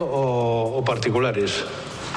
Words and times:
o, 0.00 0.84
particulares. 0.86 1.64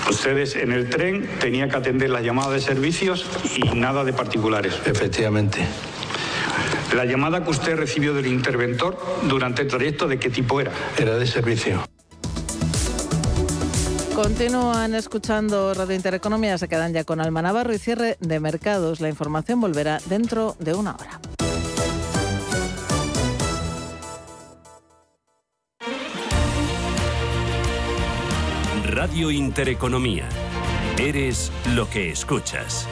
Ustedes 0.07 0.55
en 0.55 0.71
el 0.71 0.87
tren 0.87 1.27
tenían 1.39 1.67
que 1.67 1.77
atender 1.77 2.11
las 2.11 2.23
llamadas 2.23 2.53
de 2.53 2.61
servicios 2.61 3.25
y 3.55 3.75
nada 3.75 4.03
de 4.03 4.13
particulares. 4.13 4.79
Efectivamente. 4.85 5.65
La 6.95 7.05
llamada 7.05 7.43
que 7.43 7.49
usted 7.49 7.75
recibió 7.75 8.13
del 8.13 8.27
interventor 8.27 8.99
durante 9.27 9.63
el 9.63 9.67
trayecto, 9.67 10.07
¿de 10.07 10.19
qué 10.19 10.29
tipo 10.29 10.61
era? 10.61 10.71
Era 10.95 11.15
de 11.15 11.25
servicio. 11.25 11.83
Continúan 14.13 14.93
escuchando 14.93 15.73
Radio 15.73 15.95
Intereconomía, 15.95 16.59
se 16.59 16.67
quedan 16.67 16.93
ya 16.93 17.03
con 17.03 17.19
Alma 17.19 17.41
Navarro 17.41 17.73
y 17.73 17.79
cierre 17.79 18.17
de 18.19 18.39
mercados. 18.39 19.01
La 19.01 19.09
información 19.09 19.59
volverá 19.59 19.99
dentro 20.05 20.55
de 20.59 20.75
una 20.75 20.93
hora. 20.93 21.19
Intereconomía. 29.13 30.27
Eres 30.97 31.51
lo 31.75 31.89
que 31.89 32.11
escuchas. 32.11 32.87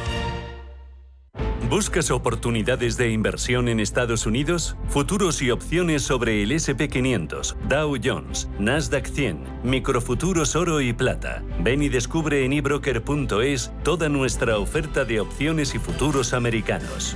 ¿Buscas 1.70 2.12
oportunidades 2.12 2.98
de 2.98 3.12
inversión 3.12 3.70
en 3.70 3.80
Estados 3.80 4.26
Unidos? 4.26 4.76
Futuros 4.90 5.42
y 5.42 5.52
opciones 5.52 6.02
sobre 6.02 6.44
el 6.44 6.52
SP500, 6.52 7.56
Dow 7.68 7.96
Jones, 8.04 8.50
Nasdaq 8.60 9.08
100, 9.08 9.62
microfuturos 9.64 10.56
oro 10.56 10.82
y 10.82 10.94
plata. 10.94 11.44
Ven 11.62 11.82
y 11.82 11.90
descubre 11.90 12.44
en 12.44 12.54
ebroker.es 12.54 13.72
toda 13.84 14.10
nuestra 14.10 14.58
oferta 14.58 15.06
de 15.06 15.20
opciones 15.20 15.74
y 15.76 15.80
futuros 15.80 16.34
americanos. 16.34 17.16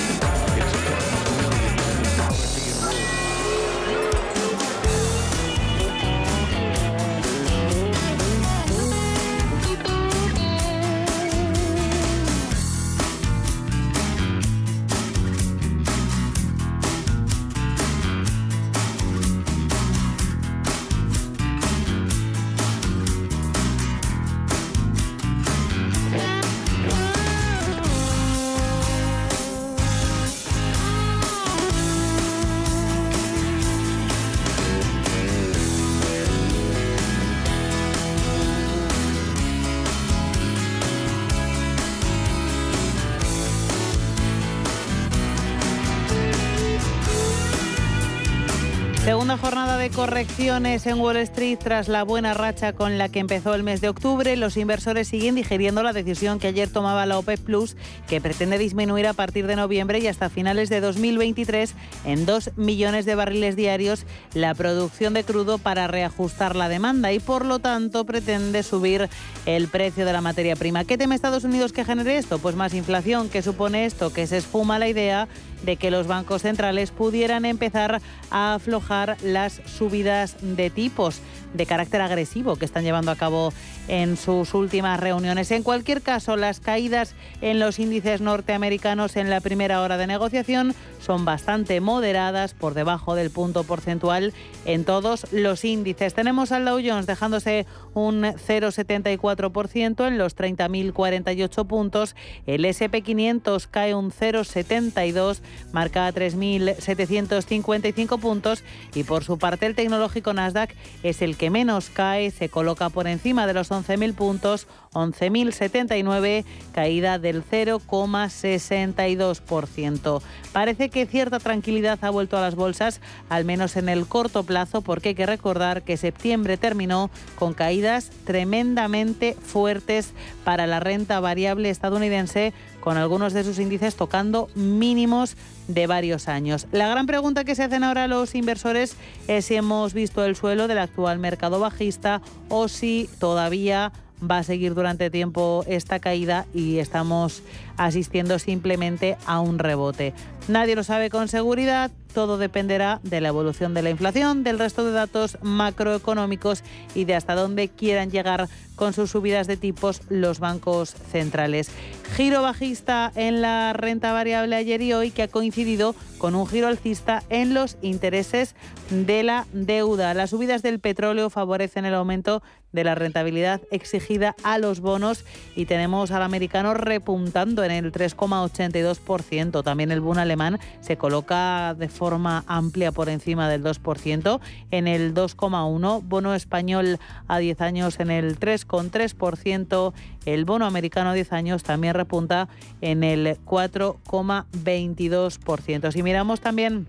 Correcciones 49.95 50.85
en 50.87 50.99
Wall 50.99 51.15
Street 51.17 51.57
tras 51.57 51.87
la 51.87 52.03
buena 52.03 52.33
racha 52.33 52.73
con 52.73 52.97
la 52.97 53.07
que 53.07 53.19
empezó 53.19 53.53
el 53.53 53.63
mes 53.63 53.79
de 53.79 53.87
octubre. 53.87 54.35
Los 54.35 54.57
inversores 54.57 55.07
siguen 55.07 55.35
digiriendo 55.35 55.83
la 55.83 55.93
decisión 55.93 56.37
que 56.37 56.47
ayer 56.47 56.69
tomaba 56.69 57.05
la 57.05 57.17
OPEP 57.17 57.39
Plus, 57.39 57.77
que 58.07 58.19
pretende 58.19 58.57
disminuir 58.57 59.07
a 59.07 59.13
partir 59.13 59.47
de 59.47 59.55
noviembre 59.55 59.99
y 59.99 60.07
hasta 60.07 60.29
finales 60.29 60.69
de 60.69 60.81
2023 60.81 61.73
en 62.05 62.25
2 62.25 62.51
millones 62.57 63.05
de 63.05 63.15
barriles 63.15 63.55
diarios 63.55 64.05
la 64.33 64.53
producción 64.53 65.13
de 65.13 65.23
crudo 65.23 65.59
para 65.59 65.87
reajustar 65.87 66.55
la 66.55 66.67
demanda 66.67 67.13
y 67.13 67.19
por 67.19 67.45
lo 67.45 67.59
tanto 67.59 68.05
pretende 68.05 68.63
subir 68.63 69.09
el 69.45 69.69
precio 69.69 70.05
de 70.05 70.13
la 70.13 70.21
materia 70.21 70.57
prima. 70.57 70.83
¿Qué 70.83 70.97
teme 70.97 71.15
Estados 71.15 71.45
Unidos 71.45 71.71
que 71.71 71.85
genere 71.85 72.17
esto? 72.17 72.39
Pues 72.39 72.55
más 72.55 72.73
inflación. 72.73 73.29
¿Qué 73.29 73.41
supone 73.41 73.85
esto? 73.85 74.11
Que 74.11 74.27
se 74.27 74.37
esfuma 74.37 74.77
la 74.77 74.89
idea 74.89 75.27
de 75.63 75.77
que 75.77 75.91
los 75.91 76.07
bancos 76.07 76.41
centrales 76.43 76.91
pudieran 76.91 77.45
empezar 77.45 78.01
a 78.29 78.53
aflojar 78.55 79.17
las 79.23 79.61
subidas 79.65 80.35
de 80.41 80.69
tipos 80.69 81.21
de 81.53 81.65
carácter 81.65 82.01
agresivo 82.01 82.55
que 82.55 82.65
están 82.65 82.83
llevando 82.83 83.11
a 83.11 83.15
cabo 83.15 83.53
en 83.87 84.17
sus 84.17 84.53
últimas 84.53 84.99
reuniones. 84.99 85.51
En 85.51 85.63
cualquier 85.63 86.01
caso, 86.01 86.37
las 86.37 86.59
caídas 86.59 87.15
en 87.41 87.59
los 87.59 87.79
índices 87.79 88.21
norteamericanos 88.21 89.15
en 89.15 89.29
la 89.29 89.41
primera 89.41 89.81
hora 89.81 89.97
de 89.97 90.07
negociación 90.07 90.73
son 90.99 91.25
bastante 91.25 91.81
moderadas, 91.81 92.53
por 92.53 92.73
debajo 92.73 93.15
del 93.15 93.31
punto 93.31 93.63
porcentual 93.63 94.33
en 94.65 94.85
todos 94.85 95.27
los 95.31 95.65
índices. 95.65 96.13
Tenemos 96.13 96.51
al 96.51 96.65
Dow 96.65 96.79
Jones 96.83 97.07
dejándose 97.07 97.65
un 97.93 98.21
0,74% 98.21 100.07
en 100.07 100.17
los 100.17 100.35
30.048 100.35 101.67
puntos. 101.67 102.15
El 102.45 102.65
SP500 102.65 103.67
cae 103.69 103.95
un 103.95 104.11
0,72, 104.11 105.39
marca 105.71 106.11
3.755 106.13 108.19
puntos. 108.19 108.63
Y 108.93 109.03
por 109.03 109.23
su 109.23 109.37
parte, 109.37 109.65
el 109.65 109.75
tecnológico 109.75 110.33
Nasdaq 110.33 110.75
es 111.03 111.21
el 111.21 111.37
que 111.41 111.49
menos 111.49 111.89
cae, 111.89 112.29
se 112.29 112.49
coloca 112.49 112.89
por 112.89 113.07
encima 113.07 113.47
de 113.47 113.55
los 113.55 113.71
11.000 113.71 114.13
puntos, 114.13 114.67
11.079, 114.93 116.45
caída 116.71 117.17
del 117.17 117.43
0,62%. 117.43 120.21
Parece 120.53 120.89
que 120.89 121.07
cierta 121.07 121.39
tranquilidad 121.39 121.97
ha 122.03 122.11
vuelto 122.11 122.37
a 122.37 122.41
las 122.41 122.53
bolsas, 122.53 123.01
al 123.27 123.43
menos 123.43 123.75
en 123.75 123.89
el 123.89 124.05
corto 124.05 124.43
plazo, 124.43 124.83
porque 124.83 125.09
hay 125.09 125.15
que 125.15 125.25
recordar 125.25 125.81
que 125.81 125.97
septiembre 125.97 126.57
terminó 126.57 127.09
con 127.39 127.55
caídas 127.55 128.11
tremendamente 128.23 129.35
fuertes 129.41 130.13
para 130.43 130.67
la 130.67 130.79
renta 130.79 131.19
variable 131.19 131.71
estadounidense, 131.71 132.53
con 132.81 132.97
algunos 132.97 133.31
de 133.31 133.45
sus 133.45 133.59
índices 133.59 133.95
tocando 133.95 134.49
mínimos 134.55 135.37
de 135.67 135.87
varios 135.87 136.27
años. 136.27 136.67
La 136.71 136.89
gran 136.89 137.05
pregunta 137.05 137.45
que 137.45 137.55
se 137.55 137.63
hacen 137.63 137.83
ahora 137.83 138.07
los 138.07 138.35
inversores 138.35 138.97
es 139.27 139.45
si 139.45 139.55
hemos 139.55 139.93
visto 139.93 140.25
el 140.25 140.35
suelo 140.35 140.67
del 140.67 140.79
actual 140.79 141.19
mercado 141.19 141.59
bajista 141.59 142.21
o 142.49 142.67
si 142.67 143.09
todavía 143.19 143.93
va 144.29 144.39
a 144.39 144.43
seguir 144.43 144.75
durante 144.75 145.09
tiempo 145.09 145.63
esta 145.67 145.99
caída 145.99 146.45
y 146.53 146.77
estamos 146.77 147.41
asistiendo 147.85 148.39
simplemente 148.39 149.17
a 149.25 149.39
un 149.39 149.59
rebote. 149.59 150.13
Nadie 150.47 150.75
lo 150.75 150.83
sabe 150.83 151.09
con 151.09 151.27
seguridad, 151.27 151.91
todo 152.13 152.37
dependerá 152.37 152.99
de 153.03 153.21
la 153.21 153.29
evolución 153.29 153.73
de 153.73 153.83
la 153.83 153.89
inflación, 153.89 154.43
del 154.43 154.59
resto 154.59 154.83
de 154.83 154.91
datos 154.91 155.37
macroeconómicos 155.41 156.63
y 156.95 157.05
de 157.05 157.15
hasta 157.15 157.35
dónde 157.35 157.69
quieran 157.69 158.11
llegar 158.11 158.49
con 158.75 158.93
sus 158.93 159.11
subidas 159.11 159.47
de 159.47 159.57
tipos 159.57 160.01
los 160.09 160.39
bancos 160.39 160.89
centrales. 161.11 161.69
Giro 162.15 162.41
bajista 162.41 163.11
en 163.15 163.41
la 163.41 163.73
renta 163.73 164.11
variable 164.11 164.55
ayer 164.55 164.81
y 164.81 164.93
hoy 164.93 165.11
que 165.11 165.23
ha 165.23 165.27
coincidido 165.27 165.95
con 166.17 166.35
un 166.35 166.47
giro 166.47 166.67
alcista 166.67 167.23
en 167.29 167.53
los 167.53 167.77
intereses 167.81 168.55
de 168.89 169.23
la 169.23 169.45
deuda. 169.53 170.13
Las 170.13 170.31
subidas 170.31 170.63
del 170.63 170.79
petróleo 170.79 171.29
favorecen 171.29 171.85
el 171.85 171.93
aumento 171.93 172.41
de 172.71 172.83
la 172.83 172.95
rentabilidad 172.95 173.61
exigida 173.71 174.35
a 174.43 174.57
los 174.57 174.79
bonos 174.79 175.25
y 175.55 175.65
tenemos 175.65 176.11
al 176.11 176.23
americano 176.23 176.73
repuntando 176.73 177.63
en 177.63 177.70
el 177.71 177.91
3,82%. 177.91 179.63
También 179.63 179.91
el 179.91 180.01
bono 180.01 180.21
alemán 180.21 180.59
se 180.81 180.97
coloca 180.97 181.73
de 181.73 181.89
forma 181.89 182.43
amplia 182.47 182.91
por 182.91 183.09
encima 183.09 183.49
del 183.49 183.63
2%, 183.63 184.39
en 184.71 184.87
el 184.87 185.13
2,1%. 185.13 186.01
Bono 186.03 186.33
español 186.33 186.99
a 187.27 187.37
10 187.39 187.61
años 187.61 187.99
en 187.99 188.09
el 188.11 188.39
3,3%. 188.39 189.93
El 190.25 190.45
bono 190.45 190.65
americano 190.65 191.09
a 191.11 191.13
10 191.13 191.33
años 191.33 191.63
también 191.63 191.95
repunta 191.95 192.47
en 192.81 193.03
el 193.03 193.37
4,22%. 193.45 195.91
Si 195.91 196.03
miramos 196.03 196.41
también 196.41 196.87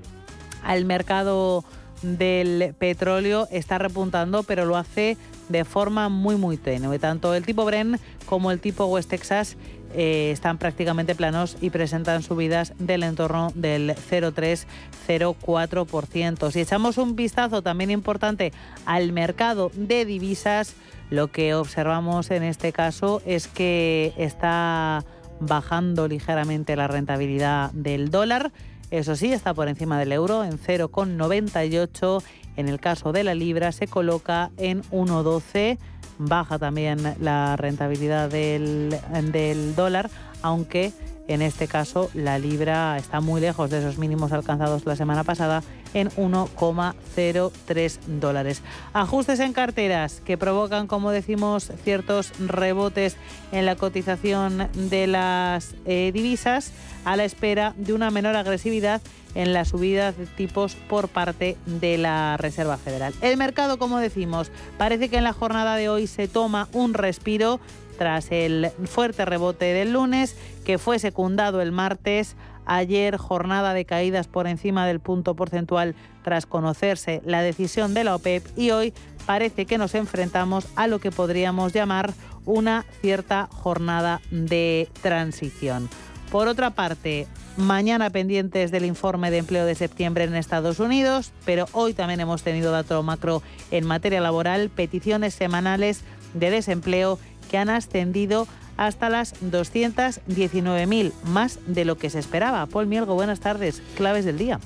al 0.62 0.84
mercado 0.84 1.64
del 2.02 2.75
petróleo 2.79 3.49
está 3.50 3.79
repuntando, 3.79 4.43
pero 4.43 4.64
lo 4.64 4.76
hace 4.76 5.17
de 5.49 5.64
forma 5.64 6.08
muy 6.08 6.37
muy 6.37 6.56
tenue. 6.56 6.99
Tanto 6.99 7.34
el 7.34 7.44
tipo 7.44 7.64
Bren 7.64 7.99
como 8.26 8.50
el 8.50 8.61
tipo 8.61 8.87
West 8.87 9.11
Texas 9.11 9.56
eh, 9.94 10.31
están 10.33 10.59
prácticamente 10.59 11.15
planos 11.15 11.56
y 11.61 11.71
presentan 11.71 12.23
subidas 12.23 12.75
del 12.79 13.03
entorno 13.03 13.50
del 13.55 13.91
0,3-0,4%. 13.91 16.50
Si 16.50 16.61
echamos 16.61 16.99
un 16.99 17.17
vistazo 17.17 17.62
también 17.62 17.91
importante 17.91 18.53
al 18.87 19.12
mercado 19.12 19.71
de 19.75 20.05
divisas, 20.05 20.75
lo 21.11 21.31
que 21.31 21.55
observamos 21.55 22.31
en 22.31 22.43
este 22.43 22.73
caso 22.73 23.23
es 23.27 23.49
que 23.49 24.15
está 24.17 25.05
bajando 25.41 26.09
ligeramente 26.09 26.77
la 26.77 26.89
rentabilidad 26.89 27.71
del 27.73 28.11
dólar 28.11 28.53
Eso 28.91 29.17
sí, 29.17 29.33
está 29.33 29.55
por 29.55 29.69
encima 29.69 29.99
del 29.99 30.12
euro 30.12 30.44
en 30.44 30.59
0,98. 30.59 32.23
En 32.56 32.69
el 32.69 32.81
caso 32.81 33.12
de 33.12 33.25
la 33.25 33.34
libra 33.34 33.72
se 33.72 33.87
coloca 33.87 34.50
en 34.56 34.82
1,12. 34.84 35.78
Baja 36.19 36.58
también 36.58 37.14
la 37.20 37.56
rentabilidad 37.56 38.28
del, 38.31 39.75
dólar, 39.75 40.10
aunque 40.43 40.93
en 41.28 41.40
este 41.40 41.69
caso, 41.69 42.10
la 42.14 42.38
libra 42.38 42.96
está 42.99 43.20
muy 43.20 43.40
lejos 43.40 43.70
de 43.70 43.78
esos 43.78 43.96
mínimos 43.96 44.32
alcanzados 44.32 44.84
la 44.87 44.96
semana 44.96 45.22
pasada 45.22 45.62
en 45.94 46.10
1,03 46.10 47.99
dólares. 48.20 48.62
Ajustes 48.93 49.38
en 49.40 49.52
carteras 49.52 50.20
que 50.25 50.37
provocan, 50.37 50.88
como 50.88 51.10
decimos, 51.10 51.70
ciertos 51.84 52.32
rebotes 52.40 53.16
en 53.52 53.66
la 53.66 53.76
cotización 53.76 54.69
de 54.75 55.06
las 55.06 55.76
eh, 55.87 56.10
divisas 56.12 56.72
a 57.05 57.16
la 57.16 57.25
espera 57.25 57.72
de 57.76 57.93
una 57.93 58.10
menor 58.10 58.34
agresividad 58.34 59.00
en 59.34 59.52
la 59.52 59.64
subida 59.64 60.12
de 60.12 60.26
tipos 60.26 60.75
por 60.75 61.08
parte 61.08 61.56
de 61.67 61.99
la 61.99 62.37
Reserva 62.37 62.76
Federal. 62.76 63.14
El 63.20 63.37
mercado, 63.37 63.79
como 63.79 63.99
decimos, 63.99 64.50
parece 64.79 65.08
que 65.08 65.19
en 65.19 65.25
la 65.25 65.32
jornada 65.32 65.76
de 65.76 65.88
hoy 65.88 66.06
se 66.06 66.29
toma 66.29 66.69
un 66.73 66.94
respiro 66.94 67.61
tras 67.99 68.32
el 68.32 68.70
fuerte 68.87 69.25
rebote 69.25 69.67
del 69.67 69.93
lunes, 69.93 70.37
que 70.64 70.79
fue 70.79 70.99
secundado 70.99 71.61
el 71.61 71.73
martes. 71.73 72.37
Ayer 72.64 73.17
jornada 73.17 73.75
de 73.75 73.84
caídas 73.84 74.29
por 74.29 74.46
encima 74.46 74.87
del 74.87 75.00
punto 75.00 75.34
porcentual 75.34 75.96
tras 76.23 76.46
conocerse 76.46 77.20
la 77.25 77.43
decisión 77.43 77.93
de 77.93 78.05
la 78.05 78.14
OPEP 78.14 78.46
y 78.56 78.70
hoy 78.70 78.94
parece 79.26 79.67
que 79.67 79.79
nos 79.79 79.96
enfrentamos 79.96 80.69
a 80.76 80.87
lo 80.87 81.00
que 81.00 81.11
podríamos 81.11 81.73
llamar 81.73 82.12
una 82.44 82.84
cierta 83.00 83.49
jornada 83.50 84.20
de 84.31 84.88
transición. 85.00 85.88
Por 86.31 86.49
otra 86.49 86.70
parte, 86.70 87.26
mañana 87.56 88.10
pendientes 88.10 88.70
del 88.70 88.84
informe 88.84 89.31
de 89.31 89.38
empleo 89.38 89.66
de 89.66 89.75
septiembre 89.75 90.25
en 90.25 90.34
Estados 90.34 90.81
Unidos, 90.81 91.32
pero 91.44 91.66
hoy 91.72 91.94
también 91.94 92.20
hemos 92.20 92.43
tenido 92.43 92.72
dato 92.72 93.02
macro 93.02 93.43
en 93.70 93.87
materia 93.87 94.20
laboral, 94.20 94.70
peticiones 94.70 95.34
semanales 95.34 96.02
de 96.34 96.50
desempleo 96.50 97.19
que 97.50 97.58
han 97.58 97.70
ascendido 97.70 98.46
hasta 98.76 99.10
las 99.10 99.34
219.000, 99.43 101.12
más 101.25 101.58
de 101.66 101.84
lo 101.84 101.96
que 101.96 102.10
se 102.10 102.19
esperaba. 102.19 102.66
Paul 102.66 102.87
Mielgo, 102.87 103.14
buenas 103.14 103.40
tardes. 103.40 103.82
Claves 103.96 104.25
del 104.25 104.38
día. 104.38 104.58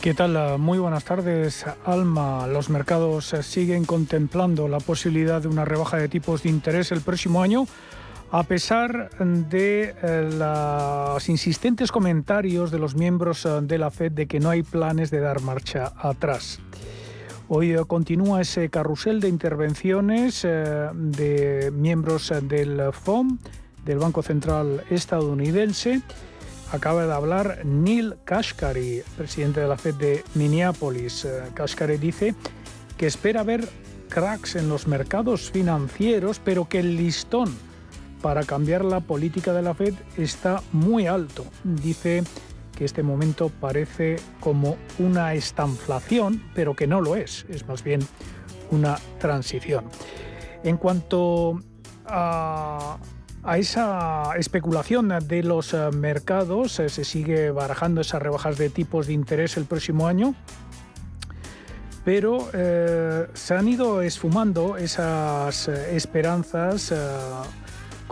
¿Qué 0.00 0.14
tal? 0.14 0.58
Muy 0.58 0.80
buenas 0.80 1.04
tardes, 1.04 1.64
Alma. 1.86 2.48
Los 2.48 2.70
mercados 2.70 3.36
siguen 3.42 3.84
contemplando 3.84 4.66
la 4.66 4.80
posibilidad 4.80 5.40
de 5.40 5.46
una 5.46 5.64
rebaja 5.64 5.96
de 5.96 6.08
tipos 6.08 6.42
de 6.42 6.48
interés 6.48 6.90
el 6.90 7.02
próximo 7.02 7.40
año, 7.40 7.68
a 8.32 8.44
pesar 8.44 9.10
de 9.20 9.94
eh, 10.02 10.30
los 10.32 11.28
insistentes 11.28 11.92
comentarios 11.92 12.70
de 12.70 12.78
los 12.78 12.94
miembros 12.94 13.44
eh, 13.44 13.60
de 13.62 13.76
la 13.76 13.90
Fed 13.90 14.12
de 14.12 14.26
que 14.26 14.40
no 14.40 14.48
hay 14.48 14.62
planes 14.62 15.10
de 15.10 15.20
dar 15.20 15.42
marcha 15.42 15.92
atrás. 15.98 16.58
Hoy 17.48 17.72
eh, 17.72 17.84
continúa 17.86 18.40
ese 18.40 18.70
carrusel 18.70 19.20
de 19.20 19.28
intervenciones 19.28 20.46
eh, 20.46 20.88
de 20.94 21.70
miembros 21.74 22.30
eh, 22.30 22.40
del 22.40 22.80
FOM, 22.90 23.36
del 23.84 23.98
Banco 23.98 24.22
Central 24.22 24.82
estadounidense. 24.88 26.00
Acaba 26.72 27.04
de 27.04 27.12
hablar 27.12 27.66
Neil 27.66 28.14
Kashkari, 28.24 29.02
presidente 29.18 29.60
de 29.60 29.68
la 29.68 29.76
Fed 29.76 29.96
de 29.96 30.24
Minneapolis. 30.34 31.28
Kashkari 31.52 31.98
dice 31.98 32.34
que 32.96 33.06
espera 33.08 33.42
ver 33.42 33.68
cracks 34.08 34.56
en 34.56 34.70
los 34.70 34.86
mercados 34.86 35.50
financieros, 35.50 36.40
pero 36.42 36.66
que 36.66 36.78
el 36.78 36.96
listón 36.96 37.54
para 38.22 38.44
cambiar 38.44 38.84
la 38.84 39.00
política 39.00 39.52
de 39.52 39.62
la 39.62 39.74
Fed 39.74 39.94
está 40.16 40.62
muy 40.72 41.06
alto. 41.06 41.44
Dice 41.64 42.22
que 42.76 42.84
este 42.84 43.02
momento 43.02 43.50
parece 43.60 44.16
como 44.40 44.78
una 44.98 45.34
estanflación, 45.34 46.42
pero 46.54 46.74
que 46.74 46.86
no 46.86 47.00
lo 47.00 47.16
es, 47.16 47.44
es 47.50 47.66
más 47.66 47.82
bien 47.82 48.00
una 48.70 48.96
transición. 49.18 49.84
En 50.62 50.76
cuanto 50.76 51.60
a, 52.06 52.98
esa 53.56 54.34
especulación 54.38 55.12
de 55.26 55.42
los 55.42 55.74
eh, 55.74 55.90
mercados, 55.92 56.78
eh, 56.78 56.88
se 56.88 57.04
sigue 57.04 57.50
barajando 57.50 58.00
esas 58.00 58.22
rebajas 58.22 58.56
de 58.56 58.70
tipos 58.70 59.08
de 59.08 59.14
interés 59.14 59.56
el 59.56 59.64
próximo 59.64 60.06
año, 60.06 60.36
pero 62.04 62.48
eh, 62.52 63.26
se 63.34 63.54
han 63.54 63.66
ido 63.66 64.00
esfumando 64.00 64.76
esas 64.76 65.66
esperanzas 65.68 66.92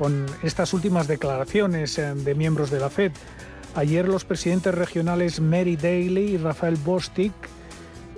con 0.00 0.24
estas 0.42 0.72
últimas 0.72 1.08
declaraciones 1.08 1.96
de 1.96 2.34
miembros 2.34 2.70
de 2.70 2.80
la 2.80 2.88
Fed. 2.88 3.12
Ayer 3.74 4.08
los 4.08 4.24
presidentes 4.24 4.74
regionales 4.74 5.40
Mary 5.40 5.76
Daly 5.76 6.22
y 6.22 6.36
Rafael 6.38 6.76
Bostic 6.76 7.34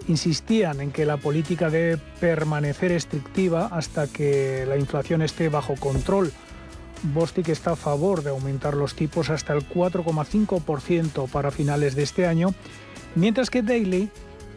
insistían 0.07 0.81
en 0.81 0.93
que 0.93 1.05
la 1.05 1.17
política 1.17 1.71
debe 1.71 2.01
permanecer 2.21 2.93
estrictiva 2.93 3.67
hasta 3.67 4.07
que 4.07 4.65
la 4.65 4.77
inflación 4.77 5.23
esté 5.23 5.49
bajo 5.49 5.75
control. 5.75 6.31
Bostic 7.03 7.49
está 7.49 7.73
a 7.73 7.77
favor 7.77 8.23
de 8.23 8.31
aumentar 8.31 8.75
los 8.75 8.95
tipos 8.95 9.29
hasta 9.29 9.53
el 9.53 9.69
4,5% 9.69 11.29
para 11.31 11.51
finales 11.51 11.97
de 11.97 12.05
este 12.05 12.29
año, 12.29 12.55
mientras 13.17 13.51
que 13.51 13.63
Daly 13.63 14.09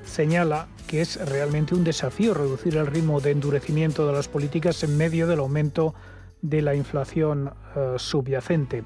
señala 0.05 0.67
que 0.85 1.01
es 1.01 1.15
realmente 1.27 1.73
un 1.73 1.85
desafío 1.85 2.35
reducir 2.35 2.77
el 2.77 2.85
ritmo 2.85 3.19
de 3.19 3.31
endurecimiento 3.31 4.05
de 4.05 4.13
las 4.13 4.27
políticas 4.27 4.83
en 4.83 4.95
medio 4.95 5.25
del 5.25 5.39
aumento 5.39 5.95
de 5.95 6.14
la 6.41 6.75
inflación 6.75 7.53
eh, 7.75 7.95
subyacente. 7.97 8.83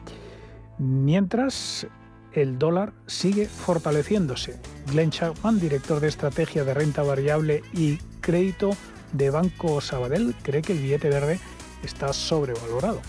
Mientras 0.77 1.87
el 2.33 2.57
dólar 2.59 2.93
sigue 3.05 3.45
fortaleciéndose. 3.45 4.59
Glenn 4.91 5.11
Chapman, 5.11 5.59
director 5.59 5.99
de 5.99 6.07
estrategia 6.07 6.63
de 6.63 6.73
renta 6.73 7.03
variable 7.03 7.63
y 7.73 7.97
crédito 8.21 8.71
de 9.13 9.29
Banco 9.29 9.81
Sabadell, 9.81 10.35
cree 10.43 10.61
que 10.61 10.73
el 10.73 10.79
billete 10.79 11.09
verde 11.09 11.39
está 11.83 12.13
sobrevalorado. 12.13 13.01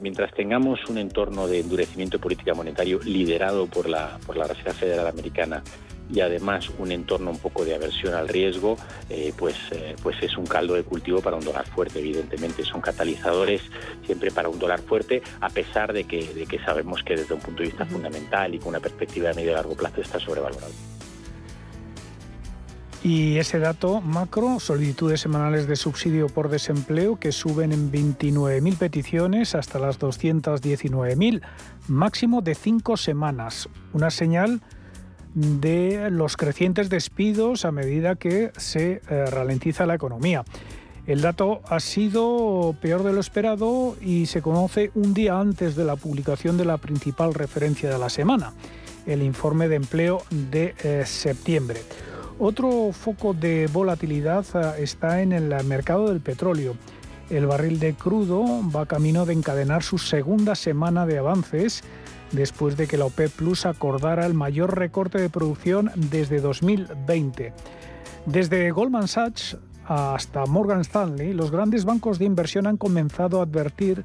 Mientras 0.00 0.32
tengamos 0.34 0.80
un 0.90 0.98
entorno 0.98 1.46
de 1.46 1.60
endurecimiento 1.60 2.18
de 2.18 2.22
política 2.22 2.52
monetaria 2.52 2.98
liderado 3.04 3.66
por 3.66 3.88
la, 3.88 4.18
por 4.26 4.36
la 4.36 4.46
Reserva 4.46 4.74
Federal 4.74 5.06
Americana 5.06 5.62
y 6.10 6.20
además 6.20 6.70
un 6.78 6.92
entorno 6.92 7.30
un 7.30 7.38
poco 7.38 7.64
de 7.64 7.74
aversión 7.74 8.14
al 8.14 8.28
riesgo, 8.28 8.76
eh, 9.10 9.32
pues, 9.36 9.56
eh, 9.72 9.94
pues 10.02 10.16
es 10.22 10.36
un 10.36 10.46
caldo 10.46 10.74
de 10.74 10.82
cultivo 10.84 11.20
para 11.20 11.36
un 11.36 11.44
dólar 11.44 11.66
fuerte, 11.66 11.98
evidentemente. 11.98 12.64
Son 12.64 12.80
catalizadores 12.80 13.62
siempre 14.04 14.30
para 14.30 14.48
un 14.48 14.58
dólar 14.58 14.80
fuerte, 14.80 15.22
a 15.40 15.50
pesar 15.50 15.92
de 15.92 16.04
que, 16.04 16.32
de 16.34 16.46
que 16.46 16.58
sabemos 16.60 17.02
que 17.02 17.16
desde 17.16 17.34
un 17.34 17.40
punto 17.40 17.62
de 17.62 17.68
vista 17.68 17.84
fundamental 17.86 18.54
y 18.54 18.58
con 18.58 18.68
una 18.68 18.80
perspectiva 18.80 19.28
de 19.28 19.34
medio 19.34 19.50
y 19.52 19.54
largo 19.54 19.74
plazo 19.74 20.00
está 20.00 20.18
sobrevalorado. 20.18 20.72
Y 23.02 23.38
ese 23.38 23.60
dato 23.60 24.00
macro, 24.00 24.58
solicitudes 24.58 25.20
semanales 25.20 25.68
de 25.68 25.76
subsidio 25.76 26.26
por 26.26 26.50
desempleo 26.50 27.16
que 27.16 27.30
suben 27.30 27.72
en 27.72 27.92
29.000 27.92 28.76
peticiones 28.76 29.54
hasta 29.54 29.78
las 29.78 30.00
219.000, 30.00 31.40
máximo 31.86 32.40
de 32.42 32.56
cinco 32.56 32.96
semanas. 32.96 33.68
Una 33.92 34.10
señal 34.10 34.62
de 35.34 36.10
los 36.10 36.36
crecientes 36.36 36.88
despidos 36.88 37.64
a 37.64 37.72
medida 37.72 38.16
que 38.16 38.50
se 38.56 39.00
eh, 39.08 39.26
ralentiza 39.26 39.86
la 39.86 39.94
economía. 39.94 40.44
El 41.06 41.22
dato 41.22 41.62
ha 41.68 41.80
sido 41.80 42.76
peor 42.82 43.02
de 43.02 43.14
lo 43.14 43.20
esperado 43.20 43.96
y 44.00 44.26
se 44.26 44.42
conoce 44.42 44.90
un 44.94 45.14
día 45.14 45.40
antes 45.40 45.74
de 45.74 45.84
la 45.84 45.96
publicación 45.96 46.58
de 46.58 46.66
la 46.66 46.76
principal 46.76 47.32
referencia 47.32 47.88
de 47.88 47.98
la 47.98 48.10
semana, 48.10 48.52
el 49.06 49.22
informe 49.22 49.68
de 49.68 49.76
empleo 49.76 50.22
de 50.30 50.74
eh, 50.84 51.04
septiembre. 51.06 51.80
Otro 52.38 52.92
foco 52.92 53.32
de 53.32 53.68
volatilidad 53.72 54.44
eh, 54.54 54.82
está 54.82 55.22
en 55.22 55.32
el 55.32 55.48
mercado 55.64 56.08
del 56.08 56.20
petróleo. 56.20 56.74
El 57.30 57.46
barril 57.46 57.78
de 57.78 57.94
crudo 57.94 58.44
va 58.70 58.86
camino 58.86 59.24
de 59.26 59.32
encadenar 59.32 59.82
su 59.82 59.98
segunda 59.98 60.54
semana 60.54 61.06
de 61.06 61.18
avances 61.18 61.82
después 62.32 62.76
de 62.76 62.86
que 62.86 62.98
la 62.98 63.06
OPEP 63.06 63.30
Plus 63.32 63.66
acordara 63.66 64.26
el 64.26 64.34
mayor 64.34 64.78
recorte 64.78 65.18
de 65.18 65.30
producción 65.30 65.90
desde 65.96 66.40
2020. 66.40 67.52
Desde 68.26 68.70
Goldman 68.70 69.08
Sachs 69.08 69.56
hasta 69.86 70.44
Morgan 70.46 70.82
Stanley, 70.82 71.32
los 71.32 71.50
grandes 71.50 71.84
bancos 71.84 72.18
de 72.18 72.26
inversión 72.26 72.66
han 72.66 72.76
comenzado 72.76 73.40
a 73.40 73.44
advertir 73.44 74.02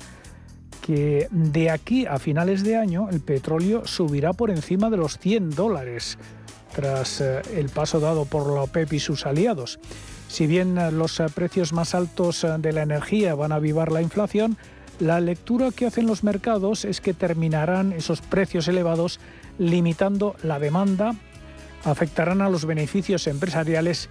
que 0.82 1.28
de 1.32 1.70
aquí 1.70 2.06
a 2.06 2.20
finales 2.20 2.64
de 2.64 2.78
año 2.78 3.10
el 3.10 3.22
petróleo 3.22 3.86
subirá 3.86 4.34
por 4.34 4.50
encima 4.50 4.90
de 4.90 4.98
los 4.98 5.18
100 5.18 5.52
dólares 5.52 6.18
tras 6.74 7.22
eh, 7.22 7.42
el 7.56 7.70
paso 7.70 8.00
dado 8.00 8.26
por 8.26 8.52
la 8.52 8.64
OPEP 8.64 8.94
y 8.94 9.00
sus 9.00 9.26
aliados. 9.26 9.80
Si 10.28 10.48
bien 10.48 10.78
eh, 10.78 10.92
los 10.92 11.20
eh, 11.20 11.26
precios 11.34 11.72
más 11.72 11.96
altos 11.96 12.46
de 12.60 12.74
la 12.74 12.82
energía 12.82 13.36
van 13.36 13.52
a 13.52 13.56
avivar 13.56 13.92
la 13.92 14.02
inflación, 14.02 14.58
la 15.00 15.20
lectura 15.20 15.72
que 15.72 15.86
hacen 15.86 16.08
los 16.08 16.24
mercados 16.24 16.86
es 16.86 17.02
que 17.02 17.14
terminarán 17.14 17.94
esos 17.94 18.22
precios 18.22 18.68
elevados 18.68 19.20
limitando 19.58 20.36
la 20.44 20.60
demanda, 20.60 21.16
afectarán 21.84 22.42
a 22.42 22.50
los 22.50 22.66
beneficios 22.66 23.28
empresariales 23.28 24.10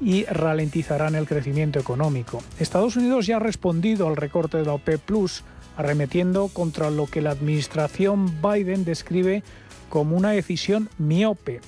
y 0.00 0.24
ralentizarán 0.24 1.14
el 1.14 1.26
crecimiento 1.26 1.78
económico. 1.78 2.42
Estados 2.58 2.96
Unidos 2.96 3.26
ya 3.26 3.36
ha 3.36 3.40
respondido 3.40 4.08
al 4.08 4.16
recorte 4.16 4.58
de 4.58 4.64
la 4.64 4.74
OPEP 4.74 5.00
Plus, 5.00 5.44
arremetiendo 5.76 6.48
contra 6.48 6.90
lo 6.90 7.06
que 7.06 7.20
la 7.20 7.30
administración 7.30 8.40
Biden 8.42 8.84
describe 8.84 9.42
como 9.88 10.16
una 10.16 10.30
decisión 10.30 10.88
miope. 10.98 11.60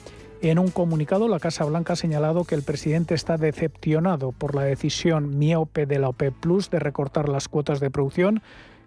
En 0.43 0.59
un 0.59 0.71
comunicado, 0.71 1.29
la 1.29 1.41
Casa 1.41 1.65
Blanca 1.65 1.95
ha 1.95 1.97
señalado 1.97 2.45
que 2.45 2.55
el 2.55 2.63
presidente 2.63 3.15
está 3.15 3.37
decepcionado 3.39 4.33
por 4.33 4.55
la 4.55 4.63
decisión 4.63 5.39
miope 5.39 5.87
de 5.87 5.99
la 5.99 6.11
OPEP 6.11 6.35
Plus 6.35 6.71
de 6.71 6.79
recortar 6.79 7.29
las 7.29 7.49
cuotas 7.49 7.81
de 7.81 7.91
producción, 7.91 8.43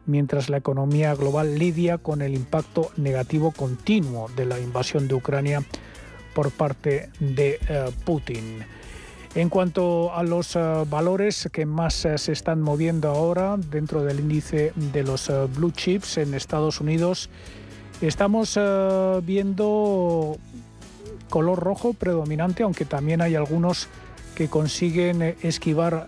mientras 0.06 0.50
la 0.50 0.58
economía 0.58 1.16
global 1.16 1.58
lidia 1.58 1.98
con 1.98 2.22
el 2.22 2.36
impacto 2.36 2.92
negativo 2.98 3.52
continuo 3.52 4.30
de 4.36 4.46
la 4.46 4.60
invasión 4.60 5.08
de 5.08 5.16
Ucrania 5.16 5.64
por 6.34 6.52
parte 6.52 7.10
de 7.20 7.60
eh, 7.68 7.92
Putin. 8.06 8.64
En 9.36 9.50
cuanto 9.50 10.14
a 10.14 10.24
los 10.24 10.56
eh, 10.56 10.60
valores 10.90 11.50
que 11.52 11.66
más 11.66 12.06
eh, 12.06 12.18
se 12.18 12.32
están 12.32 12.62
moviendo 12.62 13.10
ahora 13.10 13.58
dentro 13.58 14.04
del 14.04 14.20
índice 14.20 14.72
de 14.76 15.04
los 15.04 15.32
blue 15.56 15.72
chips 15.72 16.18
en 16.18 16.34
Estados 16.34 16.80
Unidos, 16.80 17.30
estamos 18.02 18.58
viendo 19.24 20.38
color 21.30 21.60
rojo 21.60 21.94
predominante, 21.94 22.64
aunque 22.64 22.86
también 22.86 23.22
hay 23.22 23.36
algunos 23.36 23.88
que 24.36 24.50
consiguen 24.50 25.22
esquivar 25.42 26.08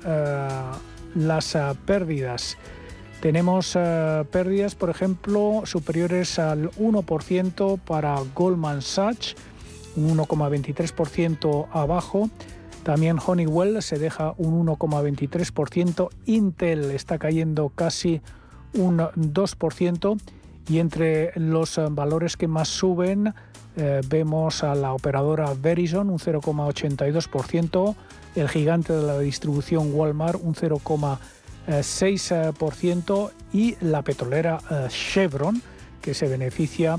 las 1.16 1.58
pérdidas. 1.86 2.58
Tenemos 3.22 3.78
pérdidas, 4.32 4.75
por 4.75 4.90
ejemplo, 4.90 5.62
superiores 5.66 6.40
al 6.40 6.72
1% 6.72 7.80
para 7.80 8.20
Goldman 8.34 8.82
Sachs, 8.82 9.36
un 9.96 10.18
1,23% 10.18 11.68
abajo. 11.72 12.30
También 12.84 13.20
Honeywell 13.24 13.82
se 13.84 14.00
deja 14.00 14.34
un 14.38 14.66
1,23%, 14.66 16.10
Intel 16.25 16.90
está 16.92 17.20
cayendo 17.20 17.70
casi 17.70 18.22
un 18.74 18.98
2% 18.98 20.20
y 20.68 20.80
entre 20.80 21.32
los 21.36 21.80
valores 21.92 22.38
que 22.38 22.48
más 22.48 22.70
suben 22.70 23.36
eh, 23.78 24.01
vemos 24.08 24.63
a 24.63 24.75
la 24.75 24.94
operadora 24.94 25.54
Verizon 25.60 26.10
un 26.10 26.20
0,82%, 26.20 27.96
el 28.36 28.50
gigante 28.50 28.94
de 28.94 29.01
la 29.01 29.18
distribución 29.20 29.92
Walmart 29.94 30.40
un 30.42 30.56
0,6% 30.56 33.32
y 33.54 33.75
la 33.82 34.01
petrolera 34.01 34.60
eh, 34.70 34.88
Chevron 34.90 35.62
que 36.01 36.13
se 36.13 36.28
beneficia 36.28 36.98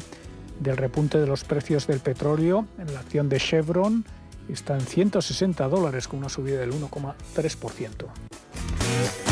del 0.61 0.77
repunte 0.77 1.19
de 1.19 1.27
los 1.27 1.45
precios 1.45 1.87
del 1.87 2.01
petróleo. 2.01 2.67
En 2.79 2.93
la 2.95 3.01
acción 3.01 3.29
de 3.29 3.39
Chevron 3.39 4.05
está 4.49 4.75
en 4.75 4.83
160 4.83 5.69
dólares 5.69 6.09
con 6.09 6.21
una 6.21 6.29
subida 6.29 6.61
del 6.61 6.73
1,3%. 6.73 9.32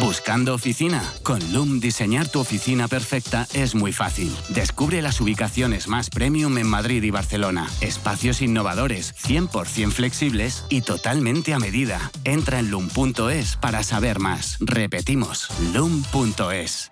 ¿Buscando 0.00 0.54
oficina? 0.54 1.02
Con 1.22 1.52
Loom 1.52 1.80
diseñar 1.80 2.28
tu 2.28 2.40
oficina 2.40 2.88
perfecta 2.88 3.46
es 3.52 3.74
muy 3.74 3.92
fácil. 3.92 4.34
Descubre 4.48 5.02
las 5.02 5.20
ubicaciones 5.20 5.88
más 5.88 6.08
premium 6.08 6.56
en 6.58 6.66
Madrid 6.66 7.02
y 7.02 7.10
Barcelona. 7.10 7.68
Espacios 7.80 8.42
innovadores, 8.42 9.14
100% 9.16 9.90
flexibles 9.90 10.64
y 10.68 10.82
totalmente 10.82 11.52
a 11.52 11.58
medida. 11.58 12.10
Entra 12.24 12.58
en 12.58 12.70
loom.es 12.70 13.56
para 13.56 13.82
saber 13.82 14.18
más. 14.18 14.56
Repetimos, 14.60 15.48
loom.es. 15.72 16.91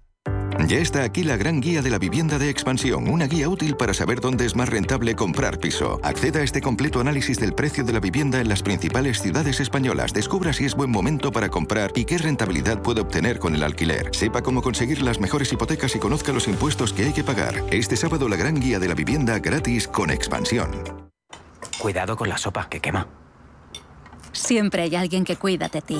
Ya 0.67 0.77
está 0.77 1.03
aquí 1.03 1.23
la 1.23 1.37
gran 1.37 1.59
guía 1.59 1.81
de 1.81 1.89
la 1.89 1.97
vivienda 1.97 2.37
de 2.37 2.49
expansión, 2.49 3.09
una 3.09 3.27
guía 3.27 3.49
útil 3.49 3.75
para 3.75 3.93
saber 3.93 4.21
dónde 4.21 4.45
es 4.45 4.55
más 4.55 4.69
rentable 4.69 5.15
comprar 5.15 5.59
piso. 5.59 5.99
Acceda 6.03 6.39
a 6.39 6.43
este 6.43 6.61
completo 6.61 6.99
análisis 6.99 7.39
del 7.39 7.53
precio 7.53 7.83
de 7.83 7.93
la 7.93 7.99
vivienda 7.99 8.39
en 8.39 8.47
las 8.47 8.61
principales 8.61 9.21
ciudades 9.21 9.59
españolas. 9.59 10.13
Descubra 10.13 10.53
si 10.53 10.65
es 10.65 10.75
buen 10.75 10.91
momento 10.91 11.31
para 11.31 11.49
comprar 11.49 11.91
y 11.95 12.05
qué 12.05 12.17
rentabilidad 12.17 12.81
puede 12.81 13.01
obtener 13.01 13.39
con 13.39 13.55
el 13.55 13.63
alquiler. 13.63 14.09
Sepa 14.13 14.41
cómo 14.41 14.61
conseguir 14.61 15.01
las 15.01 15.19
mejores 15.19 15.51
hipotecas 15.51 15.95
y 15.95 15.99
conozca 15.99 16.31
los 16.31 16.47
impuestos 16.47 16.93
que 16.93 17.05
hay 17.05 17.13
que 17.13 17.23
pagar. 17.23 17.63
Este 17.71 17.97
sábado 17.97 18.29
la 18.29 18.35
gran 18.35 18.59
guía 18.59 18.79
de 18.79 18.87
la 18.87 18.93
vivienda 18.93 19.39
gratis 19.39 19.87
con 19.87 20.11
expansión. 20.11 20.71
Cuidado 21.79 22.15
con 22.15 22.29
la 22.29 22.37
sopa 22.37 22.67
que 22.69 22.79
quema. 22.79 23.07
Siempre 24.31 24.83
hay 24.83 24.95
alguien 24.95 25.25
que 25.25 25.35
cuida 25.35 25.67
de 25.67 25.81
ti. 25.81 25.99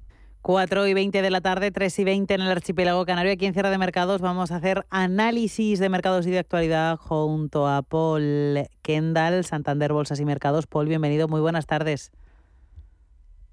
4 0.41 0.87
y 0.87 0.93
20 0.93 1.21
de 1.21 1.29
la 1.29 1.41
tarde, 1.41 1.71
3 1.71 1.99
y 1.99 2.03
20 2.03 2.33
en 2.33 2.41
el 2.41 2.49
archipiélago 2.49 3.05
canario. 3.05 3.31
Aquí 3.31 3.45
en 3.45 3.53
Cierre 3.53 3.69
de 3.69 3.77
Mercados 3.77 4.21
vamos 4.21 4.51
a 4.51 4.55
hacer 4.55 4.85
análisis 4.89 5.79
de 5.79 5.89
mercados 5.89 6.25
y 6.25 6.31
de 6.31 6.39
actualidad 6.39 6.97
junto 6.97 7.67
a 7.67 7.83
Paul 7.83 8.57
Kendall, 8.81 9.45
Santander 9.45 9.93
Bolsas 9.93 10.19
y 10.19 10.25
Mercados. 10.25 10.65
Paul, 10.65 10.87
bienvenido, 10.87 11.27
muy 11.27 11.41
buenas 11.41 11.67
tardes. 11.67 12.11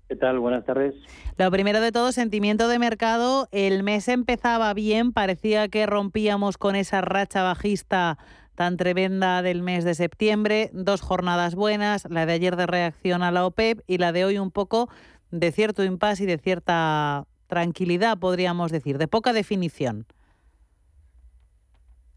¿Qué 0.08 0.16
tal? 0.16 0.38
Buenas 0.38 0.64
tardes. 0.64 0.94
Lo 1.36 1.50
primero 1.50 1.82
de 1.82 1.92
todo, 1.92 2.12
sentimiento 2.12 2.68
de 2.68 2.78
mercado. 2.78 3.48
El 3.52 3.82
mes 3.82 4.08
empezaba 4.08 4.72
bien, 4.72 5.12
parecía 5.12 5.68
que 5.68 5.84
rompíamos 5.84 6.56
con 6.56 6.74
esa 6.74 7.02
racha 7.02 7.42
bajista 7.42 8.16
tan 8.54 8.78
tremenda 8.78 9.42
del 9.42 9.62
mes 9.62 9.84
de 9.84 9.94
septiembre. 9.94 10.70
Dos 10.72 11.02
jornadas 11.02 11.54
buenas, 11.54 12.06
la 12.08 12.24
de 12.24 12.32
ayer 12.32 12.56
de 12.56 12.66
reacción 12.66 13.22
a 13.22 13.30
la 13.30 13.44
OPEP 13.44 13.82
y 13.86 13.98
la 13.98 14.12
de 14.12 14.24
hoy 14.24 14.38
un 14.38 14.50
poco 14.50 14.88
de 15.30 15.52
cierto 15.52 15.84
impasse 15.84 16.24
y 16.24 16.26
de 16.26 16.38
cierta 16.38 17.26
tranquilidad, 17.46 18.18
podríamos 18.18 18.70
decir, 18.70 18.98
de 18.98 19.08
poca 19.08 19.32
definición. 19.32 20.06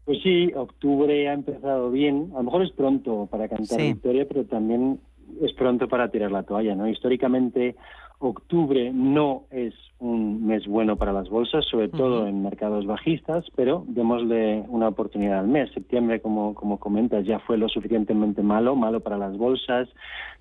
Pues 0.04 0.18
sí, 0.22 0.52
octubre 0.54 1.28
ha 1.28 1.32
empezado 1.32 1.90
bien. 1.90 2.30
A 2.34 2.38
lo 2.38 2.44
mejor 2.44 2.62
es 2.62 2.72
pronto 2.72 3.28
para 3.30 3.48
cantar 3.48 3.80
victoria, 3.80 4.26
pero 4.26 4.44
también 4.44 5.00
es 5.40 5.52
pronto 5.52 5.88
para 5.88 6.10
tirar 6.10 6.32
la 6.32 6.42
toalla, 6.42 6.74
¿no? 6.74 6.88
Históricamente, 6.88 7.76
octubre 8.18 8.92
no 8.92 9.44
es 9.50 9.74
un 10.02 10.44
mes 10.44 10.66
bueno 10.66 10.96
para 10.96 11.12
las 11.12 11.28
bolsas, 11.28 11.64
sobre 11.64 11.88
todo 11.88 12.26
en 12.26 12.42
mercados 12.42 12.86
bajistas, 12.86 13.44
pero 13.54 13.84
démosle 13.86 14.64
una 14.68 14.88
oportunidad 14.88 15.38
al 15.38 15.46
mes. 15.46 15.70
Septiembre, 15.72 16.20
como, 16.20 16.54
como 16.54 16.80
comentas, 16.80 17.24
ya 17.24 17.38
fue 17.38 17.56
lo 17.56 17.68
suficientemente 17.68 18.42
malo, 18.42 18.74
malo 18.74 18.98
para 19.00 19.16
las 19.16 19.36
bolsas, 19.36 19.88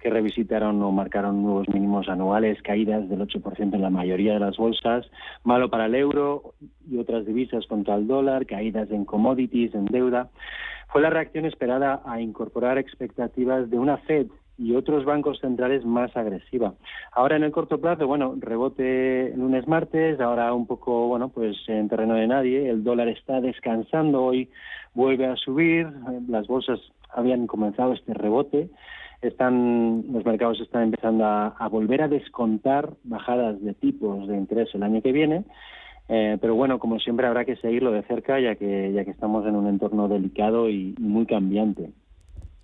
que 0.01 0.09
revisitaron 0.09 0.81
o 0.81 0.91
marcaron 0.91 1.43
nuevos 1.43 1.69
mínimos 1.69 2.09
anuales, 2.09 2.59
caídas 2.63 3.07
del 3.07 3.21
8% 3.21 3.75
en 3.75 3.81
la 3.81 3.91
mayoría 3.91 4.33
de 4.33 4.39
las 4.39 4.57
bolsas, 4.57 5.05
malo 5.43 5.69
para 5.69 5.85
el 5.85 5.93
euro 5.93 6.55
y 6.89 6.97
otras 6.97 7.27
divisas 7.27 7.67
contra 7.67 7.95
el 7.95 8.07
dólar, 8.07 8.47
caídas 8.47 8.89
en 8.89 9.05
commodities, 9.05 9.75
en 9.75 9.85
deuda. 9.85 10.31
Fue 10.87 11.01
la 11.01 11.11
reacción 11.11 11.45
esperada 11.45 12.01
a 12.03 12.19
incorporar 12.19 12.79
expectativas 12.79 13.69
de 13.69 13.77
una 13.77 13.97
Fed 13.97 14.27
y 14.57 14.75
otros 14.75 15.05
bancos 15.05 15.39
centrales 15.39 15.85
más 15.85 16.15
agresiva. 16.15 16.73
Ahora 17.11 17.35
en 17.35 17.43
el 17.43 17.51
corto 17.51 17.79
plazo, 17.79 18.07
bueno, 18.07 18.35
rebote 18.37 19.33
lunes 19.35 19.67
martes, 19.67 20.19
ahora 20.19 20.53
un 20.53 20.67
poco, 20.67 21.07
bueno, 21.07 21.29
pues 21.29 21.57
en 21.67 21.89
terreno 21.89 22.15
de 22.15 22.27
nadie, 22.27 22.69
el 22.69 22.83
dólar 22.83 23.07
está 23.07 23.41
descansando, 23.41 24.23
hoy 24.23 24.49
vuelve 24.93 25.25
a 25.25 25.35
subir, 25.35 25.87
las 26.27 26.47
bolsas 26.47 26.79
habían 27.13 27.47
comenzado 27.47 27.93
este 27.93 28.13
rebote, 28.13 28.69
están 29.21 30.03
los 30.11 30.25
mercados 30.25 30.59
están 30.59 30.83
empezando 30.83 31.25
a, 31.25 31.67
volver 31.69 32.01
a 32.01 32.07
descontar 32.07 32.89
bajadas 33.03 33.61
de 33.61 33.73
tipos 33.73 34.27
de 34.27 34.35
interés 34.35 34.73
el 34.73 34.83
año 34.83 35.01
que 35.01 35.11
viene. 35.11 35.45
Eh, 36.09 36.37
pero 36.41 36.55
bueno, 36.55 36.79
como 36.79 36.99
siempre 36.99 37.27
habrá 37.27 37.45
que 37.45 37.55
seguirlo 37.57 37.91
de 37.91 38.01
cerca 38.03 38.39
ya 38.39 38.55
que 38.55 38.91
ya 38.91 39.05
que 39.05 39.11
estamos 39.11 39.45
en 39.45 39.55
un 39.55 39.67
entorno 39.67 40.07
delicado 40.07 40.69
y 40.69 40.95
muy 40.99 41.25
cambiante. 41.25 41.91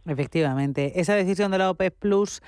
Efectivamente. 0.07 0.99
Esa 0.99 1.15
decisión 1.15 1.51
de 1.51 1.57
la 1.57 1.69
OPEP 1.69 1.93
Plus 1.99 2.41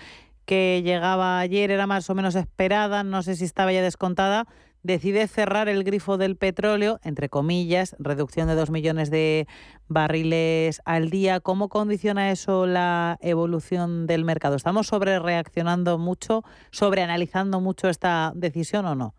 que 0.45 0.81
llegaba 0.83 1.39
ayer 1.39 1.69
era 1.69 1.85
más 1.85 2.09
o 2.09 2.15
menos 2.15 2.35
esperada, 2.35 3.03
no 3.03 3.21
sé 3.21 3.35
si 3.35 3.45
estaba 3.45 3.71
ya 3.71 3.83
descontada, 3.83 4.47
decide 4.81 5.27
cerrar 5.27 5.67
el 5.67 5.83
grifo 5.83 6.17
del 6.17 6.37
petróleo, 6.37 6.99
entre 7.03 7.29
comillas, 7.29 7.95
reducción 7.99 8.47
de 8.47 8.55
dos 8.55 8.71
millones 8.71 9.11
de 9.11 9.45
barriles 9.87 10.81
al 10.85 11.09
día. 11.09 11.39
¿Cómo 11.39 11.69
condiciona 11.69 12.31
eso 12.31 12.65
la 12.65 13.17
evolución 13.21 14.07
del 14.07 14.23
mercado? 14.23 14.55
¿Estamos 14.55 14.87
sobre 14.87 15.19
reaccionando 15.19 15.97
mucho, 15.97 16.43
sobre 16.71 17.03
analizando 17.03 17.59
mucho 17.59 17.89
esta 17.89 18.31
decisión 18.35 18.85
o 18.85 18.95
no? 18.95 19.13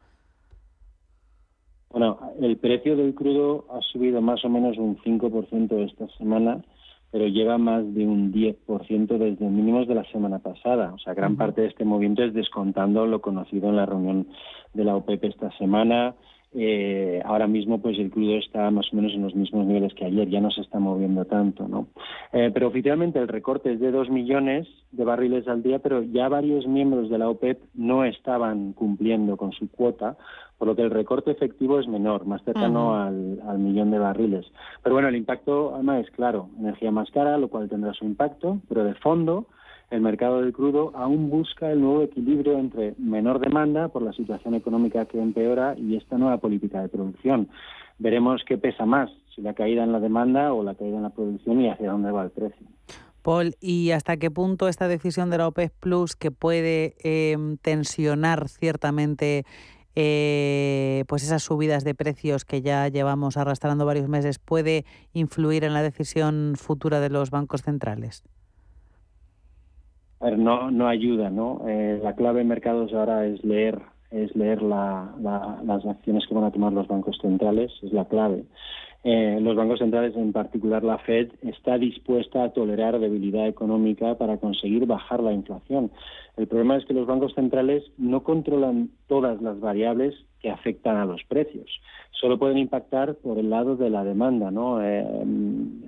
Bueno, 1.90 2.18
el 2.40 2.56
precio 2.56 2.96
del 2.96 3.14
crudo 3.14 3.66
ha 3.70 3.80
subido 3.92 4.20
más 4.20 4.44
o 4.44 4.48
menos 4.48 4.78
un 4.78 4.96
5% 4.98 5.90
esta 5.90 6.08
semana 6.16 6.64
pero 7.10 7.26
lleva 7.26 7.58
más 7.58 7.82
de 7.94 8.06
un 8.06 8.32
10% 8.32 9.18
desde 9.18 9.48
mínimos 9.48 9.88
de 9.88 9.94
la 9.94 10.04
semana 10.04 10.38
pasada. 10.38 10.92
O 10.94 10.98
sea, 10.98 11.14
gran 11.14 11.36
parte 11.36 11.62
de 11.62 11.68
este 11.68 11.84
movimiento 11.84 12.22
es 12.22 12.34
descontando 12.34 13.06
lo 13.06 13.20
conocido 13.20 13.68
en 13.68 13.76
la 13.76 13.86
reunión 13.86 14.28
de 14.74 14.84
la 14.84 14.96
OPEP 14.96 15.24
esta 15.24 15.50
semana. 15.58 16.14
Eh, 16.52 17.22
ahora 17.24 17.46
mismo, 17.46 17.80
pues 17.80 17.96
el 17.98 18.10
crudo 18.10 18.36
está 18.36 18.70
más 18.72 18.92
o 18.92 18.96
menos 18.96 19.12
en 19.12 19.22
los 19.22 19.36
mismos 19.36 19.66
niveles 19.66 19.94
que 19.94 20.04
ayer, 20.04 20.28
ya 20.28 20.40
no 20.40 20.50
se 20.50 20.62
está 20.62 20.80
moviendo 20.80 21.24
tanto, 21.24 21.68
¿no? 21.68 21.86
Eh, 22.32 22.50
pero 22.52 22.66
oficialmente 22.68 23.20
el 23.20 23.28
recorte 23.28 23.72
es 23.72 23.80
de 23.80 23.92
2 23.92 24.10
millones 24.10 24.66
de 24.90 25.04
barriles 25.04 25.46
al 25.46 25.62
día, 25.62 25.78
pero 25.78 26.02
ya 26.02 26.28
varios 26.28 26.66
miembros 26.66 27.08
de 27.08 27.18
la 27.18 27.28
OPEP 27.28 27.60
no 27.74 28.04
estaban 28.04 28.72
cumpliendo 28.72 29.36
con 29.36 29.52
su 29.52 29.70
cuota, 29.70 30.16
por 30.60 30.68
lo 30.68 30.76
que 30.76 30.82
el 30.82 30.90
recorte 30.90 31.30
efectivo 31.30 31.80
es 31.80 31.88
menor, 31.88 32.26
más 32.26 32.44
cercano 32.44 32.94
al, 32.94 33.58
millón 33.58 33.90
de 33.90 33.98
barriles. 33.98 34.44
Pero 34.82 34.94
bueno, 34.94 35.08
el 35.08 35.16
impacto 35.16 35.74
además 35.74 36.04
es 36.04 36.10
claro, 36.10 36.50
energía 36.58 36.90
más 36.90 37.10
cara, 37.10 37.38
lo 37.38 37.48
cual 37.48 37.70
tendrá 37.70 37.94
su 37.94 38.04
impacto, 38.04 38.60
pero 38.68 38.84
de 38.84 38.92
fondo 38.96 39.46
el 39.88 40.02
mercado 40.02 40.42
del 40.42 40.52
crudo 40.52 40.92
aún 40.94 41.30
busca 41.30 41.72
el 41.72 41.80
nuevo 41.80 42.02
equilibrio 42.02 42.58
entre 42.58 42.94
menor 42.98 43.40
demanda 43.40 43.88
por 43.88 44.02
la 44.02 44.12
situación 44.12 44.54
económica 44.54 45.06
que 45.06 45.18
empeora 45.18 45.76
y 45.78 45.96
esta 45.96 46.18
nueva 46.18 46.36
política 46.36 46.82
de 46.82 46.90
producción. 46.90 47.48
Veremos 47.98 48.42
qué 48.46 48.58
pesa 48.58 48.84
más, 48.84 49.10
si 49.34 49.40
la 49.40 49.54
caída 49.54 49.82
en 49.82 49.92
la 49.92 49.98
demanda 49.98 50.52
o 50.52 50.62
la 50.62 50.74
caída 50.74 50.98
en 50.98 51.04
la 51.04 51.10
producción 51.10 51.62
y 51.62 51.70
hacia 51.70 51.90
dónde 51.90 52.10
va 52.10 52.24
el 52.24 52.32
precio. 52.32 52.66
Paul, 53.22 53.54
¿y 53.62 53.92
hasta 53.92 54.18
qué 54.18 54.30
punto 54.30 54.68
esta 54.68 54.88
decisión 54.88 55.30
de 55.30 55.38
la 55.38 55.48
OPEC 55.48 55.72
Plus 55.80 56.16
que 56.16 56.30
puede 56.30 56.96
em, 57.02 57.56
tensionar 57.56 58.50
ciertamente 58.50 59.44
eh, 59.96 61.04
pues 61.08 61.22
esas 61.22 61.42
subidas 61.42 61.84
de 61.84 61.94
precios 61.94 62.44
que 62.44 62.62
ya 62.62 62.88
llevamos 62.88 63.36
arrastrando 63.36 63.86
varios 63.86 64.08
meses 64.08 64.38
puede 64.38 64.84
influir 65.12 65.64
en 65.64 65.74
la 65.74 65.82
decisión 65.82 66.54
futura 66.56 67.00
de 67.00 67.10
los 67.10 67.30
bancos 67.30 67.62
centrales? 67.62 68.24
no, 70.36 70.70
no 70.70 70.86
ayuda, 70.86 71.30
¿no? 71.30 71.62
Eh, 71.66 71.98
la 72.02 72.14
clave 72.14 72.42
en 72.42 72.48
mercados 72.48 72.92
ahora 72.92 73.24
es 73.26 73.42
leer, 73.42 73.80
es 74.10 74.34
leer 74.36 74.62
las 74.62 75.86
acciones 75.86 76.26
que 76.28 76.34
van 76.34 76.44
a 76.44 76.50
tomar 76.50 76.72
los 76.72 76.86
bancos 76.88 77.18
centrales, 77.22 77.72
es 77.82 77.92
la 77.92 78.04
clave. 78.04 78.44
Eh, 79.02 79.38
los 79.40 79.56
bancos 79.56 79.78
centrales, 79.78 80.14
en 80.14 80.32
particular 80.32 80.84
la 80.84 80.98
Fed, 80.98 81.30
está 81.42 81.78
dispuesta 81.78 82.44
a 82.44 82.52
tolerar 82.52 82.98
debilidad 82.98 83.48
económica 83.48 84.16
para 84.18 84.36
conseguir 84.36 84.84
bajar 84.86 85.22
la 85.22 85.32
inflación. 85.32 85.90
El 86.36 86.46
problema 86.46 86.76
es 86.76 86.84
que 86.84 86.92
los 86.92 87.06
bancos 87.06 87.34
centrales 87.34 87.82
no 87.96 88.22
controlan 88.22 88.90
todas 89.06 89.40
las 89.40 89.58
variables 89.58 90.14
que 90.40 90.50
afectan 90.50 90.96
a 90.96 91.06
los 91.06 91.22
precios. 91.24 91.70
Solo 92.12 92.38
pueden 92.38 92.58
impactar 92.58 93.14
por 93.16 93.38
el 93.38 93.48
lado 93.48 93.76
de 93.76 93.88
la 93.88 94.04
demanda, 94.04 94.50
¿no? 94.50 94.82
Eh, 94.82 95.04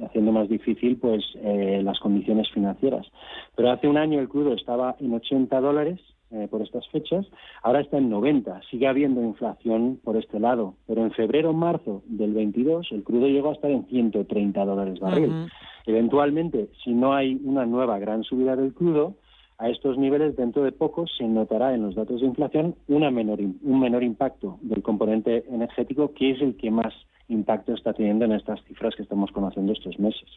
haciendo 0.04 0.32
más 0.32 0.48
difícil 0.48 0.96
pues 0.96 1.22
eh, 1.36 1.82
las 1.84 1.98
condiciones 2.00 2.50
financieras. 2.50 3.06
Pero 3.54 3.70
hace 3.70 3.88
un 3.88 3.98
año 3.98 4.20
el 4.20 4.28
crudo 4.28 4.54
estaba 4.54 4.96
en 5.00 5.12
80 5.12 5.60
dólares 5.60 6.00
eh, 6.32 6.48
por 6.50 6.62
estas 6.62 6.86
fechas, 6.88 7.26
ahora 7.62 7.80
está 7.80 7.98
en 7.98 8.10
90. 8.10 8.60
Sigue 8.70 8.86
habiendo 8.86 9.22
inflación 9.22 10.00
por 10.02 10.16
este 10.16 10.40
lado, 10.40 10.74
pero 10.86 11.02
en 11.02 11.12
febrero 11.12 11.52
marzo 11.52 12.02
del 12.06 12.32
22 12.32 12.88
el 12.92 13.04
crudo 13.04 13.28
llegó 13.28 13.50
a 13.50 13.54
estar 13.54 13.70
en 13.70 13.86
130 13.86 14.64
dólares 14.64 15.00
barril. 15.00 15.46
Eventualmente, 15.86 16.68
si 16.84 16.92
no 16.92 17.14
hay 17.14 17.40
una 17.44 17.66
nueva 17.66 17.98
gran 17.98 18.22
subida 18.24 18.56
del 18.56 18.72
crudo, 18.72 19.14
a 19.58 19.68
estos 19.68 19.96
niveles 19.96 20.36
dentro 20.36 20.64
de 20.64 20.72
poco 20.72 21.06
se 21.06 21.24
notará 21.24 21.74
en 21.74 21.82
los 21.82 21.94
datos 21.94 22.20
de 22.20 22.26
inflación 22.26 22.74
una 22.88 23.10
menor, 23.10 23.38
un 23.40 23.80
menor 23.80 24.02
impacto 24.02 24.58
del 24.60 24.82
componente 24.82 25.44
energético, 25.48 26.12
que 26.14 26.32
es 26.32 26.42
el 26.42 26.56
que 26.56 26.70
más 26.70 26.92
impacto 27.32 27.74
está 27.74 27.92
teniendo 27.92 28.24
en 28.24 28.32
estas 28.32 28.62
cifras 28.64 28.94
que 28.94 29.02
estamos 29.02 29.30
conociendo 29.32 29.72
estos 29.72 29.98
meses. 29.98 30.28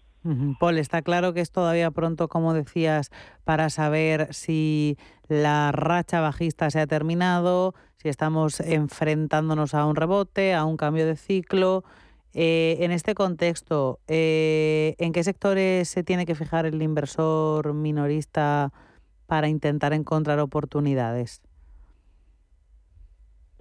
Paul, 0.59 0.77
está 0.77 1.01
claro 1.01 1.33
que 1.33 1.41
es 1.41 1.51
todavía 1.51 1.91
pronto, 1.91 2.27
como 2.27 2.53
decías, 2.53 3.11
para 3.43 3.69
saber 3.69 4.33
si 4.33 4.97
la 5.27 5.71
racha 5.71 6.21
bajista 6.21 6.69
se 6.69 6.79
ha 6.79 6.87
terminado, 6.87 7.75
si 7.97 8.09
estamos 8.09 8.59
enfrentándonos 8.59 9.73
a 9.73 9.85
un 9.85 9.95
rebote, 9.95 10.53
a 10.53 10.65
un 10.65 10.77
cambio 10.77 11.05
de 11.05 11.15
ciclo. 11.15 11.83
Eh, 12.33 12.77
en 12.81 12.91
este 12.91 13.15
contexto, 13.15 13.99
eh, 14.07 14.95
¿en 14.97 15.13
qué 15.13 15.23
sectores 15.23 15.87
se 15.87 16.03
tiene 16.03 16.25
que 16.25 16.35
fijar 16.35 16.65
el 16.65 16.81
inversor 16.81 17.73
minorista 17.73 18.73
para 19.25 19.47
intentar 19.47 19.93
encontrar 19.93 20.39
oportunidades? 20.39 21.41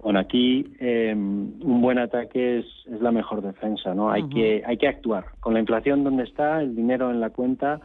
Bueno, 0.05 0.19
aquí 0.19 0.71
em, 0.77 1.59
un 1.63 1.81
buen 1.81 1.97
ataque 1.97 2.59
es, 2.59 2.65
es, 2.85 3.01
la 3.01 3.11
mejor 3.11 3.41
defensa, 3.41 3.95
¿no? 3.95 4.11
Hay 4.11 4.29
que 4.29 4.61
hay 4.63 4.77
que 4.77 4.87
actuar. 4.87 5.25
Con 5.39 5.55
la 5.55 5.59
inflación 5.59 6.03
donde 6.03 6.25
está, 6.25 6.61
el 6.61 6.75
dinero 6.75 7.09
en 7.09 7.19
la 7.19 7.31
cuenta 7.31 7.79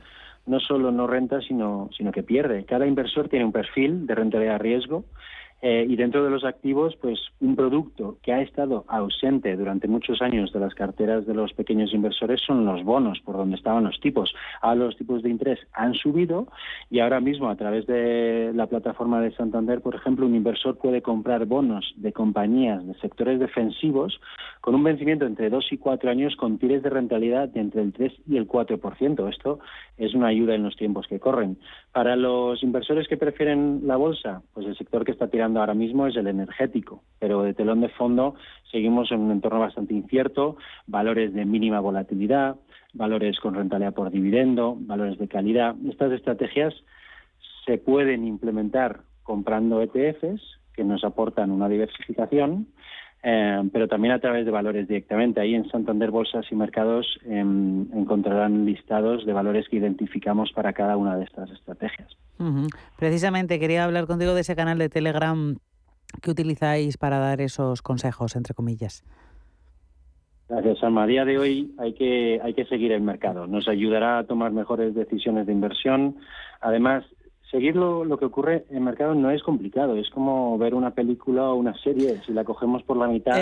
no 0.44 0.61
solo 0.61 0.92
no 0.92 1.06
renta, 1.06 1.40
sino 1.40 1.88
sino 1.96 2.12
que 2.12 2.22
pierde. 2.22 2.66
Cada 2.66 2.87
inversor 2.87 3.30
tiene 3.30 3.46
un 3.46 3.52
perfil 3.52 4.06
de 4.06 4.14
rentabilidad 4.14 4.61
riesgo 4.61 5.06
eh, 5.62 5.87
y 5.88 5.96
dentro 5.96 6.25
de 6.25 6.31
los 6.31 6.44
activos, 6.44 6.96
pues 7.01 7.18
un 7.40 7.55
producto 7.55 8.16
que 8.23 8.33
ha 8.33 8.40
estado 8.40 8.85
ausente 8.88 9.57
durante 9.57 9.88
muchos 9.88 10.23
años 10.23 10.53
de 10.53 10.61
las 10.61 10.75
carteras 10.75 11.27
de 11.27 11.35
los 11.35 11.53
pequeños 11.53 11.92
inversores 11.92 12.40
son 12.40 12.64
los 12.64 12.83
bonos, 12.83 13.20
por 13.20 13.37
donde 13.37 13.57
estaban 13.57 13.85
los 13.85 14.01
tipos. 14.01 14.35
Ahora 14.62 14.87
los 14.87 14.96
tipos 14.96 15.23
de 15.23 15.31
interés 15.31 15.59
han 15.73 15.94
subido 15.94 16.49
y 16.90 17.01
ahora 17.01 17.20
mismo 17.20 17.51
a 17.51 17.57
través 17.57 17.87
de 17.87 18.53
la 18.55 18.66
plataforma 18.66 19.20
de 19.20 19.33
Santander, 19.33 19.81
por 19.83 19.94
ejemplo, 19.94 20.27
un 20.27 20.35
inversor 20.35 20.79
puede 20.79 21.03
comprar 21.03 21.44
bonos 21.44 21.92
de 21.96 22.12
compañías 22.12 22.87
de 22.87 22.94
sectores 22.94 23.38
defensivos 23.38 24.20
con 24.61 24.75
un 24.75 24.85
vencimiento 24.85 25.25
entre 25.25 25.49
2 25.49 25.73
y 25.73 25.79
4 25.79 26.11
años 26.11 26.37
con 26.37 26.59
tires 26.59 26.83
de 26.83 26.90
rentabilidad 26.90 27.49
de 27.49 27.61
entre 27.61 27.83
el 27.83 27.92
3 27.92 28.12
y 28.29 28.37
el 28.37 28.46
4%. 28.46 29.29
Esto 29.29 29.61
es 29.96 30.14
una 30.14 30.29
ayuda 30.29 30.55
en 30.55 30.62
los 30.62 30.77
tiempos 30.77 31.07
que 31.07 31.18
corren. 31.18 31.59
Para 31.92 32.16
los 32.16 32.62
inversores 32.62 33.09
que 33.09 33.16
prefieren 33.16 33.83
la 33.87 33.96
bolsa, 33.96 34.42
pues 34.53 34.66
el 34.66 34.77
sector 34.77 35.05
que 35.05 35.12
está 35.12 35.29
tirando 35.29 35.61
ahora 35.61 35.75
mismo 35.75 36.07
es 36.07 36.16
el 36.16 36.27
energético, 36.27 37.03
pero 37.18 37.42
de 37.42 37.55
telón 37.55 37.81
de 37.81 37.88
fondo 37.88 38.35
seguimos 38.70 39.11
en 39.12 39.20
un 39.20 39.31
entorno 39.31 39.61
bastante 39.61 39.94
incierto, 39.94 40.57
valores 40.87 41.33
de 41.33 41.44
mínima 41.44 41.81
volatilidad, 41.81 42.57
valores 42.92 43.38
con 43.40 43.55
rentabilidad 43.55 43.94
por 43.94 44.11
dividendo, 44.11 44.77
valores 44.79 45.18
de 45.18 45.29
calidad. 45.29 45.75
Estas 45.88 46.12
estrategias 46.12 46.75
se 47.64 47.79
pueden 47.79 48.27
implementar 48.27 49.01
comprando 49.23 49.81
ETFs 49.81 50.42
que 50.75 50.85
nos 50.85 51.05
aportan 51.05 51.51
una 51.51 51.68
diversificación, 51.68 52.66
eh, 53.22 53.62
pero 53.72 53.87
también 53.87 54.14
a 54.14 54.18
través 54.18 54.46
de 54.46 54.50
valores 54.50 54.88
directamente. 54.88 55.40
Ahí 55.40 55.54
en 55.54 55.68
Santander 55.70 56.11
Bolsas 56.11 56.46
y 56.50 56.54
Mercados 56.54 57.18
em, 57.24 57.83
encontrarán 57.92 58.64
listados 58.64 59.26
de 59.26 59.33
valores 59.33 59.68
que 59.68 59.76
identificamos 59.76 60.52
para 60.52 60.72
cada 60.72 60.96
una 60.96 61.16
de 61.16 61.24
estas 61.24 61.50
estrategias. 61.50 62.16
Precisamente 62.98 63.59
quería 63.59 63.85
hablar 63.85 64.06
contigo 64.06 64.35
de 64.35 64.40
ese 64.40 64.56
canal 64.56 64.78
de 64.78 64.88
Telegram 64.88 65.56
que 66.22 66.30
utilizáis 66.30 66.96
para 66.96 67.18
dar 67.18 67.40
esos 67.40 67.83
consejos, 67.83 68.35
entre 68.37 68.54
comillas. 68.54 69.04
Gracias, 70.48 70.83
Alma. 70.83 71.04
A 71.04 71.06
día 71.06 71.24
de 71.24 71.38
hoy 71.38 71.74
hay 71.78 71.92
que, 71.92 72.40
hay 72.42 72.54
que 72.54 72.64
seguir 72.64 72.90
el 72.90 73.02
mercado. 73.02 73.46
Nos 73.46 73.68
ayudará 73.68 74.18
a 74.18 74.24
tomar 74.24 74.50
mejores 74.50 74.94
decisiones 74.94 75.46
de 75.46 75.52
inversión. 75.52 76.16
Además, 76.61 77.04
seguir 77.50 77.74
lo, 77.74 78.16
que 78.16 78.24
ocurre 78.24 78.64
en 78.70 78.84
mercado 78.84 79.14
no 79.14 79.30
es 79.30 79.42
complicado, 79.42 79.96
es 79.96 80.08
como 80.10 80.56
ver 80.58 80.74
una 80.74 80.92
película 80.92 81.50
o 81.50 81.56
una 81.56 81.74
serie, 81.78 82.20
si 82.24 82.32
la 82.32 82.44
cogemos 82.44 82.82
por 82.84 82.96
la 82.96 83.08
mitad 83.08 83.36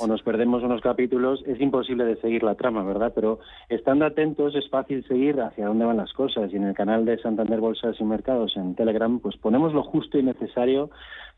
o 0.00 0.06
nos 0.06 0.22
perdemos 0.22 0.62
unos 0.62 0.82
capítulos, 0.82 1.42
es 1.46 1.60
imposible 1.60 2.04
de 2.04 2.16
seguir 2.16 2.42
la 2.42 2.54
trama, 2.54 2.82
¿verdad? 2.84 3.12
Pero 3.14 3.40
estando 3.68 4.04
atentos 4.04 4.54
es 4.54 4.68
fácil 4.68 5.06
seguir 5.08 5.40
hacia 5.40 5.66
dónde 5.66 5.84
van 5.84 5.96
las 5.96 6.12
cosas. 6.12 6.52
Y 6.52 6.56
en 6.56 6.64
el 6.64 6.74
canal 6.74 7.04
de 7.04 7.18
Santander 7.18 7.60
Bolsas 7.60 7.96
y 7.98 8.04
Mercados 8.04 8.56
en 8.56 8.74
Telegram 8.74 9.18
pues 9.20 9.36
ponemos 9.36 9.72
lo 9.72 9.82
justo 9.82 10.18
y 10.18 10.22
necesario 10.22 10.90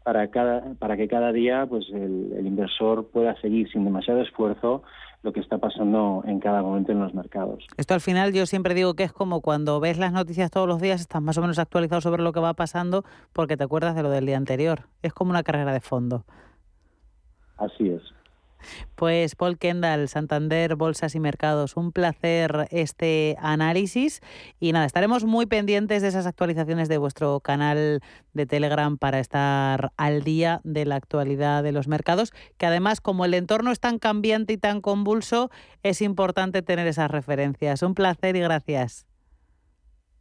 para, 0.02 0.28
cada, 0.28 0.74
para 0.78 0.96
que 0.96 1.06
cada 1.06 1.32
día 1.32 1.66
pues 1.66 1.86
el, 1.90 2.32
el 2.36 2.46
inversor 2.46 3.06
pueda 3.08 3.40
seguir 3.40 3.70
sin 3.70 3.84
demasiado 3.84 4.22
esfuerzo 4.22 4.82
lo 5.22 5.32
que 5.32 5.40
está 5.40 5.58
pasando 5.58 6.22
en 6.26 6.38
cada 6.40 6.62
momento 6.62 6.92
en 6.92 7.00
los 7.00 7.14
mercados. 7.14 7.66
Esto 7.76 7.94
al 7.94 8.00
final 8.00 8.32
yo 8.32 8.46
siempre 8.46 8.74
digo 8.74 8.94
que 8.94 9.04
es 9.04 9.12
como 9.12 9.40
cuando 9.40 9.80
ves 9.80 9.98
las 9.98 10.12
noticias 10.12 10.50
todos 10.50 10.68
los 10.68 10.80
días, 10.80 11.00
estás 11.00 11.22
más 11.22 11.36
o 11.38 11.40
menos 11.40 11.58
actualizado 11.58 12.00
sobre 12.00 12.22
lo 12.22 12.32
que 12.32 12.40
va 12.40 12.54
pasando 12.54 13.04
porque 13.32 13.56
te 13.56 13.64
acuerdas 13.64 13.96
de 13.96 14.02
lo 14.02 14.10
del 14.10 14.26
día 14.26 14.36
anterior. 14.36 14.82
Es 15.02 15.12
como 15.12 15.30
una 15.30 15.42
carrera 15.42 15.72
de 15.72 15.80
fondo. 15.80 16.24
Así 17.56 17.88
es. 17.88 18.02
Pues 18.94 19.34
Paul 19.34 19.58
Kendall, 19.58 20.08
Santander, 20.08 20.76
Bolsas 20.76 21.14
y 21.14 21.20
Mercados, 21.20 21.76
un 21.76 21.92
placer 21.92 22.68
este 22.70 23.36
análisis 23.40 24.20
y 24.60 24.72
nada, 24.72 24.86
estaremos 24.86 25.24
muy 25.24 25.46
pendientes 25.46 26.02
de 26.02 26.08
esas 26.08 26.26
actualizaciones 26.26 26.88
de 26.88 26.98
vuestro 26.98 27.40
canal 27.40 28.00
de 28.32 28.46
Telegram 28.46 28.98
para 28.98 29.18
estar 29.18 29.92
al 29.96 30.22
día 30.22 30.60
de 30.64 30.84
la 30.84 30.96
actualidad 30.96 31.62
de 31.62 31.72
los 31.72 31.88
mercados, 31.88 32.32
que 32.56 32.66
además 32.66 33.00
como 33.00 33.24
el 33.24 33.34
entorno 33.34 33.70
es 33.70 33.80
tan 33.80 33.98
cambiante 33.98 34.52
y 34.52 34.58
tan 34.58 34.80
convulso, 34.80 35.50
es 35.82 36.02
importante 36.02 36.62
tener 36.62 36.86
esas 36.86 37.10
referencias. 37.10 37.82
Un 37.82 37.94
placer 37.94 38.36
y 38.36 38.40
gracias. 38.40 39.06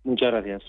Muchas 0.03 0.31
gracias. 0.31 0.63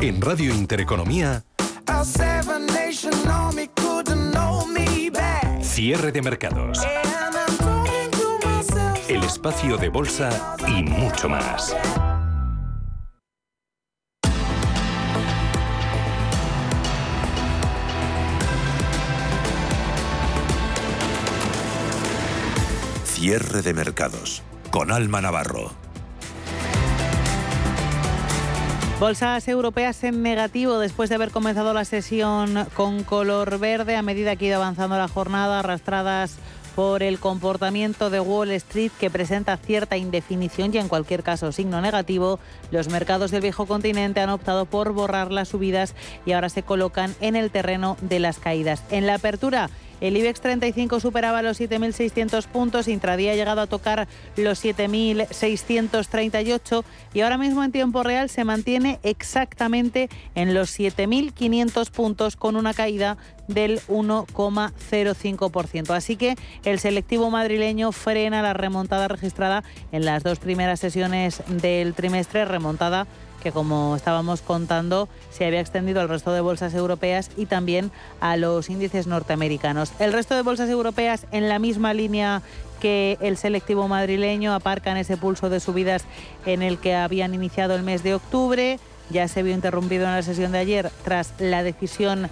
En 0.00 0.20
Radio 0.20 0.54
Intereconomía, 0.54 1.44
Cierre 5.62 6.12
de 6.12 6.22
mercados. 6.22 6.78
El 9.08 9.24
espacio 9.24 9.76
de 9.76 9.88
bolsa 9.88 10.56
y 10.68 10.82
mucho 10.82 11.28
más. 11.28 11.74
Cierre 23.04 23.62
de 23.62 23.74
mercados 23.74 24.42
con 24.70 24.90
Alma 24.90 25.20
Navarro. 25.20 25.81
Bolsas 29.02 29.48
europeas 29.48 30.04
en 30.04 30.22
negativo 30.22 30.78
después 30.78 31.08
de 31.08 31.16
haber 31.16 31.32
comenzado 31.32 31.74
la 31.74 31.84
sesión 31.84 32.68
con 32.76 33.02
color 33.02 33.58
verde 33.58 33.96
a 33.96 34.02
medida 34.02 34.36
que 34.36 34.44
ha 34.44 34.48
ido 34.50 34.56
avanzando 34.58 34.96
la 34.96 35.08
jornada, 35.08 35.58
arrastradas 35.58 36.36
por 36.76 37.02
el 37.02 37.18
comportamiento 37.18 38.10
de 38.10 38.20
Wall 38.20 38.52
Street 38.52 38.92
que 39.00 39.10
presenta 39.10 39.56
cierta 39.56 39.96
indefinición 39.96 40.72
y 40.72 40.78
en 40.78 40.86
cualquier 40.86 41.24
caso 41.24 41.50
signo 41.50 41.80
negativo, 41.80 42.38
los 42.70 42.90
mercados 42.90 43.32
del 43.32 43.42
viejo 43.42 43.66
continente 43.66 44.20
han 44.20 44.30
optado 44.30 44.66
por 44.66 44.92
borrar 44.92 45.32
las 45.32 45.48
subidas 45.48 45.96
y 46.24 46.30
ahora 46.30 46.48
se 46.48 46.62
colocan 46.62 47.12
en 47.20 47.34
el 47.34 47.50
terreno 47.50 47.96
de 48.02 48.20
las 48.20 48.38
caídas. 48.38 48.84
En 48.88 49.08
la 49.08 49.16
apertura, 49.16 49.68
el 50.02 50.16
IBEX 50.16 50.40
35 50.40 51.00
superaba 51.00 51.42
los 51.42 51.60
7.600 51.60 52.46
puntos, 52.48 52.88
intradía 52.88 53.32
ha 53.32 53.36
llegado 53.36 53.60
a 53.60 53.66
tocar 53.68 54.08
los 54.36 54.64
7.638 54.64 56.82
y 57.14 57.20
ahora 57.20 57.38
mismo 57.38 57.62
en 57.62 57.70
tiempo 57.70 58.02
real 58.02 58.28
se 58.28 58.42
mantiene 58.44 58.98
exactamente 59.04 60.10
en 60.34 60.54
los 60.54 60.76
7.500 60.78 61.90
puntos 61.90 62.34
con 62.36 62.56
una 62.56 62.74
caída 62.74 63.16
del 63.46 63.80
1,05%. 63.82 65.90
Así 65.90 66.16
que 66.16 66.34
el 66.64 66.80
selectivo 66.80 67.30
madrileño 67.30 67.92
frena 67.92 68.42
la 68.42 68.54
remontada 68.54 69.06
registrada 69.06 69.62
en 69.92 70.04
las 70.04 70.24
dos 70.24 70.40
primeras 70.40 70.80
sesiones 70.80 71.44
del 71.46 71.94
trimestre, 71.94 72.44
remontada 72.44 73.06
que 73.42 73.52
como 73.52 73.96
estábamos 73.96 74.40
contando 74.40 75.08
se 75.30 75.44
había 75.44 75.60
extendido 75.60 76.00
al 76.00 76.08
resto 76.08 76.32
de 76.32 76.40
bolsas 76.40 76.74
europeas 76.74 77.30
y 77.36 77.46
también 77.46 77.90
a 78.20 78.36
los 78.36 78.70
índices 78.70 79.06
norteamericanos. 79.06 79.92
El 79.98 80.12
resto 80.12 80.34
de 80.34 80.42
bolsas 80.42 80.70
europeas 80.70 81.26
en 81.32 81.48
la 81.48 81.58
misma 81.58 81.92
línea 81.92 82.42
que 82.80 83.18
el 83.20 83.36
selectivo 83.36 83.86
madrileño 83.88 84.54
aparcan 84.54 84.96
ese 84.96 85.16
pulso 85.16 85.50
de 85.50 85.60
subidas 85.60 86.04
en 86.46 86.62
el 86.62 86.78
que 86.78 86.94
habían 86.94 87.34
iniciado 87.34 87.74
el 87.74 87.82
mes 87.82 88.02
de 88.02 88.14
octubre. 88.14 88.78
Ya 89.10 89.28
se 89.28 89.42
vio 89.42 89.52
interrumpido 89.52 90.04
en 90.04 90.12
la 90.12 90.22
sesión 90.22 90.52
de 90.52 90.58
ayer 90.58 90.90
tras 91.04 91.34
la 91.38 91.62
decisión 91.62 92.28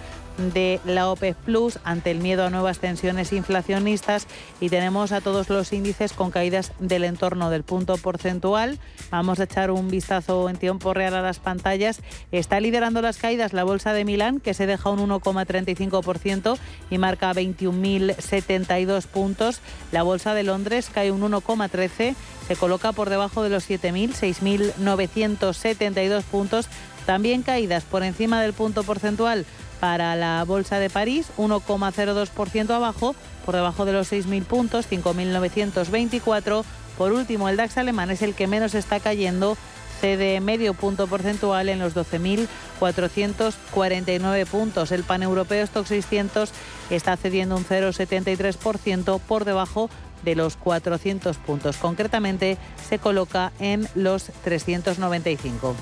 de 0.49 0.79
la 0.83 1.09
OPEP 1.09 1.37
Plus 1.37 1.79
ante 1.83 2.11
el 2.11 2.19
miedo 2.19 2.45
a 2.45 2.49
nuevas 2.49 2.79
tensiones 2.79 3.31
inflacionistas 3.31 4.27
y 4.59 4.69
tenemos 4.69 5.11
a 5.11 5.21
todos 5.21 5.49
los 5.49 5.71
índices 5.71 6.13
con 6.13 6.31
caídas 6.31 6.73
del 6.79 7.03
entorno 7.03 7.49
del 7.49 7.63
punto 7.63 7.97
porcentual. 7.97 8.79
Vamos 9.11 9.39
a 9.39 9.43
echar 9.43 9.71
un 9.71 9.89
vistazo 9.89 10.49
en 10.49 10.57
tiempo 10.57 10.93
real 10.93 11.13
a 11.13 11.21
las 11.21 11.39
pantallas. 11.39 12.01
Está 12.31 12.59
liderando 12.59 13.01
las 13.01 13.17
caídas 13.17 13.53
la 13.53 13.63
bolsa 13.63 13.93
de 13.93 14.03
Milán 14.03 14.39
que 14.39 14.53
se 14.53 14.65
deja 14.65 14.89
un 14.89 15.07
1,35% 15.07 16.57
y 16.89 16.97
marca 16.97 17.33
21.072 17.33 19.05
puntos. 19.05 19.61
La 19.91 20.03
bolsa 20.03 20.33
de 20.33 20.43
Londres 20.43 20.89
cae 20.93 21.11
un 21.11 21.21
1,13, 21.21 22.15
se 22.47 22.55
coloca 22.55 22.91
por 22.91 23.09
debajo 23.09 23.43
de 23.43 23.49
los 23.49 23.69
7.000, 23.69 24.13
6.972 24.13 26.23
puntos. 26.23 26.67
También 27.05 27.41
caídas 27.41 27.83
por 27.83 28.03
encima 28.03 28.41
del 28.41 28.53
punto 28.53 28.83
porcentual 28.83 29.45
para 29.81 30.15
la 30.15 30.45
Bolsa 30.45 30.79
de 30.79 30.89
París, 30.91 31.31
1,02% 31.37 32.69
abajo, 32.69 33.15
por 33.45 33.55
debajo 33.55 33.83
de 33.83 33.91
los 33.93 34.13
6.000 34.13 34.45
puntos, 34.45 34.85
5.924. 34.89 36.63
Por 36.97 37.13
último, 37.13 37.47
el 37.49 37.57
DAX 37.57 37.79
alemán 37.79 38.11
es 38.11 38.21
el 38.21 38.35
que 38.35 38.45
menos 38.45 38.75
está 38.75 38.99
cayendo, 38.99 39.57
cede 39.99 40.39
medio 40.39 40.75
punto 40.75 41.07
porcentual 41.07 41.67
en 41.67 41.79
los 41.79 41.95
12.449 41.95 44.45
puntos. 44.45 44.91
El 44.91 45.03
paneuropeo 45.03 45.63
Stock 45.63 45.87
600 45.87 46.51
está 46.91 47.17
cediendo 47.17 47.57
un 47.57 47.65
0,73% 47.65 49.19
por 49.19 49.45
debajo 49.45 49.89
de 50.23 50.35
los 50.35 50.57
400 50.57 51.37
puntos. 51.37 51.77
Concretamente, 51.77 52.59
se 52.87 52.99
coloca 52.99 53.51
en 53.59 53.87
los 53.95 54.25
395. 54.43 55.75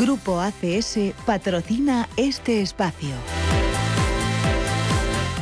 Grupo 0.00 0.40
ACS 0.40 0.98
patrocina 1.26 2.08
este 2.16 2.62
espacio. 2.62 3.10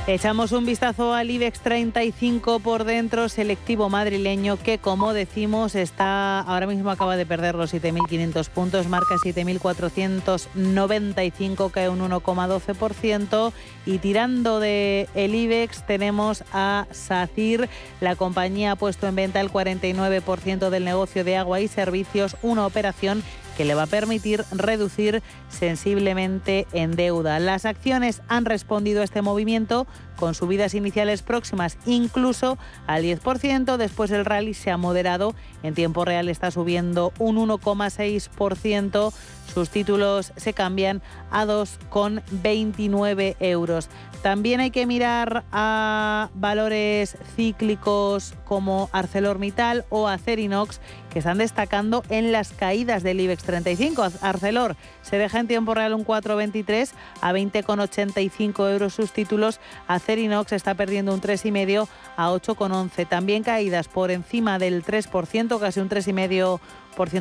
Echamos 0.09 0.51
un 0.51 0.67
vistazo 0.67 1.15
al 1.15 1.31
IBEX 1.31 1.61
35 1.61 2.59
por 2.59 2.83
dentro, 2.83 3.29
selectivo 3.29 3.89
madrileño, 3.89 4.57
que 4.57 4.79
como 4.79 5.13
decimos 5.13 5.77
está 5.77 6.41
ahora 6.41 6.67
mismo 6.67 6.91
acaba 6.91 7.17
de 7.17 7.25
perder 7.25 7.55
los 7.55 7.73
7.500 7.73 8.49
puntos, 8.49 8.89
marca 8.89 9.15
7.495, 9.23 11.71
cae 11.71 11.89
un 11.89 12.01
1,12% 12.01 13.53
y 13.87 13.99
tirando 13.99 14.59
de 14.59 15.09
el 15.15 15.37
IBEX 15.37 15.87
tenemos 15.87 16.43
a 16.53 16.89
SACIR, 16.91 17.69
la 18.01 18.17
compañía 18.17 18.73
ha 18.73 18.77
puesto 18.77 19.07
en 19.07 19.15
venta 19.15 19.41
el 19.41 19.53
49% 19.53 20.71
del 20.71 20.85
negocio 20.85 21.23
de 21.23 21.37
agua 21.37 21.61
y 21.61 21.69
servicios, 21.69 22.37
una 22.43 22.67
operación 22.67 23.23
que 23.59 23.65
le 23.65 23.75
va 23.75 23.83
a 23.83 23.87
permitir 23.87 24.45
reducir 24.53 25.21
sensiblemente 25.49 26.69
en 26.73 26.93
deuda. 26.93 27.41
Las 27.41 27.65
acciones 27.65 28.23
han 28.29 28.45
respondido 28.45 29.01
a 29.01 29.05
este 29.05 29.21
movimiento 29.21 29.89
con 30.15 30.37
subidas 30.37 30.75
iniciales 30.75 31.23
próximas 31.23 31.77
incluso 31.85 32.57
al 32.87 33.03
10%, 33.03 33.77
después 33.77 34.13
el 34.13 34.25
rally 34.25 34.55
se 34.55 34.71
ha 34.71 34.77
moderado 34.77 35.35
en 35.65 35.75
tiempo 35.75 36.05
real 36.05 36.29
está 36.29 36.53
subiendo 36.53 37.13
un 37.19 37.37
1,6%. 37.37 39.13
Sus 39.53 39.71
títulos 39.71 40.33
se 40.37 40.53
cambian 40.53 41.03
a 41.33 41.45
2,29 41.45 43.37
euros. 43.41 43.89
También 44.23 44.61
hay 44.61 44.71
que 44.71 44.87
mirar 44.87 45.45
a 45.53 46.31
valores 46.35 47.17
cíclicos 47.37 48.35
como 48.45 48.91
ArcelorMittal 48.93 49.85
o 49.91 50.09
Acerinox 50.09 50.81
que 51.11 51.21
están 51.21 51.39
destacando 51.39 52.03
en 52.11 52.33
las 52.33 52.53
caídas 52.53 53.03
del 53.03 53.21
IBEX 53.21 53.45
35. 53.45 54.09
Arcelor 54.21 54.77
se 55.03 55.19
deja 55.19 55.39
en 55.39 55.47
tiempo 55.47 55.75
real 55.75 55.95
un 55.95 56.05
4,23 56.05 56.91
a 57.21 57.33
20,85 57.33 58.73
euros 58.73 58.95
sus 58.95 59.13
títulos. 59.13 59.61
Acerinox 59.87 60.53
está 60.53 60.75
perdiendo 60.75 61.15
un 61.15 61.21
3,5 61.21 61.89
a 62.17 62.31
8,11. 62.31 63.09
También 63.09 63.43
caídas 63.43 63.89
por 63.89 64.11
encima 64.11 64.59
del 64.59 64.85
3%, 64.85 65.59
casi 65.61 65.81
un 65.81 65.89
3,5% 65.89 66.61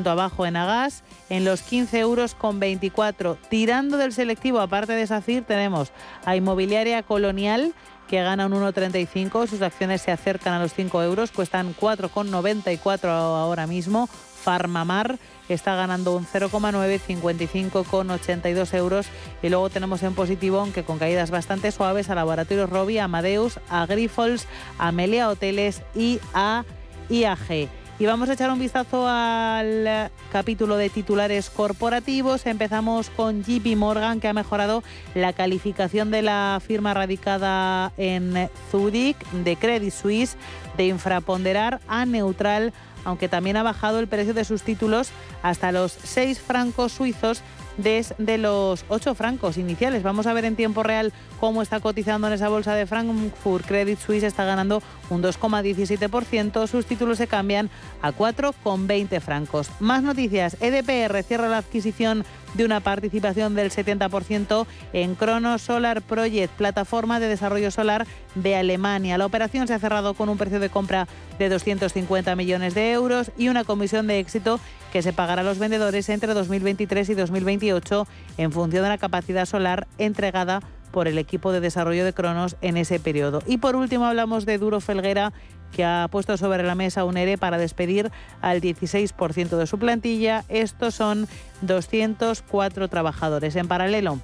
abajo 0.06 0.46
en 0.46 0.58
Agas, 0.58 1.04
en 1.30 1.46
los 1.46 1.62
15 1.62 2.00
euros 2.00 2.36
con 2.36 2.60
24. 2.60 3.38
Tirando 3.50 3.98
del 3.98 4.14
selectivo, 4.14 4.60
aparte 4.60 4.94
de 4.94 5.06
SACIR, 5.06 5.44
tenemos 5.44 5.92
a 6.26 6.36
Inmobiliaria 6.36 7.04
Colonial 7.04 7.74
que 8.08 8.22
gana 8.24 8.46
un 8.46 8.54
1,35. 8.54 9.48
Sus 9.48 9.62
acciones 9.62 10.02
se 10.02 10.12
acercan 10.12 10.54
a 10.54 10.60
los 10.60 10.74
5 10.74 11.04
euros, 11.04 11.32
cuestan 11.32 11.76
4,94 11.76 13.10
ahora 13.10 13.68
mismo. 13.68 14.08
Farmamar 14.08 15.20
está 15.50 15.76
ganando 15.76 16.16
un 16.16 16.26
0,9, 16.26 17.00
55,82 17.00 18.74
euros. 18.74 19.08
Y 19.44 19.50
luego 19.50 19.70
tenemos 19.70 20.02
en 20.04 20.16
positivo, 20.16 20.60
aunque 20.60 20.84
con 20.84 21.00
caídas 21.00 21.32
bastante 21.32 21.72
suaves, 21.72 22.10
a 22.10 22.16
Laboratorios 22.16 22.70
Robi, 22.70 22.98
a 22.98 23.06
Amadeus, 23.06 23.60
a 23.70 23.86
Grifols, 23.86 24.48
a 24.78 24.92
Melia 24.92 25.30
Hoteles 25.30 25.82
y 25.94 26.20
a 26.34 26.64
IAG. 27.10 27.70
Y 28.00 28.06
vamos 28.06 28.30
a 28.30 28.34
echar 28.34 28.52
un 28.52 28.60
vistazo 28.60 29.08
al 29.08 30.12
capítulo 30.32 30.78
de 30.78 30.92
titulares 30.92 31.50
corporativos. 31.50 32.46
Empezamos 32.46 33.10
con 33.10 33.44
JP 33.44 33.76
Morgan, 33.76 34.20
que 34.20 34.28
ha 34.28 34.34
mejorado 34.34 34.84
la 35.16 35.34
calificación 35.34 36.12
de 36.12 36.22
la 36.22 36.62
firma 36.66 36.94
radicada 36.94 37.92
en 37.98 38.52
Zurich 38.70 39.18
de 39.32 39.56
Credit 39.56 39.92
Suisse 39.92 40.38
de 40.78 40.86
infraponderar 40.86 41.80
a 41.88 42.06
neutral, 42.06 42.72
aunque 43.04 43.30
también 43.30 43.58
ha 43.58 43.64
bajado 43.64 43.98
el 44.00 44.08
precio 44.08 44.36
de 44.36 44.46
sus 44.46 44.62
títulos 44.62 45.10
hasta 45.42 45.72
los 45.72 45.92
6 45.92 46.40
francos 46.40 46.92
suizos 46.92 47.42
desde 47.78 48.38
los 48.38 48.86
8 48.90 49.16
francos 49.16 49.58
iniciales. 49.58 50.04
Vamos 50.04 50.28
a 50.28 50.34
ver 50.34 50.46
en 50.46 50.56
tiempo 50.56 50.84
real 50.84 51.14
cómo 51.40 51.62
está 51.62 51.80
cotizando 51.80 52.28
en 52.28 52.34
esa 52.34 52.50
bolsa 52.50 52.76
de 52.76 52.86
Frankfurt. 52.86 53.66
Credit 53.66 54.00
Suisse 54.00 54.24
está 54.24 54.46
ganando 54.46 54.82
un 55.10 55.24
2,17%. 55.24 56.68
Sus 56.68 56.86
títulos 56.86 57.18
se 57.18 57.28
cambian 57.28 57.70
a 58.02 58.12
4,20 58.12 59.22
francos. 59.22 59.70
Más 59.80 60.04
noticias. 60.04 60.58
EDPR 60.60 61.24
cierra 61.24 61.48
la 61.48 61.60
adquisición 61.60 62.26
de 62.54 62.66
una 62.66 62.80
participación 62.80 63.56
del 63.56 63.72
70% 63.72 64.66
en 64.94 65.16
Crono 65.16 65.58
Solar 65.58 66.02
Project, 66.02 66.54
plataforma 66.54 67.20
de 67.20 67.28
desarrollo 67.28 67.72
solar 67.72 68.08
de 68.36 68.56
Alemania. 68.56 69.18
La 69.18 69.26
operación 69.26 69.68
se 69.68 69.74
ha 69.74 69.80
cerrado 69.80 70.14
con 70.14 70.30
un 70.30 70.38
precio 70.38 70.60
de 70.60 70.70
compra 70.70 71.08
de 71.40 71.50
250 71.50 72.36
millones 72.36 72.74
de 72.74 72.92
euros 72.92 73.32
y 73.38 73.50
una 73.50 73.64
comisión 73.64 74.08
de 74.08 74.20
éxito 74.20 74.60
que 74.92 75.02
se 75.02 75.14
pagará 75.14 75.42
a 75.42 75.46
los 75.46 75.60
vendedores 75.60 76.10
entre 76.10 76.34
2023 76.34 77.10
y 77.10 77.14
2028 77.14 78.08
en 78.38 78.52
función 78.52 78.84
de 78.84 78.90
la 78.90 78.98
capacidad 78.98 79.46
solar 79.46 79.88
entregada 79.98 80.62
por 80.92 81.08
el 81.08 81.18
equipo 81.18 81.52
de 81.52 81.60
desarrollo 81.60 82.06
de 82.06 82.14
Cronos 82.14 82.56
en 82.62 82.78
ese 82.78 83.00
periodo. 83.00 83.44
Y 83.46 83.58
por 83.58 83.76
último 83.76 84.06
hablamos 84.06 84.46
de 84.46 84.58
Duro 84.58 84.80
Felguera 84.80 85.34
que 85.72 85.84
ha 85.84 86.08
puesto 86.10 86.38
sobre 86.38 86.64
la 86.64 86.76
mesa 86.76 87.04
un 87.04 87.18
ERE 87.18 87.38
para 87.38 87.58
despedir 87.58 88.12
al 88.42 88.62
16% 88.62 89.58
de 89.58 89.68
su 89.68 89.78
plantilla. 89.78 90.44
Estos 90.50 90.96
son 90.96 91.28
204 91.62 92.88
trabajadores. 92.88 93.56
En 93.56 93.68
paralelo, 93.68 94.20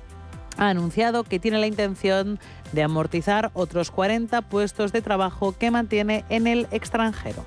ha 0.57 0.69
anunciado 0.69 1.23
que 1.23 1.39
tiene 1.39 1.59
la 1.59 1.67
intención 1.67 2.39
de 2.71 2.83
amortizar 2.83 3.51
otros 3.53 3.91
40 3.91 4.41
puestos 4.43 4.91
de 4.91 5.01
trabajo 5.01 5.55
que 5.57 5.71
mantiene 5.71 6.25
en 6.29 6.47
el 6.47 6.67
extranjero. 6.71 7.45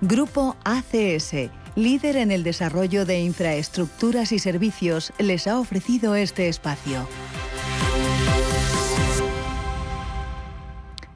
Grupo 0.00 0.56
ACS, 0.64 1.50
líder 1.74 2.16
en 2.16 2.30
el 2.30 2.42
desarrollo 2.42 3.04
de 3.06 3.20
infraestructuras 3.20 4.32
y 4.32 4.38
servicios, 4.38 5.12
les 5.18 5.46
ha 5.46 5.58
ofrecido 5.58 6.14
este 6.14 6.48
espacio. 6.48 7.06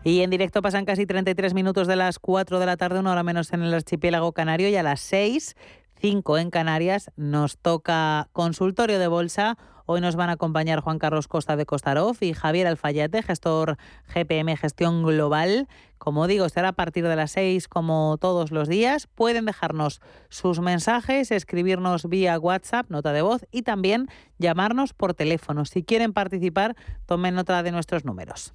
Y 0.03 0.23
en 0.23 0.31
directo 0.31 0.63
pasan 0.63 0.87
casi 0.87 1.05
33 1.05 1.53
minutos 1.53 1.87
de 1.87 1.95
las 1.95 2.19
4 2.19 2.59
de 2.59 2.67
la 2.67 2.79
tarde, 2.79 3.01
una 3.01 3.13
hora 3.13 3.23
menos 3.23 3.53
en 3.53 3.63
el 3.63 3.75
archipiélago 3.75 4.33
canario, 4.33 4.69
y 4.69 4.77
a 4.77 4.83
las 4.83 5.01
6, 5.01 5.57
5 6.01 6.39
en 6.39 6.51
Canarias, 6.51 7.11
nos 7.17 7.59
toca 7.59 8.31
consultorio 8.33 8.99
de 8.99 9.09
bolsa. 9.09 9.59
Hoy 9.85 10.01
nos 10.01 10.17
van 10.17 10.31
a 10.31 10.35
acompañar 10.35 10.81
Juan 10.81 10.99
Carlos 10.99 11.29
Costa 11.29 11.57
de 11.57 11.67
Costaroff 11.67 12.23
y 12.23 12.33
Javier 12.33 12.67
Alfayate, 12.67 13.23
gestor 13.23 13.77
GPM 14.15 14.57
Gestión 14.57 15.03
Global. 15.03 15.69
Como 15.99 16.27
digo, 16.27 16.47
estará 16.47 16.69
a 16.69 16.73
partir 16.73 17.07
de 17.07 17.17
las 17.17 17.33
6 17.33 17.69
como 17.69 18.17
todos 18.19 18.53
los 18.53 18.69
días. 18.69 19.07
Pueden 19.07 19.45
dejarnos 19.45 20.01
sus 20.31 20.61
mensajes, 20.61 21.31
escribirnos 21.31 22.09
vía 22.09 22.39
WhatsApp, 22.39 22.87
nota 22.89 23.13
de 23.13 23.21
voz 23.21 23.45
y 23.51 23.63
también 23.63 24.09
llamarnos 24.39 24.95
por 24.95 25.13
teléfono. 25.13 25.67
Si 25.67 25.83
quieren 25.83 26.15
participar, 26.15 26.75
tomen 27.05 27.35
nota 27.35 27.63
de 27.63 27.73
nuestros 27.73 28.07
números. 28.07 28.55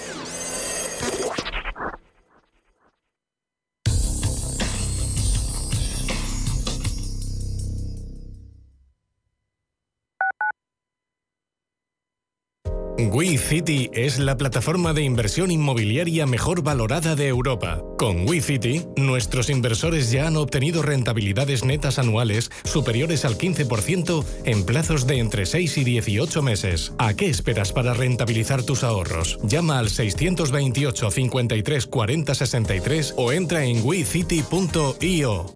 WeCity 13.09 13.89
es 13.93 14.19
la 14.19 14.37
plataforma 14.37 14.93
de 14.93 15.03
inversión 15.03 15.49
inmobiliaria 15.49 16.25
mejor 16.25 16.61
valorada 16.61 17.15
de 17.15 17.27
Europa. 17.27 17.81
Con 17.97 18.27
WeCity, 18.27 18.85
nuestros 18.97 19.49
inversores 19.49 20.11
ya 20.11 20.27
han 20.27 20.35
obtenido 20.35 20.81
rentabilidades 20.81 21.63
netas 21.63 21.99
anuales 21.99 22.51
superiores 22.63 23.25
al 23.25 23.37
15% 23.37 24.25
en 24.45 24.65
plazos 24.65 25.07
de 25.07 25.19
entre 25.19 25.45
6 25.45 25.77
y 25.77 25.83
18 25.83 26.41
meses. 26.41 26.93
¿A 26.97 27.13
qué 27.13 27.29
esperas 27.29 27.71
para 27.71 27.93
rentabilizar 27.93 28.63
tus 28.63 28.83
ahorros? 28.83 29.39
Llama 29.43 29.79
al 29.79 29.89
628 29.89 31.11
53 31.11 31.87
40 31.87 32.35
63 32.35 33.13
o 33.17 33.31
entra 33.31 33.63
en 33.63 33.85
wecity.io. 33.85 35.53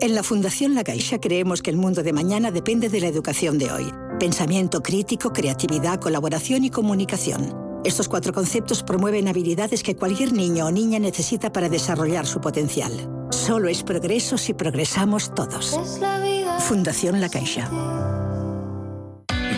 En 0.00 0.14
la 0.14 0.22
Fundación 0.22 0.74
La 0.74 0.84
Caixa 0.84 1.18
creemos 1.20 1.62
que 1.62 1.70
el 1.70 1.76
mundo 1.76 2.02
de 2.02 2.12
mañana 2.12 2.50
depende 2.50 2.88
de 2.88 3.00
la 3.00 3.06
educación 3.06 3.58
de 3.58 3.72
hoy. 3.72 4.03
Pensamiento 4.18 4.80
crítico, 4.80 5.32
creatividad, 5.32 6.00
colaboración 6.00 6.64
y 6.64 6.70
comunicación. 6.70 7.80
Estos 7.84 8.08
cuatro 8.08 8.32
conceptos 8.32 8.82
promueven 8.82 9.28
habilidades 9.28 9.82
que 9.82 9.96
cualquier 9.96 10.32
niño 10.32 10.66
o 10.66 10.70
niña 10.70 10.98
necesita 10.98 11.52
para 11.52 11.68
desarrollar 11.68 12.24
su 12.24 12.40
potencial. 12.40 12.92
Solo 13.30 13.68
es 13.68 13.82
progreso 13.82 14.38
si 14.38 14.54
progresamos 14.54 15.34
todos. 15.34 15.78
Fundación 16.60 17.20
La 17.20 17.28
Caixa. 17.28 18.13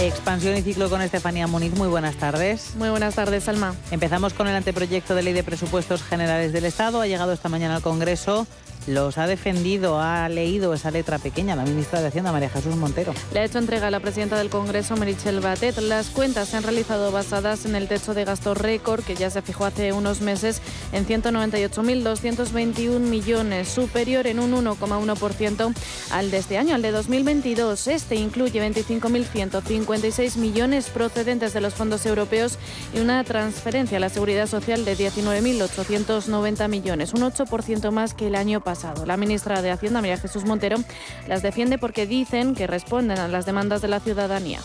Expansión 0.00 0.56
y 0.56 0.62
ciclo 0.62 0.88
con 0.88 1.02
Estefanía 1.02 1.46
Muniz. 1.46 1.74
Muy 1.76 1.88
buenas 1.88 2.16
tardes. 2.16 2.74
Muy 2.76 2.88
buenas 2.88 3.16
tardes, 3.16 3.48
Alma. 3.48 3.74
Empezamos 3.90 4.32
con 4.32 4.48
el 4.48 4.56
anteproyecto 4.56 5.14
de 5.14 5.22
ley 5.22 5.34
de 5.34 5.42
presupuestos 5.42 6.02
generales 6.02 6.54
del 6.54 6.64
Estado. 6.64 7.02
Ha 7.02 7.06
llegado 7.06 7.32
esta 7.32 7.50
mañana 7.50 7.76
al 7.76 7.82
Congreso 7.82 8.46
los 8.90 9.18
ha 9.18 9.26
defendido, 9.26 10.00
ha 10.00 10.28
leído 10.28 10.74
esa 10.74 10.90
letra 10.90 11.18
pequeña 11.18 11.56
la 11.56 11.64
ministra 11.64 12.00
de 12.00 12.08
Hacienda, 12.08 12.32
María 12.32 12.50
Jesús 12.50 12.74
Montero. 12.76 13.14
Le 13.32 13.40
ha 13.40 13.44
hecho 13.44 13.58
entrega 13.58 13.86
a 13.86 13.90
la 13.90 14.00
presidenta 14.00 14.36
del 14.36 14.50
Congreso, 14.50 14.96
Merichel 14.96 15.40
Batet. 15.40 15.78
Las 15.78 16.08
cuentas 16.10 16.48
se 16.48 16.56
han 16.56 16.64
realizado 16.64 17.12
basadas 17.12 17.64
en 17.64 17.76
el 17.76 17.88
techo 17.88 18.14
de 18.14 18.24
gasto 18.24 18.54
récord 18.54 19.04
que 19.04 19.14
ya 19.14 19.30
se 19.30 19.42
fijó 19.42 19.64
hace 19.64 19.92
unos 19.92 20.20
meses 20.20 20.60
en 20.92 21.06
198.221 21.06 22.98
millones, 22.98 23.68
superior 23.68 24.26
en 24.26 24.40
un 24.40 24.52
1,1% 24.52 25.74
al 26.10 26.30
de 26.30 26.36
este 26.38 26.58
año, 26.58 26.74
al 26.74 26.82
de 26.82 26.90
2022. 26.90 27.86
Este 27.86 28.16
incluye 28.16 28.60
25.156 28.60 30.36
millones 30.36 30.88
procedentes 30.88 31.52
de 31.52 31.60
los 31.60 31.74
fondos 31.74 32.04
europeos 32.06 32.58
y 32.94 32.98
una 32.98 33.22
transferencia 33.24 33.98
a 33.98 34.00
la 34.00 34.08
seguridad 34.08 34.48
social 34.48 34.84
de 34.84 34.96
19.890 34.96 36.68
millones, 36.68 37.12
un 37.14 37.20
8% 37.22 37.90
más 37.92 38.14
que 38.14 38.26
el 38.26 38.34
año 38.34 38.60
pasado 38.60 38.79
La 39.04 39.16
ministra 39.16 39.62
de 39.62 39.70
Hacienda, 39.70 40.00
María 40.00 40.16
Jesús 40.16 40.44
Montero, 40.44 40.78
las 41.26 41.42
defiende 41.42 41.78
porque 41.78 42.06
dicen 42.06 42.54
que 42.54 42.66
responden 42.66 43.18
a 43.18 43.28
las 43.28 43.46
demandas 43.46 43.82
de 43.82 43.88
la 43.88 44.00
ciudadanía. 44.00 44.60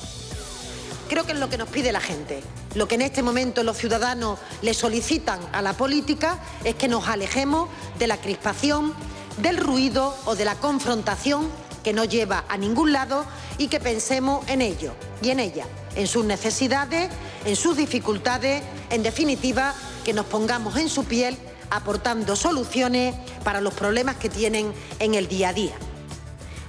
Creo 1.10 1.26
que 1.26 1.34
es 1.34 1.40
lo 1.40 1.50
que 1.50 1.58
nos 1.58 1.70
pide 1.70 1.92
la 1.92 2.00
gente. 2.00 2.42
Lo 2.74 2.88
que 2.88 2.96
en 2.96 3.02
este 3.02 3.22
momento 3.22 3.64
los 3.64 3.78
ciudadanos 3.78 4.40
le 4.62 4.74
solicitan 4.74 5.40
a 5.52 5.62
la 5.62 5.74
política 5.74 6.40
es 6.64 6.76
que 6.76 6.88
nos 6.88 7.08
alejemos 7.08 7.70
de 8.00 8.08
la 8.08 8.18
crispación, 8.18 8.94
del 9.38 9.58
ruido 9.58 10.16
o 10.26 10.36
de 10.36 10.46
la 10.46 10.56
confrontación 10.56 11.50
que 11.84 11.94
no 11.94 12.06
lleva 12.06 12.46
a 12.48 12.58
ningún 12.58 12.92
lado 12.94 13.26
y 13.58 13.68
que 13.68 13.80
pensemos 13.80 14.48
en 14.48 14.62
ello 14.62 14.96
y 15.22 15.30
en 15.30 15.40
ella, 15.40 15.66
en 15.96 16.08
sus 16.08 16.26
necesidades, 16.26 17.12
en 17.46 17.56
sus 17.56 17.78
dificultades, 17.78 18.64
en 18.90 19.04
definitiva, 19.04 19.76
que 20.04 20.14
nos 20.14 20.26
pongamos 20.26 20.78
en 20.78 20.90
su 20.90 21.04
piel 21.06 21.38
aportando 21.70 22.36
soluciones 22.36 23.16
para 23.44 23.62
los 23.62 23.74
problemas 23.74 24.16
que 24.18 24.30
tienen 24.30 24.74
en 25.00 25.16
el 25.16 25.28
día 25.28 25.50
a 25.50 25.54
día. 25.54 25.76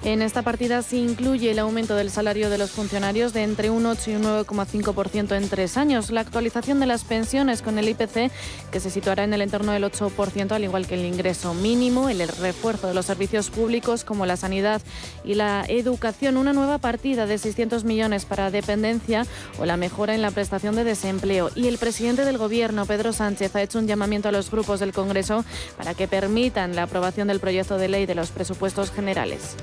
En 0.07 0.21
esta 0.21 0.41
partida 0.41 0.83
se 0.83 0.95
incluye 0.95 1.51
el 1.51 1.59
aumento 1.59 1.93
del 1.93 2.09
salario 2.09 2.49
de 2.49 2.57
los 2.57 2.71
funcionarios 2.71 3.33
de 3.33 3.43
entre 3.43 3.69
un 3.69 3.85
8 3.85 4.11
y 4.11 4.15
un 4.15 4.23
9,5% 4.23 5.35
en 5.35 5.49
tres 5.49 5.75
años, 5.75 6.11
la 6.11 6.21
actualización 6.21 6.79
de 6.79 6.85
las 6.85 7.03
pensiones 7.03 7.61
con 7.61 7.77
el 7.77 7.89
IPC, 7.89 8.31
que 8.71 8.79
se 8.79 8.89
situará 8.89 9.25
en 9.25 9.33
el 9.33 9.41
entorno 9.41 9.73
del 9.73 9.83
8%, 9.83 10.53
al 10.53 10.63
igual 10.63 10.87
que 10.87 10.95
el 10.95 11.03
ingreso 11.03 11.53
mínimo, 11.53 12.07
el 12.07 12.25
refuerzo 12.25 12.87
de 12.87 12.93
los 12.93 13.05
servicios 13.05 13.49
públicos 13.49 14.05
como 14.05 14.25
la 14.25 14.37
sanidad 14.37 14.81
y 15.25 15.33
la 15.33 15.65
educación, 15.67 16.37
una 16.37 16.53
nueva 16.53 16.77
partida 16.77 17.25
de 17.25 17.37
600 17.37 17.83
millones 17.83 18.23
para 18.23 18.49
dependencia 18.49 19.25
o 19.59 19.65
la 19.65 19.75
mejora 19.75 20.15
en 20.15 20.21
la 20.21 20.31
prestación 20.31 20.77
de 20.77 20.85
desempleo. 20.85 21.51
Y 21.53 21.67
el 21.67 21.77
presidente 21.79 22.23
del 22.23 22.37
Gobierno, 22.37 22.85
Pedro 22.85 23.11
Sánchez, 23.11 23.53
ha 23.57 23.61
hecho 23.61 23.79
un 23.79 23.87
llamamiento 23.87 24.29
a 24.29 24.31
los 24.31 24.49
grupos 24.51 24.79
del 24.79 24.93
Congreso 24.93 25.43
para 25.75 25.95
que 25.95 26.07
permitan 26.07 26.77
la 26.77 26.83
aprobación 26.83 27.27
del 27.27 27.41
proyecto 27.41 27.77
de 27.77 27.89
ley 27.89 28.05
de 28.05 28.15
los 28.15 28.31
presupuestos 28.31 28.89
generales 28.89 29.57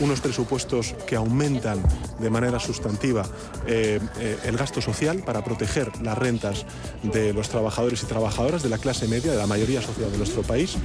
unos 0.00 0.20
presupuestos 0.20 0.94
que 1.06 1.16
aumentan 1.16 1.82
de 2.18 2.30
manera 2.30 2.58
sustantiva 2.58 3.24
eh, 3.66 4.00
eh, 4.18 4.38
el 4.44 4.56
gasto 4.56 4.80
social 4.80 5.22
para 5.24 5.42
proteger 5.42 5.90
las 6.02 6.16
rentas 6.16 6.66
de 7.02 7.32
los 7.32 7.48
trabajadores 7.48 8.02
y 8.02 8.06
trabajadoras 8.06 8.62
de 8.62 8.68
la 8.68 8.78
clase 8.78 9.08
media, 9.08 9.32
de 9.32 9.38
la 9.38 9.46
mayoría 9.46 9.82
social 9.82 10.10
de 10.10 10.18
nuestro 10.18 10.42
país. 10.42 10.76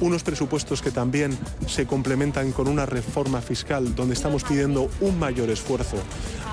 Unos 0.00 0.22
presupuestos 0.22 0.80
que 0.80 0.90
también 0.90 1.36
se 1.66 1.86
complementan 1.86 2.52
con 2.52 2.68
una 2.68 2.86
reforma 2.86 3.42
fiscal 3.42 3.94
donde 3.94 4.14
estamos 4.14 4.44
pidiendo 4.44 4.88
un 5.00 5.18
mayor 5.18 5.50
esfuerzo 5.50 5.96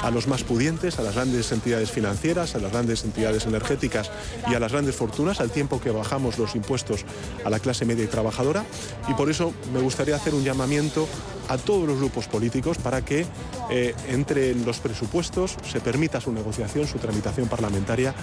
a 0.04 0.12
los 0.12 0.28
más 0.28 0.44
pudientes, 0.44 1.00
a 1.00 1.02
las 1.02 1.16
grandes 1.16 1.52
entidades 1.52 1.92
financieras, 1.92 2.56
a 2.56 2.60
las 2.60 2.72
grandes 2.72 3.04
entidades 3.04 3.46
energéticas 3.46 4.12
y 4.50 4.56
a 4.56 4.60
las 4.60 4.72
grandes 4.72 4.96
fortunas, 4.96 5.40
al 5.42 5.52
tiempo 5.52 5.80
que 5.80 5.92
bajamos 5.92 6.38
los 6.38 6.56
impuestos 6.56 7.06
a 7.44 7.50
la 7.50 7.60
clase 7.60 7.86
media 7.86 8.04
y 8.04 8.08
trabajadora. 8.08 8.66
Y 9.08 9.14
por 9.14 9.30
eso 9.30 9.54
me 9.74 9.82
gustaría 9.82 10.16
hacer 10.16 10.34
un 10.34 10.44
llamamiento 10.44 11.08
a 11.50 11.58
todos 11.58 11.88
los 11.88 11.98
grupos 11.98 12.28
políticos 12.28 12.78
para 12.78 13.04
que 13.04 13.26
eh, 13.70 13.96
entre 14.10 14.54
los 14.56 14.80
presupuestos 14.80 15.56
se 15.70 15.80
permita 15.80 16.22
su 16.22 16.32
negociación, 16.32 16.88
su 16.88 16.98
tramitación 16.98 17.48
parlamentaria. 17.48 18.14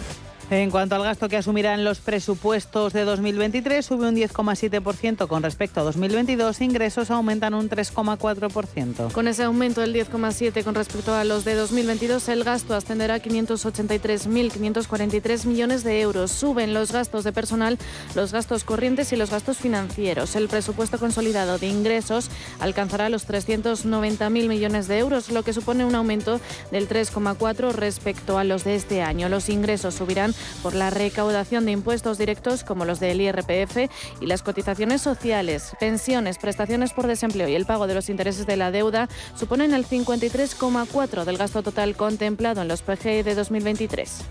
En 0.50 0.70
cuanto 0.70 0.94
al 0.94 1.02
gasto 1.02 1.30
que 1.30 1.38
asumirán 1.38 1.84
los 1.84 2.00
presupuestos 2.00 2.92
de 2.92 3.04
2023, 3.04 3.82
sube 3.84 4.08
un 4.08 4.14
10,7% 4.14 5.26
con 5.26 5.42
respecto 5.42 5.80
a 5.80 5.84
2022, 5.84 6.60
ingresos 6.60 7.10
aumentan 7.10 7.54
un 7.54 7.70
3,4%. 7.70 9.10
Con 9.10 9.26
ese 9.26 9.44
aumento 9.44 9.80
del 9.80 9.94
10,7% 9.94 10.62
con 10.62 10.74
respecto 10.74 11.14
a 11.14 11.24
los 11.24 11.46
de 11.46 11.54
2022, 11.54 12.28
el 12.28 12.44
gasto 12.44 12.74
ascenderá 12.74 13.14
a 13.14 13.20
583.543 13.20 15.46
millones 15.46 15.82
de 15.82 16.02
euros. 16.02 16.30
Suben 16.30 16.74
los 16.74 16.92
gastos 16.92 17.24
de 17.24 17.32
personal, 17.32 17.78
los 18.14 18.32
gastos 18.32 18.64
corrientes 18.64 19.14
y 19.14 19.16
los 19.16 19.30
gastos 19.30 19.56
financieros. 19.56 20.36
El 20.36 20.48
presupuesto 20.48 20.98
consolidado 20.98 21.56
de 21.56 21.68
ingresos 21.68 22.28
alcanzará 22.60 23.08
los 23.08 23.26
390.000 23.26 24.48
millones 24.48 24.88
de 24.88 24.98
euros, 24.98 25.30
lo 25.30 25.42
que 25.42 25.54
supone 25.54 25.86
un 25.86 25.94
aumento 25.94 26.38
del 26.70 26.86
3,4% 26.86 27.72
respecto 27.72 28.36
a 28.36 28.44
los 28.44 28.64
de 28.64 28.74
este 28.74 29.00
año. 29.00 29.30
Los 29.30 29.48
ingresos 29.48 29.94
subirán 29.94 30.33
por 30.62 30.74
la 30.74 30.90
recaudación 30.90 31.64
de 31.64 31.72
impuestos 31.72 32.18
directos 32.18 32.64
como 32.64 32.84
los 32.84 33.00
del 33.00 33.20
IRPF 33.20 33.90
y 34.20 34.26
las 34.26 34.42
cotizaciones 34.42 35.02
sociales, 35.02 35.72
pensiones, 35.80 36.38
prestaciones 36.38 36.92
por 36.92 37.06
desempleo 37.06 37.48
y 37.48 37.54
el 37.54 37.66
pago 37.66 37.86
de 37.86 37.94
los 37.94 38.08
intereses 38.08 38.46
de 38.46 38.56
la 38.56 38.70
deuda 38.70 39.08
suponen 39.36 39.74
el 39.74 39.86
53,4 39.86 41.24
del 41.24 41.38
gasto 41.38 41.62
total 41.62 41.96
contemplado 41.96 42.62
en 42.62 42.68
los 42.68 42.82
PGE 42.82 43.22
de 43.22 43.34
2023. 43.34 44.24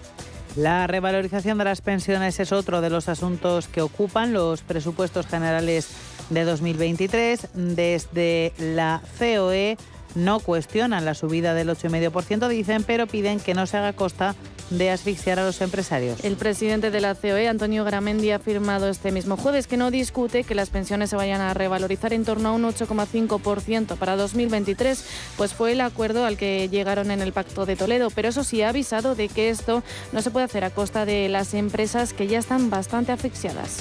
La 0.55 0.85
revalorización 0.85 1.57
de 1.57 1.63
las 1.63 1.81
pensiones 1.81 2.39
es 2.39 2.51
otro 2.51 2.81
de 2.81 2.91
los 2.91 3.09
asuntos 3.09 3.67
que 3.67 3.81
ocupan 3.81 4.33
los 4.33 4.61
presupuestos 4.61 5.25
generales 5.25 5.89
de 6.29 6.43
2023. 6.43 7.47
Desde 7.55 8.53
la 8.59 9.01
COE 9.17 9.77
no 10.15 10.39
cuestionan 10.39 11.05
la 11.05 11.13
subida 11.13 11.53
del 11.53 11.69
8,5%, 11.69 12.47
dicen, 12.47 12.83
pero 12.83 13.07
piden 13.07 13.39
que 13.39 13.53
no 13.53 13.65
se 13.67 13.77
haga 13.77 13.93
costa 13.93 14.35
de 14.69 14.89
asfixiar 14.89 15.39
a 15.39 15.45
los 15.45 15.61
empresarios. 15.61 16.23
El 16.23 16.35
presidente 16.35 16.91
de 16.91 17.01
la 17.01 17.15
COE, 17.15 17.47
Antonio 17.47 17.83
Gramendi, 17.83 18.31
ha 18.31 18.37
afirmado 18.37 18.89
este 18.89 19.11
mismo 19.11 19.37
jueves 19.37 19.67
que 19.67 19.77
no 19.77 19.91
discute 19.91 20.43
que 20.43 20.55
las 20.55 20.69
pensiones 20.69 21.09
se 21.09 21.15
vayan 21.15 21.41
a 21.41 21.53
revalorizar 21.53 22.13
en 22.13 22.25
torno 22.25 22.49
a 22.49 22.51
un 22.53 22.63
8,5% 22.63 23.97
para 23.97 24.15
2023, 24.15 25.05
pues 25.37 25.53
fue 25.53 25.73
el 25.73 25.81
acuerdo 25.81 26.25
al 26.25 26.37
que 26.37 26.69
llegaron 26.69 27.11
en 27.11 27.21
el 27.21 27.33
Pacto 27.33 27.65
de 27.65 27.75
Toledo, 27.75 28.09
pero 28.09 28.29
eso 28.29 28.43
sí 28.43 28.61
ha 28.61 28.69
avisado 28.69 29.15
de 29.15 29.29
que 29.29 29.49
esto 29.49 29.83
no 30.11 30.21
se 30.21 30.31
puede 30.31 30.45
hacer 30.45 30.63
a 30.63 30.69
costa 30.69 31.05
de 31.05 31.29
las 31.29 31.53
empresas 31.53 32.13
que 32.13 32.27
ya 32.27 32.39
están 32.39 32.69
bastante 32.69 33.11
asfixiadas. 33.11 33.77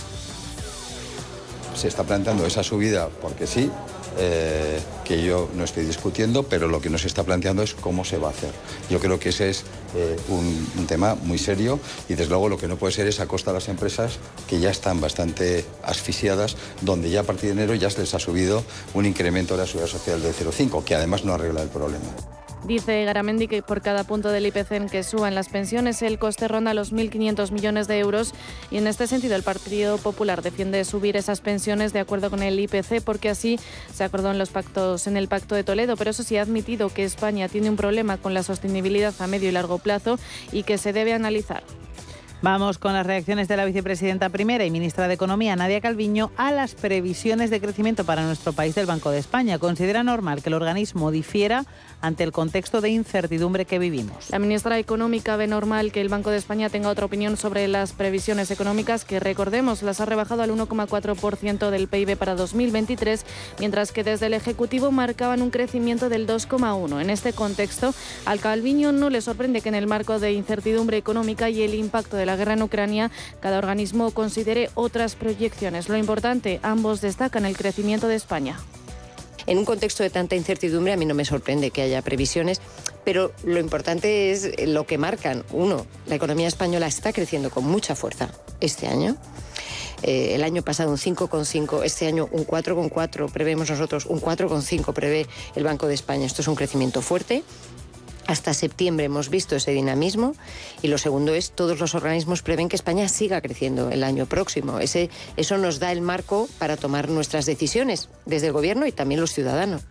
Se 1.74 1.88
está 1.88 2.04
planteando 2.04 2.44
esa 2.46 2.62
subida 2.62 3.08
porque 3.20 3.46
sí, 3.46 3.70
eh, 4.18 4.80
que 5.04 5.22
yo 5.22 5.48
no 5.54 5.64
estoy 5.64 5.84
discutiendo, 5.84 6.42
pero 6.44 6.68
lo 6.68 6.80
que 6.80 6.90
nos 6.90 7.04
está 7.04 7.24
planteando 7.24 7.62
es 7.62 7.74
cómo 7.74 8.04
se 8.04 8.18
va 8.18 8.28
a 8.28 8.30
hacer. 8.30 8.52
Yo 8.90 9.00
creo 9.00 9.18
que 9.18 9.30
ese 9.30 9.50
es 9.50 9.64
eh, 9.94 10.16
un, 10.28 10.86
tema 10.86 11.14
muy 11.14 11.38
serio 11.38 11.78
y 12.08 12.14
desde 12.14 12.30
luego 12.30 12.48
lo 12.48 12.58
que 12.58 12.68
no 12.68 12.76
puede 12.76 12.92
ser 12.92 13.06
es 13.06 13.20
a 13.20 13.26
costa 13.26 13.50
de 13.52 13.58
las 13.58 13.68
empresas 13.68 14.18
que 14.48 14.58
ya 14.58 14.70
están 14.70 15.00
bastante 15.00 15.64
asfixiadas, 15.82 16.56
donde 16.80 17.10
ya 17.10 17.20
a 17.20 17.24
partir 17.24 17.54
de 17.54 17.62
enero 17.62 17.74
ya 17.74 17.88
se 17.88 18.00
les 18.00 18.14
ha 18.14 18.18
subido 18.18 18.64
un 18.94 19.06
incremento 19.06 19.54
de 19.54 19.60
la 19.62 19.66
seguridad 19.66 19.90
social 19.90 20.22
del 20.22 20.34
0,5, 20.34 20.84
que 20.84 20.94
además 20.94 21.24
no 21.24 21.32
arregla 21.32 21.62
el 21.62 21.68
problema. 21.68 22.41
Dice 22.64 23.04
Garamendi 23.04 23.48
que 23.48 23.60
por 23.60 23.82
cada 23.82 24.04
punto 24.04 24.28
del 24.28 24.46
IPC 24.46 24.72
en 24.72 24.88
que 24.88 25.02
suban 25.02 25.34
las 25.34 25.48
pensiones 25.48 26.00
el 26.00 26.20
coste 26.20 26.46
ronda 26.46 26.74
los 26.74 26.92
1.500 26.92 27.50
millones 27.50 27.88
de 27.88 27.98
euros 27.98 28.34
y 28.70 28.76
en 28.76 28.86
este 28.86 29.08
sentido 29.08 29.34
el 29.34 29.42
Partido 29.42 29.98
Popular 29.98 30.42
defiende 30.42 30.84
subir 30.84 31.16
esas 31.16 31.40
pensiones 31.40 31.92
de 31.92 31.98
acuerdo 31.98 32.30
con 32.30 32.40
el 32.40 32.60
IPC 32.60 33.02
porque 33.04 33.30
así 33.30 33.58
se 33.92 34.04
acordó 34.04 34.30
en 34.30 34.38
los 34.38 34.50
pactos 34.50 35.08
en 35.08 35.16
el 35.16 35.26
Pacto 35.26 35.56
de 35.56 35.64
Toledo, 35.64 35.96
pero 35.96 36.10
eso 36.10 36.22
sí 36.22 36.36
ha 36.36 36.42
admitido 36.42 36.88
que 36.88 37.02
España 37.02 37.48
tiene 37.48 37.68
un 37.68 37.76
problema 37.76 38.16
con 38.16 38.32
la 38.32 38.44
sostenibilidad 38.44 39.14
a 39.18 39.26
medio 39.26 39.48
y 39.48 39.52
largo 39.52 39.78
plazo 39.78 40.18
y 40.52 40.62
que 40.62 40.78
se 40.78 40.92
debe 40.92 41.14
analizar. 41.14 41.64
Vamos 42.42 42.78
con 42.78 42.92
las 42.92 43.06
reacciones 43.06 43.46
de 43.46 43.56
la 43.56 43.64
vicepresidenta 43.64 44.28
primera 44.28 44.64
y 44.64 44.70
ministra 44.72 45.06
de 45.06 45.14
Economía, 45.14 45.54
Nadia 45.54 45.80
Calviño, 45.80 46.32
a 46.36 46.50
las 46.50 46.74
previsiones 46.74 47.50
de 47.50 47.60
crecimiento 47.60 48.04
para 48.04 48.24
nuestro 48.24 48.52
país 48.52 48.74
del 48.74 48.86
Banco 48.86 49.12
de 49.12 49.18
España. 49.18 49.60
Considera 49.60 50.02
normal 50.02 50.42
que 50.42 50.48
el 50.48 50.54
organismo 50.54 51.12
difiera 51.12 51.64
ante 52.02 52.24
el 52.24 52.32
contexto 52.32 52.80
de 52.80 52.90
incertidumbre 52.90 53.64
que 53.64 53.78
vivimos. 53.78 54.28
La 54.30 54.38
ministra 54.38 54.78
económica 54.78 55.36
ve 55.36 55.46
normal 55.46 55.92
que 55.92 56.00
el 56.00 56.08
Banco 56.08 56.30
de 56.30 56.36
España 56.36 56.68
tenga 56.68 56.90
otra 56.90 57.06
opinión 57.06 57.36
sobre 57.36 57.66
las 57.68 57.92
previsiones 57.92 58.50
económicas 58.50 59.04
que, 59.04 59.20
recordemos, 59.20 59.82
las 59.82 60.00
ha 60.00 60.04
rebajado 60.04 60.42
al 60.42 60.50
1,4% 60.50 61.70
del 61.70 61.88
PIB 61.88 62.16
para 62.16 62.34
2023, 62.34 63.24
mientras 63.60 63.92
que 63.92 64.04
desde 64.04 64.26
el 64.26 64.34
Ejecutivo 64.34 64.90
marcaban 64.90 65.40
un 65.40 65.50
crecimiento 65.50 66.08
del 66.08 66.26
2,1%. 66.26 67.00
En 67.00 67.10
este 67.10 67.32
contexto, 67.32 67.94
al 68.26 68.40
Calviño 68.40 68.92
no 68.92 69.08
le 69.08 69.20
sorprende 69.20 69.60
que 69.60 69.68
en 69.68 69.76
el 69.76 69.86
marco 69.86 70.18
de 70.18 70.32
incertidumbre 70.32 70.96
económica 70.96 71.48
y 71.48 71.62
el 71.62 71.74
impacto 71.74 72.16
de 72.16 72.26
la 72.26 72.36
guerra 72.36 72.54
en 72.54 72.62
Ucrania, 72.62 73.10
cada 73.40 73.58
organismo 73.58 74.10
considere 74.10 74.70
otras 74.74 75.14
proyecciones. 75.14 75.88
Lo 75.88 75.96
importante, 75.96 76.58
ambos 76.62 77.00
destacan 77.00 77.46
el 77.46 77.56
crecimiento 77.56 78.08
de 78.08 78.16
España. 78.16 78.58
En 79.46 79.58
un 79.58 79.64
contexto 79.64 80.02
de 80.02 80.10
tanta 80.10 80.36
incertidumbre 80.36 80.92
a 80.92 80.96
mí 80.96 81.04
no 81.04 81.14
me 81.14 81.24
sorprende 81.24 81.70
que 81.70 81.82
haya 81.82 82.02
previsiones, 82.02 82.60
pero 83.04 83.32
lo 83.44 83.58
importante 83.58 84.30
es 84.30 84.68
lo 84.68 84.86
que 84.86 84.98
marcan. 84.98 85.44
Uno, 85.52 85.86
la 86.06 86.14
economía 86.14 86.48
española 86.48 86.86
está 86.86 87.12
creciendo 87.12 87.50
con 87.50 87.64
mucha 87.64 87.94
fuerza 87.94 88.30
este 88.60 88.86
año. 88.86 89.16
Eh, 90.02 90.34
el 90.34 90.42
año 90.42 90.62
pasado 90.62 90.90
un 90.90 90.96
5,5, 90.96 91.84
este 91.84 92.06
año 92.06 92.28
un 92.32 92.44
4,4, 92.44 93.30
prevemos 93.30 93.70
nosotros 93.70 94.06
un 94.06 94.20
4,5, 94.20 94.92
prevé 94.92 95.26
el 95.54 95.64
Banco 95.64 95.86
de 95.86 95.94
España. 95.94 96.26
Esto 96.26 96.42
es 96.42 96.48
un 96.48 96.56
crecimiento 96.56 97.02
fuerte 97.02 97.44
hasta 98.26 98.54
septiembre 98.54 99.06
hemos 99.06 99.28
visto 99.28 99.56
ese 99.56 99.72
dinamismo 99.72 100.34
y 100.80 100.88
lo 100.88 100.98
segundo 100.98 101.34
es 101.34 101.50
todos 101.52 101.78
los 101.80 101.94
organismos 101.94 102.42
prevén 102.42 102.68
que 102.68 102.76
España 102.76 103.08
siga 103.08 103.40
creciendo 103.40 103.90
el 103.90 104.04
año 104.04 104.26
próximo. 104.26 104.78
Ese, 104.78 105.10
eso 105.36 105.58
nos 105.58 105.78
da 105.78 105.92
el 105.92 106.00
marco 106.00 106.48
para 106.58 106.76
tomar 106.76 107.08
nuestras 107.08 107.46
decisiones 107.46 108.08
desde 108.26 108.48
el 108.48 108.52
Gobierno 108.52 108.86
y 108.86 108.92
también 108.92 109.20
los 109.20 109.32
ciudadanos. 109.32 109.82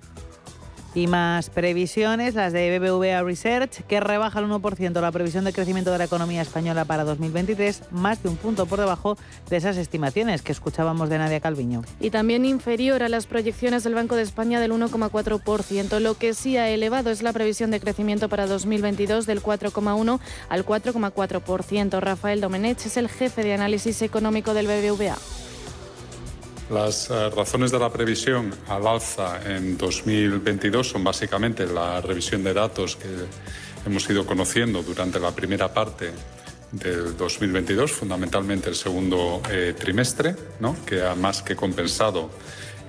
Y 0.94 1.08
más 1.08 1.50
previsiones, 1.50 2.36
las 2.36 2.52
de 2.52 2.78
BBVA 2.78 3.24
Research, 3.24 3.84
que 3.88 4.02
rebaja 4.02 4.39
el 4.39 4.46
1% 4.48 5.00
la 5.00 5.12
previsión 5.12 5.46
de 5.46 5.54
crecimiento 5.54 5.92
de 5.92 5.98
la 5.98 6.04
economía 6.04 6.42
española 6.42 6.84
para 6.84 7.06
2023, 7.06 7.84
más 7.92 8.22
de 8.22 8.28
un 8.30 8.36
punto 8.36 8.66
por 8.66 8.80
debajo 8.80 9.18
de 9.50 9.56
esas 9.56 9.78
estimaciones 9.78 10.42
que 10.42 10.52
escuchábamos 10.52 11.10
de 11.10 11.18
Nadia 11.18 11.39
Calviño. 11.39 11.82
Y 12.02 12.10
también 12.10 12.44
inferior 12.44 13.04
a 13.04 13.10
las 13.10 13.26
proyecciones 13.26 13.84
del 13.84 13.96
Banco 13.96 14.18
de 14.18 14.24
España 14.24 14.60
del 14.60 14.74
1,4%. 14.74 16.00
Lo 16.00 16.16
que 16.16 16.34
sí 16.34 16.58
ha 16.58 16.70
elevado 16.70 17.10
es 17.10 17.22
la 17.22 17.32
previsión 17.32 17.72
de 17.72 17.80
crecimiento 17.80 18.28
para 18.28 18.46
2022 18.48 19.26
del 19.26 19.42
4,1 19.42 20.20
al 20.50 20.66
4,4%. 20.66 22.00
Rafael 22.02 22.42
Domenech 22.42 22.86
es 22.86 22.98
el 22.98 23.08
jefe 23.08 23.44
de 23.44 23.54
análisis 23.54 24.02
económico 24.02 24.54
del 24.54 24.68
BBVA. 24.68 25.18
Las 26.72 27.09
eh, 27.09 27.30
razones 27.32 27.69
de 27.69 27.80
la 27.80 27.91
previsión 27.91 28.49
al 28.69 28.88
alza 28.88 29.41
en 29.43 29.78
2022 29.78 30.88
son 30.88 31.03
básicamente 31.03 31.67
la 31.67 31.99
revisión 31.99 32.45
de 32.45 32.53
datos 32.53 32.95
que 32.95 33.09
hemos 33.86 34.09
ido 34.09 34.26
conociendo 34.26 34.82
durante 34.82 35.19
la 35.19 35.32
primera 35.32 35.74
parte 35.74 36.11
del 36.72 37.17
2022, 37.17 37.91
fundamentalmente 37.91 38.69
el 38.69 38.76
segundo 38.76 39.41
eh, 39.49 39.76
trimestre, 39.78 40.34
¿no? 40.61 40.78
que 40.86 41.03
ha 41.03 41.13
más 41.13 41.41
que 41.41 41.57
compensado 41.57 42.30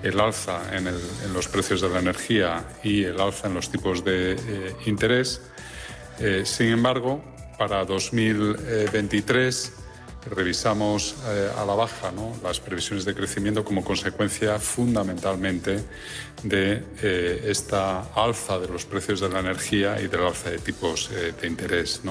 el 0.04 0.20
alza 0.20 0.60
en, 0.76 0.88
los 1.34 1.48
precios 1.48 1.80
de 1.80 1.88
la 1.88 1.98
energía 1.98 2.64
y 2.84 3.02
el 3.02 3.20
alza 3.20 3.48
en 3.48 3.54
los 3.54 3.68
tipos 3.68 4.04
de 4.04 4.34
eh, 4.34 4.76
interés. 4.86 5.42
sin 6.44 6.68
embargo, 6.68 7.20
para 7.58 7.84
2023 7.84 9.81
revisamos 10.30 11.16
eh, 11.26 11.50
a 11.56 11.64
la 11.64 11.74
baja 11.74 12.12
las 12.42 12.60
previsiones 12.60 13.04
de 13.04 13.14
crecimiento 13.14 13.64
como 13.64 13.82
consecuencia 13.82 14.58
fundamentalmente 14.58 15.82
de 16.42 16.84
eh, 17.02 17.44
esta 17.46 18.12
alza 18.14 18.58
de 18.58 18.68
los 18.68 18.84
precios 18.84 19.20
de 19.20 19.28
la 19.28 19.40
energía 19.40 20.00
y 20.00 20.08
del 20.08 20.22
alza 20.22 20.50
de 20.50 20.58
tipos 20.58 21.10
eh, 21.10 21.32
de 21.40 21.46
interés, 21.46 22.02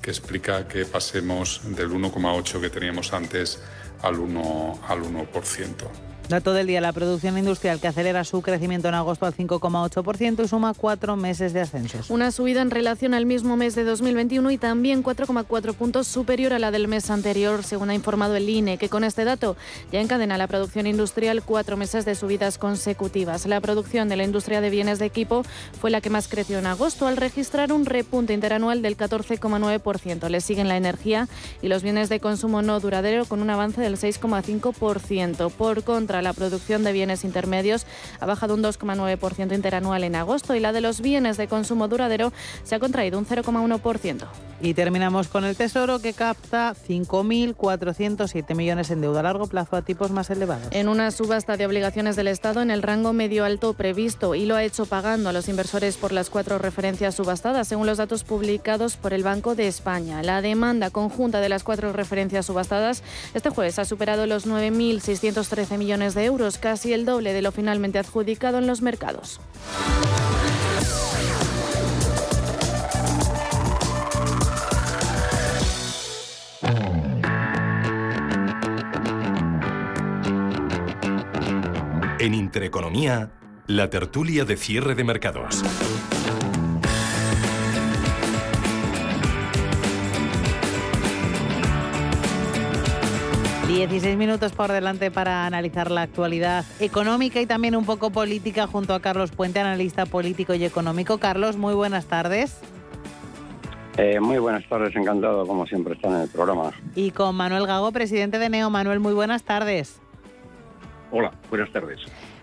que 0.00 0.10
explica 0.10 0.66
que 0.68 0.84
pasemos 0.84 1.60
del 1.64 1.90
1,8 1.90 2.60
que 2.60 2.70
teníamos 2.70 3.12
antes 3.12 3.58
al 4.02 4.16
1%. 4.16 4.80
Al 4.88 5.02
1%. 5.02 6.07
Dato 6.28 6.52
del 6.52 6.66
día, 6.66 6.82
la 6.82 6.92
producción 6.92 7.38
industrial 7.38 7.80
que 7.80 7.88
acelera 7.88 8.22
su 8.22 8.42
crecimiento 8.42 8.86
en 8.88 8.94
agosto 8.94 9.24
al 9.24 9.34
5,8% 9.34 10.44
y 10.44 10.48
suma 10.48 10.74
cuatro 10.74 11.16
meses 11.16 11.54
de 11.54 11.62
ascensos. 11.62 12.10
Una 12.10 12.32
subida 12.32 12.60
en 12.60 12.70
relación 12.70 13.14
al 13.14 13.24
mismo 13.24 13.56
mes 13.56 13.74
de 13.74 13.84
2021 13.84 14.50
y 14.50 14.58
también 14.58 15.02
4,4 15.02 15.72
puntos 15.72 16.06
superior 16.06 16.52
a 16.52 16.58
la 16.58 16.70
del 16.70 16.86
mes 16.86 17.08
anterior, 17.08 17.64
según 17.64 17.88
ha 17.88 17.94
informado 17.94 18.36
el 18.36 18.46
INE, 18.46 18.76
que 18.76 18.90
con 18.90 19.04
este 19.04 19.24
dato 19.24 19.56
ya 19.90 20.02
encadena 20.02 20.36
la 20.36 20.48
producción 20.48 20.86
industrial 20.86 21.42
cuatro 21.42 21.78
meses 21.78 22.04
de 22.04 22.14
subidas 22.14 22.58
consecutivas. 22.58 23.46
La 23.46 23.62
producción 23.62 24.10
de 24.10 24.16
la 24.16 24.24
industria 24.24 24.60
de 24.60 24.68
bienes 24.68 24.98
de 24.98 25.06
equipo 25.06 25.44
fue 25.80 25.90
la 25.90 26.02
que 26.02 26.10
más 26.10 26.28
creció 26.28 26.58
en 26.58 26.66
agosto 26.66 27.06
al 27.06 27.16
registrar 27.16 27.72
un 27.72 27.86
repunte 27.86 28.34
interanual 28.34 28.82
del 28.82 28.98
14,9%. 28.98 30.28
Le 30.28 30.42
siguen 30.42 30.68
la 30.68 30.76
energía 30.76 31.26
y 31.62 31.68
los 31.68 31.82
bienes 31.82 32.10
de 32.10 32.20
consumo 32.20 32.60
no 32.60 32.80
duradero 32.80 33.24
con 33.24 33.40
un 33.40 33.48
avance 33.48 33.80
del 33.80 33.96
6,5%. 33.96 35.50
Por 35.52 35.84
contra, 35.84 36.17
la 36.22 36.32
producción 36.32 36.84
de 36.84 36.92
bienes 36.92 37.24
intermedios 37.24 37.86
ha 38.20 38.26
bajado 38.26 38.54
un 38.54 38.62
2,9% 38.62 39.54
interanual 39.54 40.04
en 40.04 40.16
agosto 40.16 40.54
y 40.54 40.60
la 40.60 40.72
de 40.72 40.80
los 40.80 41.00
bienes 41.00 41.36
de 41.36 41.48
consumo 41.48 41.88
duradero 41.88 42.32
se 42.64 42.74
ha 42.74 42.78
contraído 42.78 43.18
un 43.18 43.26
0,1%. 43.26 44.26
Y 44.60 44.74
terminamos 44.74 45.28
con 45.28 45.44
el 45.44 45.56
Tesoro 45.56 46.00
que 46.00 46.12
capta 46.12 46.74
5.407 46.74 48.56
millones 48.56 48.90
en 48.90 49.00
deuda 49.00 49.20
a 49.20 49.22
largo 49.22 49.46
plazo 49.46 49.76
a 49.76 49.82
tipos 49.82 50.10
más 50.10 50.30
elevados. 50.30 50.66
En 50.72 50.88
una 50.88 51.12
subasta 51.12 51.56
de 51.56 51.64
obligaciones 51.64 52.16
del 52.16 52.26
Estado 52.26 52.60
en 52.60 52.72
el 52.72 52.82
rango 52.82 53.12
medio-alto 53.12 53.74
previsto 53.74 54.34
y 54.34 54.46
lo 54.46 54.56
ha 54.56 54.64
hecho 54.64 54.86
pagando 54.86 55.28
a 55.28 55.32
los 55.32 55.48
inversores 55.48 55.96
por 55.96 56.10
las 56.10 56.28
cuatro 56.28 56.58
referencias 56.58 57.14
subastadas, 57.14 57.68
según 57.68 57.86
los 57.86 57.98
datos 57.98 58.24
publicados 58.24 58.96
por 58.96 59.12
el 59.12 59.22
Banco 59.22 59.54
de 59.54 59.68
España. 59.68 60.24
La 60.24 60.42
demanda 60.42 60.90
conjunta 60.90 61.40
de 61.40 61.48
las 61.48 61.62
cuatro 61.62 61.92
referencias 61.92 62.46
subastadas 62.46 63.02
este 63.34 63.50
jueves 63.50 63.78
ha 63.78 63.84
superado 63.84 64.26
los 64.26 64.46
9.613 64.46 65.78
millones 65.78 66.07
de 66.14 66.24
euros, 66.24 66.58
casi 66.58 66.92
el 66.92 67.04
doble 67.04 67.32
de 67.32 67.42
lo 67.42 67.52
finalmente 67.52 67.98
adjudicado 67.98 68.58
en 68.58 68.66
los 68.66 68.82
mercados. 68.82 69.40
En 82.20 82.34
Intereconomía, 82.34 83.30
la 83.66 83.90
tertulia 83.90 84.44
de 84.44 84.56
cierre 84.56 84.94
de 84.94 85.04
mercados. 85.04 85.62
16 93.68 94.16
minutos 94.16 94.52
por 94.52 94.72
delante 94.72 95.10
para 95.10 95.44
analizar 95.44 95.90
la 95.90 96.00
actualidad 96.00 96.64
económica 96.80 97.38
y 97.38 97.44
también 97.44 97.76
un 97.76 97.84
poco 97.84 98.08
política 98.08 98.66
junto 98.66 98.94
a 98.94 99.00
Carlos 99.00 99.30
Puente, 99.30 99.60
analista 99.60 100.06
político 100.06 100.54
y 100.54 100.64
económico. 100.64 101.18
Carlos, 101.18 101.58
muy 101.58 101.74
buenas 101.74 102.06
tardes. 102.06 102.62
Eh, 103.98 104.20
muy 104.20 104.38
buenas 104.38 104.66
tardes, 104.70 104.96
encantado 104.96 105.46
como 105.46 105.66
siempre 105.66 105.92
estar 105.92 106.10
en 106.10 106.22
el 106.22 106.28
programa. 106.30 106.72
Y 106.94 107.10
con 107.10 107.36
Manuel 107.36 107.66
Gago, 107.66 107.92
presidente 107.92 108.38
de 108.38 108.48
Neo. 108.48 108.70
Manuel, 108.70 109.00
muy 109.00 109.12
buenas 109.12 109.42
tardes. 109.42 110.00
Hola, 111.10 111.32
buenas 111.48 111.72
tardes. 111.72 112.00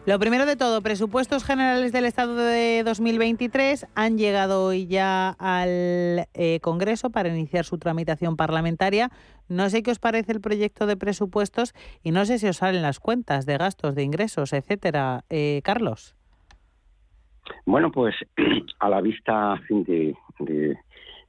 Lo 0.07 0.17
primero 0.17 0.47
de 0.47 0.55
todo, 0.55 0.81
presupuestos 0.81 1.43
generales 1.43 1.91
del 1.91 2.05
Estado 2.05 2.35
de 2.35 2.81
2023 2.83 3.87
han 3.93 4.17
llegado 4.17 4.65
hoy 4.65 4.87
ya 4.87 5.35
al 5.37 6.27
eh, 6.33 6.59
Congreso 6.61 7.11
para 7.11 7.29
iniciar 7.29 7.65
su 7.65 7.77
tramitación 7.77 8.35
parlamentaria. 8.35 9.09
No 9.49 9.69
sé 9.69 9.83
qué 9.83 9.91
os 9.91 9.99
parece 9.99 10.31
el 10.31 10.41
proyecto 10.41 10.87
de 10.87 10.97
presupuestos 10.97 11.73
y 12.03 12.09
no 12.09 12.25
sé 12.25 12.39
si 12.39 12.47
os 12.47 12.57
salen 12.57 12.81
las 12.81 12.99
cuentas 12.99 13.45
de 13.45 13.57
gastos, 13.57 13.93
de 13.93 14.01
ingresos, 14.01 14.51
etcétera. 14.51 15.23
Eh, 15.29 15.61
Carlos. 15.63 16.15
Bueno, 17.65 17.91
pues 17.91 18.15
a 18.79 18.89
la 18.89 19.01
vista 19.01 19.61
de, 19.69 20.15
de 20.39 20.77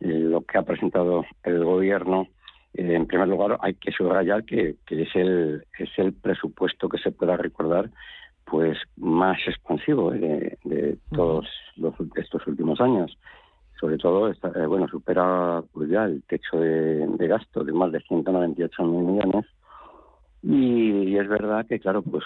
lo 0.01 0.41
que 0.41 0.57
ha 0.57 0.63
presentado 0.63 1.27
el 1.43 1.65
Gobierno, 1.65 2.23
eh, 2.23 2.36
en 2.77 3.07
primer 3.07 3.29
lugar 3.29 3.59
hay 3.61 3.75
que 3.75 3.93
subrayar 3.93 4.45
que, 4.45 4.77
que 4.87 5.03
es 5.03 5.15
el 5.15 5.65
es 5.79 5.91
el 5.97 6.13
presupuesto 6.13 6.89
que 6.89 6.99
se 6.99 7.13
pueda 7.13 7.37
recordar 7.37 7.91
pues 8.47 8.79
más 8.97 9.39
expansivo 9.47 10.13
eh, 10.15 10.57
de, 10.65 10.97
todos 11.13 11.47
los, 11.77 11.95
estos 12.15 12.47
últimos 12.47 12.81
años. 12.81 13.19
Sobre 13.79 13.99
todo, 13.99 14.31
eh, 14.31 14.67
bueno, 14.67 14.89
supera 14.89 15.63
pues 15.73 15.91
ya 15.91 16.05
el 16.05 16.23
techo 16.23 16.59
de, 16.59 17.07
gasto 17.19 17.63
de 17.63 17.73
más 17.73 17.93
de 17.93 18.01
198 18.01 18.83
mil 18.85 19.05
millones. 19.05 19.45
Y, 20.43 21.17
es 21.17 21.29
verdad 21.29 21.67
que, 21.67 21.81
claro, 21.81 22.03
pues 22.03 22.25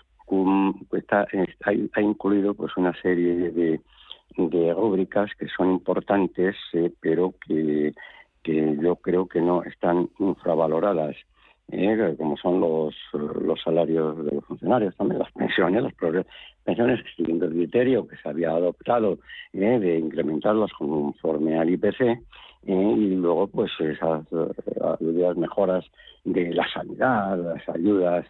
está, 0.92 1.26
ha, 1.64 2.03
incluido 2.03 2.55
pues 2.55 2.76
una 2.76 2.92
serie 3.01 3.51
de, 3.51 3.80
de 4.36 4.74
rúbricas 4.74 5.30
que 5.38 5.48
son 5.48 5.70
importantes, 5.70 6.55
eh, 6.74 6.92
pero 7.01 7.34
que, 7.46 7.94
que 8.43 8.76
yo 8.80 8.97
creo 8.97 9.26
que 9.26 9.41
no 9.41 9.62
están 9.64 10.09
infravaloradas. 10.18 11.16
¿eh? 11.72 12.14
como 12.18 12.36
son 12.36 12.61
los, 12.61 12.95
los 13.12 13.61
salarios 13.62 14.24
de 14.24 14.32
los 14.32 14.45
funcionarios, 14.45 14.97
también 14.97 15.18
las 15.18 15.32
pensiones, 15.32 15.82
las 15.82 15.95
pensiones 16.64 17.01
siguiendo 17.16 17.47
el 17.47 17.53
criterio 17.53 18.07
que 18.07 18.16
se 18.16 18.28
había 18.28 18.51
adoptado 18.51 19.18
¿eh? 19.53 19.78
de 19.78 19.99
incrementarlas 19.99 20.72
conforme 20.72 21.59
al 21.59 21.70
IPC 21.70 22.01
¿eh? 22.01 22.18
y 22.66 23.14
luego 23.14 23.47
pues 23.49 23.70
esas 23.78 24.26
ayudas 25.01 25.36
mejoras 25.36 25.84
de 26.24 26.53
la 26.53 26.68
sanidad, 26.72 27.38
las 27.38 27.68
ayudas, 27.68 28.26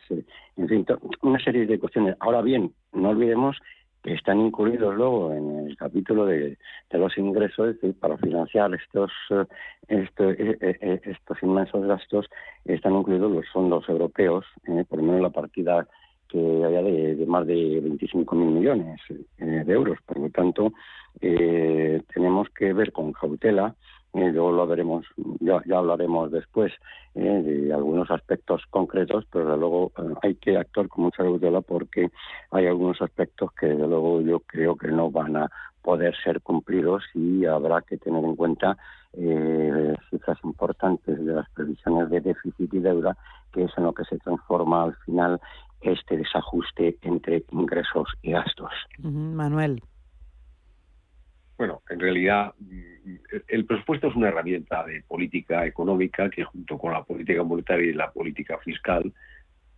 en 0.57 0.69
fin, 0.69 0.87
una 1.23 1.43
serie 1.43 1.67
de 1.67 1.79
cuestiones. 1.79 2.17
Ahora 2.21 2.41
bien, 2.41 2.73
no 2.93 3.11
olvidemos 3.11 3.57
que 4.03 4.15
están 4.15 4.41
incluidos 4.41 4.95
luego 4.95 5.33
en 5.33 5.69
el 5.69 5.77
capítulo 5.77 6.27
de, 6.27 6.57
los 6.91 7.17
ingresos 7.19 7.77
para 7.99 8.17
financiar 8.17 8.73
estos, 8.75 9.11
eh, 9.89 10.09
eh, 10.19 10.57
eh, 10.61 11.01
estos 11.05 11.43
inmensos 11.43 11.87
gastos 11.87 12.27
están 12.65 12.95
incluidos 12.95 13.31
los 13.31 13.49
fondos 13.53 13.89
europeos, 13.89 14.47
por 14.89 14.99
lo 14.99 15.05
menos 15.05 15.23
la 15.23 15.31
partida 15.31 15.87
que 16.29 16.39
haya 16.65 16.83
de, 16.83 17.25
más 17.27 17.47
de 17.47 17.81
25 17.83 18.35
mil 18.37 18.51
millones 18.51 19.01
de 19.39 19.73
euros. 19.73 19.99
Por 20.07 20.19
lo 20.19 20.31
tanto, 20.31 20.73
tenemos 21.21 22.49
que 22.51 22.73
ver 22.73 22.93
con 22.93 23.13
cautela 23.13 23.75
eh, 24.13 24.33
luego 24.33 24.51
lo 24.51 24.67
veremos, 24.67 25.07
ya, 25.39 25.63
ya 25.67 25.79
hablaremos 25.79 26.33
después 26.33 26.73
eh, 27.15 27.21
de 27.21 27.73
algunos 27.73 28.11
aspectos 28.11 28.63
concretos, 28.69 29.25
pero 29.31 29.57
luego 29.57 29.93
eh, 29.99 30.15
hay 30.23 30.35
que 30.35 30.57
actuar 30.57 30.89
con 30.89 31.05
mucha 31.05 31.23
cautela 31.23 31.61
porque 31.61 32.11
hay 32.51 32.67
algunos 32.67 33.01
aspectos 33.01 33.53
que 33.53 33.67
desde 33.67 33.87
luego 33.87 34.21
yo 34.21 34.41
creo 34.41 34.75
que 34.75 34.89
no 34.89 35.11
van 35.13 35.37
a 35.37 35.51
poder 35.83 36.15
ser 36.25 36.41
cumplidos 36.41 37.05
y 37.15 37.45
habrá 37.47 37.83
que 37.83 37.99
tener 37.99 38.23
en 38.25 38.37
cuenta 38.37 38.77
cifras 40.11 40.39
importantes 40.45 41.25
de 41.25 41.33
las 41.33 41.49
previsiones 41.51 42.11
de 42.11 42.21
déficit 42.21 42.73
y 42.73 42.79
deuda, 42.79 43.17
que 43.53 43.65
es 43.65 43.73
en 43.77 43.85
lo 43.85 43.93
que 43.93 44.05
se 44.05 44.19
transforma 44.19 44.85
al 44.85 44.95
final 45.05 45.41
este 45.81 46.17
desajuste 46.17 46.97
entre 47.03 47.45
ingresos 47.51 48.09
y 48.23 48.33
gastos. 48.33 48.71
Manuel. 48.99 49.83
Bueno, 51.61 51.83
en 51.91 52.01
realidad 52.01 52.55
mm, 52.59 53.15
el 53.49 53.67
presupuesto 53.67 54.09
es 54.09 54.17
una 54.17 54.29
herramienta 54.29 54.83
de 54.83 55.03
política 55.03 55.67
económica 55.67 56.31
que 56.31 56.43
junto 56.43 56.79
con 56.79 56.91
la 56.91 57.05
política 57.05 57.43
monetaria 57.43 57.91
y 57.91 57.93
la 57.93 58.11
política 58.11 58.57
fiscal 58.65 59.13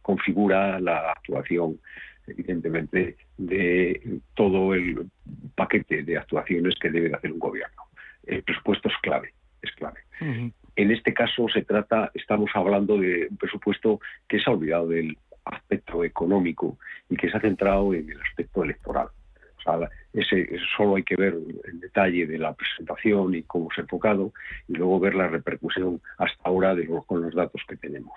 configura 0.00 0.78
la 0.78 1.10
actuación 1.10 1.80
evidentemente 2.28 3.16
de 3.36 4.20
todo 4.34 4.74
el 4.74 5.10
paquete 5.56 6.04
de 6.04 6.18
actuaciones 6.18 6.76
que 6.80 6.88
debe 6.88 7.12
hacer 7.16 7.32
un 7.32 7.40
gobierno. 7.40 7.82
El 8.22 8.44
presupuesto 8.44 8.88
es 8.88 8.94
clave, 9.02 9.34
es 9.60 9.72
clave. 9.72 10.02
En 10.20 10.92
este 10.92 11.12
caso 11.12 11.48
se 11.48 11.62
trata, 11.62 12.12
estamos 12.14 12.52
hablando 12.54 12.96
de 12.96 13.26
un 13.28 13.36
presupuesto 13.36 13.98
que 14.28 14.38
se 14.38 14.48
ha 14.48 14.52
olvidado 14.52 14.86
del 14.86 15.18
aspecto 15.46 16.04
económico 16.04 16.78
y 17.10 17.16
que 17.16 17.28
se 17.28 17.36
ha 17.36 17.40
centrado 17.40 17.92
en 17.92 18.08
el 18.08 18.20
aspecto 18.20 18.62
electoral 18.62 19.08
ese, 20.12 20.58
solo 20.76 20.96
hay 20.96 21.02
que 21.02 21.16
ver 21.16 21.34
el 21.64 21.80
detalle 21.80 22.26
de 22.26 22.38
la 22.38 22.52
presentación 22.54 23.34
y 23.34 23.42
cómo 23.42 23.68
se 23.74 23.80
ha 23.80 23.84
enfocado 23.84 24.32
y 24.68 24.74
luego 24.74 25.00
ver 25.00 25.14
la 25.14 25.28
repercusión 25.28 26.00
hasta 26.18 26.42
ahora 26.44 26.74
de 26.74 26.86
con 27.06 27.22
los 27.22 27.34
datos 27.34 27.62
que 27.68 27.76
tenemos. 27.76 28.12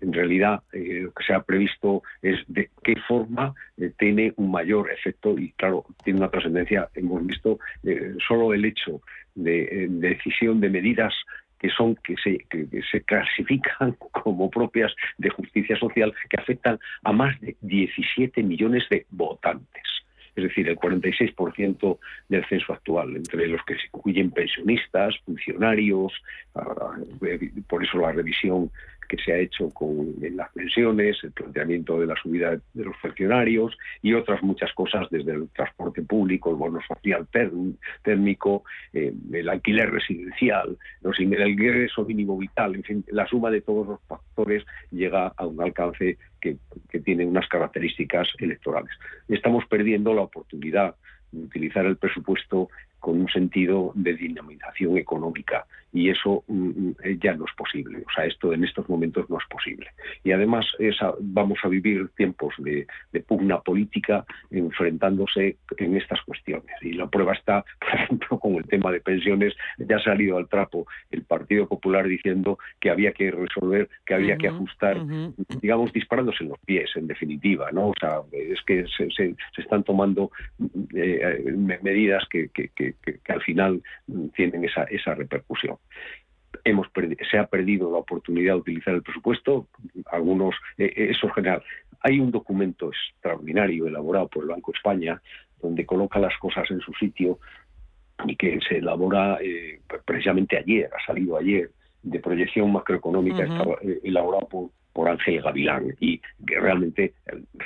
En 0.00 0.12
realidad, 0.12 0.62
eh, 0.72 1.00
lo 1.02 1.12
que 1.12 1.24
se 1.24 1.32
ha 1.32 1.42
previsto 1.42 2.02
es 2.20 2.40
de 2.48 2.70
qué 2.82 2.96
forma 3.08 3.54
eh, 3.76 3.92
tiene 3.98 4.32
un 4.36 4.50
mayor 4.50 4.90
efecto 4.90 5.38
y, 5.38 5.52
claro, 5.52 5.84
tiene 6.02 6.20
una 6.20 6.30
trascendencia. 6.30 6.88
Hemos 6.94 7.24
visto 7.26 7.58
eh, 7.84 8.14
solo 8.26 8.52
el 8.52 8.64
hecho 8.64 9.00
de, 9.34 9.86
decisión 9.88 10.60
de 10.60 10.70
medidas 10.70 11.14
que 11.58 11.70
son 11.70 11.96
que 11.96 12.16
se 12.16 13.00
clasifican 13.02 13.92
como 14.22 14.50
propias 14.50 14.94
de 15.16 15.30
justicia 15.30 15.76
social 15.78 16.12
que 16.28 16.40
afectan 16.40 16.78
a 17.04 17.12
más 17.12 17.40
de 17.40 17.56
17 17.62 18.42
millones 18.42 18.84
de 18.90 19.06
votantes 19.10 20.03
es 20.36 20.44
decir, 20.44 20.68
el 20.68 20.76
46% 20.76 21.98
del 22.28 22.44
censo 22.46 22.72
actual, 22.72 23.16
entre 23.16 23.46
los 23.46 23.62
que 23.64 23.74
se 23.74 23.86
incluyen 23.86 24.30
pensionistas, 24.30 25.14
funcionarios, 25.24 26.12
ah, 26.54 26.96
por 27.68 27.84
eso 27.84 27.98
la 27.98 28.12
revisión 28.12 28.70
que 29.08 29.16
se 29.18 29.32
ha 29.32 29.38
hecho 29.38 29.70
con 29.70 30.14
las 30.20 30.50
pensiones, 30.52 31.18
el 31.22 31.32
planteamiento 31.32 31.98
de 32.00 32.06
la 32.06 32.16
subida 32.16 32.50
de 32.50 32.84
los 32.84 32.96
funcionarios 32.98 33.76
y 34.02 34.14
otras 34.14 34.42
muchas 34.42 34.72
cosas 34.72 35.06
desde 35.10 35.32
el 35.32 35.48
transporte 35.50 36.02
público, 36.02 36.50
el 36.50 36.56
bono 36.56 36.80
social 36.86 37.26
térmico, 38.02 38.64
eh, 38.92 39.12
el 39.32 39.48
alquiler 39.48 39.90
residencial, 39.90 40.76
el 41.02 41.48
ingreso 41.48 42.04
mínimo 42.04 42.36
vital, 42.36 42.74
en 42.74 42.82
fin, 42.82 43.04
la 43.08 43.26
suma 43.26 43.50
de 43.50 43.60
todos 43.60 43.86
los 43.86 44.00
factores 44.06 44.64
llega 44.90 45.28
a 45.28 45.46
un 45.46 45.60
alcance 45.62 46.18
que 46.40 47.00
tiene 47.00 47.24
unas 47.24 47.48
características 47.48 48.28
electorales. 48.38 48.90
Estamos 49.28 49.64
perdiendo 49.66 50.12
la 50.12 50.22
oportunidad 50.22 50.94
de 51.32 51.44
utilizar 51.44 51.86
el 51.86 51.96
presupuesto 51.96 52.68
con 53.00 53.20
un 53.20 53.28
sentido 53.28 53.92
de 53.94 54.14
dinamización 54.14 54.96
económica 54.96 55.66
y 55.94 56.10
eso 56.10 56.44
mm, 56.48 56.68
mm, 56.68 56.94
ya 57.22 57.34
no 57.34 57.44
es 57.46 57.52
posible. 57.56 57.98
O 57.98 58.10
sea, 58.14 58.26
esto 58.26 58.52
en 58.52 58.64
estos 58.64 58.88
momentos 58.88 59.28
no 59.30 59.38
es 59.38 59.44
posible. 59.48 59.86
Y 60.22 60.32
además 60.32 60.66
vamos 61.20 61.58
a 61.62 61.68
vivir 61.68 62.08
tiempos 62.16 62.54
de, 62.58 62.86
pugna 63.26 63.60
política 63.60 64.24
enfrentándose 64.50 65.56
en 65.78 65.96
estas 65.96 66.20
cuestiones. 66.22 66.74
Y 66.82 66.92
la 66.92 67.06
prueba 67.06 67.32
está, 67.32 67.64
por 67.80 67.94
ejemplo, 67.94 68.38
con 68.38 68.54
el 68.56 68.64
tema 68.64 68.90
de 68.90 69.00
pensiones. 69.00 69.54
Ya 69.78 69.96
ha 69.96 70.02
salido 70.02 70.36
al 70.36 70.48
trapo 70.48 70.86
el 71.10 71.22
Partido 71.22 71.68
Popular 71.68 72.06
diciendo 72.06 72.58
que 72.80 72.90
había 72.90 73.12
que 73.12 73.30
resolver, 73.30 73.88
que 74.04 74.14
había 74.14 74.36
que 74.36 74.48
ajustar, 74.48 74.98
digamos, 75.60 75.92
disparándose 75.92 76.42
en 76.44 76.50
los 76.50 76.58
pies, 76.60 76.90
en 76.96 77.06
definitiva. 77.06 77.70
¿no? 77.72 77.88
O 77.88 77.94
sea, 77.98 78.20
es 78.32 78.60
que 78.62 78.84
se, 78.88 79.34
están 79.56 79.84
tomando 79.84 80.30
eh, 80.94 81.54
medidas 81.82 82.24
que 82.28 82.44
que, 82.64 82.94
al 83.28 83.42
final 83.42 83.82
tienen 84.34 84.64
esa, 84.64 84.84
esa 84.84 85.14
repercusión. 85.14 85.76
Hemos 86.64 86.86
se 87.30 87.38
ha 87.38 87.46
perdido 87.46 87.90
la 87.90 87.98
oportunidad 87.98 88.54
de 88.54 88.60
utilizar 88.60 88.94
el 88.94 89.02
presupuesto, 89.02 89.68
algunos, 90.06 90.54
eh, 90.78 90.92
eh, 90.96 91.08
eso 91.10 91.26
es 91.26 91.34
general. 91.34 91.62
Hay 92.00 92.20
un 92.20 92.30
documento 92.30 92.90
extraordinario 92.90 93.86
elaborado 93.86 94.28
por 94.28 94.44
el 94.44 94.50
Banco 94.50 94.72
de 94.72 94.78
España 94.78 95.22
donde 95.60 95.86
coloca 95.86 96.18
las 96.18 96.36
cosas 96.38 96.70
en 96.70 96.80
su 96.80 96.92
sitio 96.94 97.38
y 98.26 98.36
que 98.36 98.60
se 98.68 98.78
elabora 98.78 99.38
eh, 99.42 99.80
precisamente 100.04 100.58
ayer, 100.58 100.90
ha 100.94 101.04
salido 101.06 101.36
ayer, 101.36 101.70
de 102.02 102.20
proyección 102.20 102.70
macroeconómica, 102.70 103.46
elaborado 104.02 104.46
por, 104.48 104.70
por 104.92 105.08
Ángel 105.08 105.42
Gavilán 105.42 105.94
y 106.00 106.18
que 106.46 106.60
realmente 106.60 107.14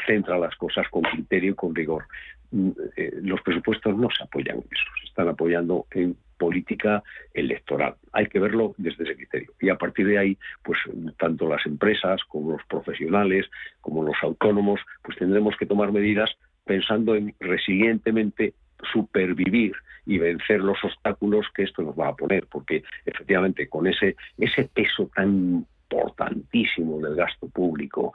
centra 0.07 0.39
las 0.39 0.55
cosas 0.57 0.89
con 0.89 1.03
criterio 1.03 1.53
y 1.53 1.55
con 1.55 1.75
rigor. 1.75 2.05
Mm, 2.51 2.71
eh, 2.97 3.13
los 3.23 3.43
presupuestos 3.43 3.97
no 3.97 4.09
se 4.11 4.25
apoyan 4.25 4.57
en 4.57 4.63
eso, 4.63 4.85
se 5.01 5.09
están 5.09 5.29
apoyando 5.29 5.87
en 5.91 6.17
política 6.39 7.03
electoral. 7.35 7.97
Hay 8.13 8.27
que 8.27 8.39
verlo 8.39 8.75
desde 8.79 9.05
ese 9.05 9.17
criterio. 9.17 9.53
Y 9.61 9.69
a 9.69 9.77
partir 9.77 10.07
de 10.07 10.19
ahí, 10.19 10.39
pues 10.63 10.79
tanto 11.19 11.49
las 11.49 11.65
empresas 11.67 12.23
como 12.29 12.53
los 12.53 12.65
profesionales, 12.67 13.47
como 13.81 14.03
los 14.03 14.17
autónomos, 14.23 14.81
pues 15.03 15.19
tendremos 15.19 15.57
que 15.57 15.67
tomar 15.67 15.93
medidas 15.93 16.31
pensando 16.65 17.15
en 17.15 17.35
resilientemente 17.41 18.55
supervivir 18.93 19.73
y 20.07 20.19
vencer 20.19 20.61
los 20.61 20.83
obstáculos 20.83 21.47
que 21.55 21.65
esto 21.65 21.83
nos 21.83 21.99
va 21.99 22.09
a 22.09 22.17
poner, 22.17 22.47
porque 22.47 22.83
efectivamente 23.05 23.69
con 23.69 23.87
ese, 23.87 24.17
ese 24.39 24.65
peso 24.65 25.11
tan 25.15 25.67
importantísimo 25.91 27.01
del 27.01 27.15
gasto 27.15 27.49
público, 27.49 28.13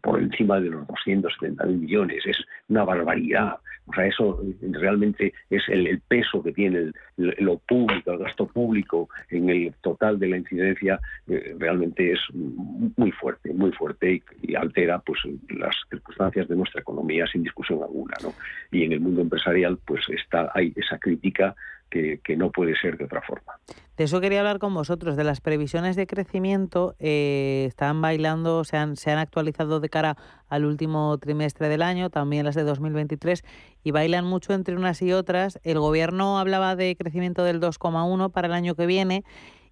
por 0.00 0.20
encima 0.20 0.60
de 0.60 0.70
los 0.70 0.86
270 0.86 1.64
mil 1.66 1.78
millones. 1.78 2.22
Es 2.26 2.38
una 2.68 2.84
barbaridad. 2.84 3.56
O 3.86 3.92
sea, 3.94 4.06
eso 4.06 4.40
realmente 4.60 5.32
es 5.50 5.62
el, 5.68 6.00
peso 6.06 6.42
que 6.42 6.52
tiene 6.52 6.92
lo 7.16 7.58
público, 7.58 8.12
el 8.12 8.18
gasto 8.18 8.46
público 8.46 9.08
en 9.28 9.50
el 9.50 9.74
total 9.80 10.18
de 10.18 10.28
la 10.28 10.36
incidencia, 10.36 11.00
eh, 11.26 11.54
realmente 11.58 12.12
es 12.12 12.20
muy 12.32 13.10
fuerte, 13.10 13.52
muy 13.52 13.72
fuerte 13.72 14.22
y, 14.42 14.54
altera 14.54 15.00
pues 15.00 15.20
las 15.48 15.74
circunstancias 15.90 16.46
de 16.48 16.56
nuestra 16.56 16.80
economía 16.80 17.26
sin 17.26 17.42
discusión 17.42 17.82
alguna. 17.82 18.14
¿no? 18.22 18.32
Y 18.70 18.84
en 18.84 18.92
el 18.92 19.00
mundo 19.00 19.22
empresarial 19.22 19.78
pues 19.84 20.08
está 20.10 20.50
hay 20.54 20.72
esa 20.76 20.98
crítica 20.98 21.56
que, 21.92 22.36
no 22.36 22.50
puede 22.50 22.74
ser 22.76 22.96
de 22.96 23.04
otra 23.04 23.20
forma. 23.22 23.52
De 23.96 24.04
eso 24.04 24.20
quería 24.20 24.40
hablar 24.40 24.58
con 24.58 24.72
vosotros, 24.74 25.16
de 25.16 25.24
las 25.24 25.40
previsiones 25.40 25.96
de 25.96 26.06
crecimiento. 26.06 26.94
Eh, 26.98 27.64
están 27.68 28.00
bailando, 28.00 28.64
se 28.64 28.76
han, 28.76 28.96
se 28.96 29.10
han 29.10 29.18
actualizado 29.18 29.80
de 29.80 29.88
cara 29.88 30.16
al 30.48 30.64
último 30.64 31.18
trimestre 31.18 31.68
del 31.68 31.82
año, 31.82 32.10
también 32.10 32.44
las 32.44 32.54
de 32.54 32.62
2023, 32.62 33.44
y 33.84 33.90
bailan 33.90 34.24
mucho 34.24 34.54
entre 34.54 34.76
unas 34.76 35.02
y 35.02 35.12
otras. 35.12 35.60
El 35.62 35.78
gobierno 35.78 36.38
hablaba 36.38 36.74
de 36.74 36.96
crecimiento 36.96 37.44
del 37.44 37.60
2,1 37.60 38.32
para 38.32 38.46
el 38.46 38.54
año 38.54 38.74
que 38.74 38.86
viene 38.86 39.24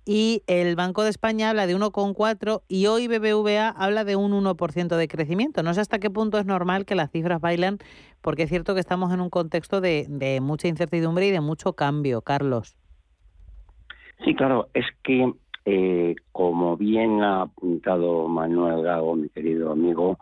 y 0.05 0.43
el 0.47 0.77
Banco 0.77 1.03
de 1.03 1.11
España 1.11 1.51
habla 1.51 1.67
de 1.67 1.77
1,4 1.77 2.63
y 2.69 2.87
hoy 2.87 3.09
BBVA 3.09 3.69
habla 3.69 4.05
de 4.05 4.17
un 4.17 4.33
1% 4.33 4.97
de 4.97 5.09
crecimiento. 5.09 5.63
No 5.63 5.75
sé 5.75 5.81
hasta 5.81 5.99
qué 5.99 6.11
punto 6.11 6.39
es 6.39 6.47
normal 6.47 6.85
que 6.85 6.95
las 6.95 7.11
cifras 7.11 7.41
bailan, 7.41 7.79
porque 8.21 8.45
es 8.45 8.51
cierto 8.51 8.75
que 8.75 8.81
estamos 8.81 9.13
en 9.13 9.21
un 9.21 9.31
contexto 9.31 9.81
de, 9.81 10.07
de 10.09 10.41
mucha 10.41 10.69
incertidumbre 10.69 11.27
y 11.27 11.31
de 11.31 11.41
mucho 11.41 11.75
cambio, 11.75 12.23
Carlos. 12.23 12.77
Sí, 14.25 14.35
claro, 14.35 14.69
es 14.75 14.87
que 15.03 15.33
eh, 15.65 16.17
como 16.33 16.77
bien 16.77 17.23
ha 17.23 17.43
apuntado 17.43 18.29
Manuel 18.29 18.83
Gago, 18.83 19.15
mi 19.15 19.29
querido 19.29 19.73
amigo, 19.73 20.19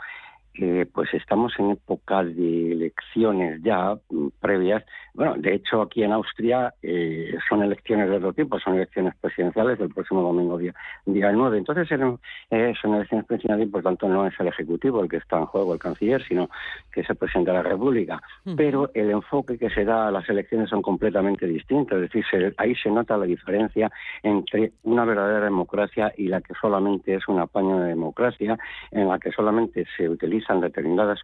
pues 0.92 1.12
estamos 1.14 1.52
en 1.58 1.72
época 1.72 2.24
de 2.24 2.72
elecciones 2.72 3.60
ya 3.62 3.96
mm, 4.10 4.28
previas. 4.40 4.84
Bueno, 5.14 5.34
de 5.36 5.54
hecho 5.54 5.82
aquí 5.82 6.02
en 6.02 6.12
Austria 6.12 6.74
eh, 6.82 7.36
son 7.48 7.62
elecciones 7.62 8.08
de 8.08 8.16
otro 8.16 8.32
tipo, 8.32 8.58
son 8.58 8.74
elecciones 8.74 9.14
presidenciales 9.20 9.80
el 9.80 9.92
próximo 9.92 10.22
domingo 10.22 10.58
día, 10.58 10.74
día 11.06 11.32
9. 11.32 11.58
Entonces 11.58 11.88
eh, 11.90 12.74
son 12.80 12.94
elecciones 12.94 13.26
presidenciales 13.26 13.68
y 13.68 13.70
por 13.70 13.82
tanto 13.82 14.08
no 14.08 14.26
es 14.26 14.34
el 14.38 14.48
Ejecutivo 14.48 15.02
el 15.02 15.08
que 15.08 15.18
está 15.18 15.38
en 15.38 15.46
juego, 15.46 15.74
el 15.74 15.78
canciller, 15.78 16.22
sino 16.24 16.48
que 16.92 17.00
es 17.00 17.10
el 17.10 17.16
presidente 17.16 17.50
de 17.50 17.56
la 17.56 17.62
República. 17.62 18.22
Pero 18.56 18.90
el 18.94 19.10
enfoque 19.10 19.58
que 19.58 19.70
se 19.70 19.84
da 19.84 20.08
a 20.08 20.10
las 20.10 20.28
elecciones 20.28 20.70
son 20.70 20.82
completamente 20.82 21.46
distintos. 21.46 22.02
Es 22.02 22.10
decir, 22.10 22.54
ahí 22.56 22.74
se 22.74 22.90
nota 22.90 23.16
la 23.16 23.26
diferencia 23.26 23.90
entre 24.22 24.72
una 24.84 25.04
verdadera 25.04 25.44
democracia 25.44 26.12
y 26.16 26.28
la 26.28 26.40
que 26.40 26.54
solamente 26.60 27.14
es 27.14 27.28
un 27.28 27.38
apaño 27.38 27.80
de 27.80 27.88
democracia, 27.88 28.58
en 28.90 29.08
la 29.08 29.18
que 29.18 29.30
solamente 29.32 29.86
se 29.96 30.08
utiliza 30.08 30.47
en 30.54 30.60
determinadas, 30.60 31.20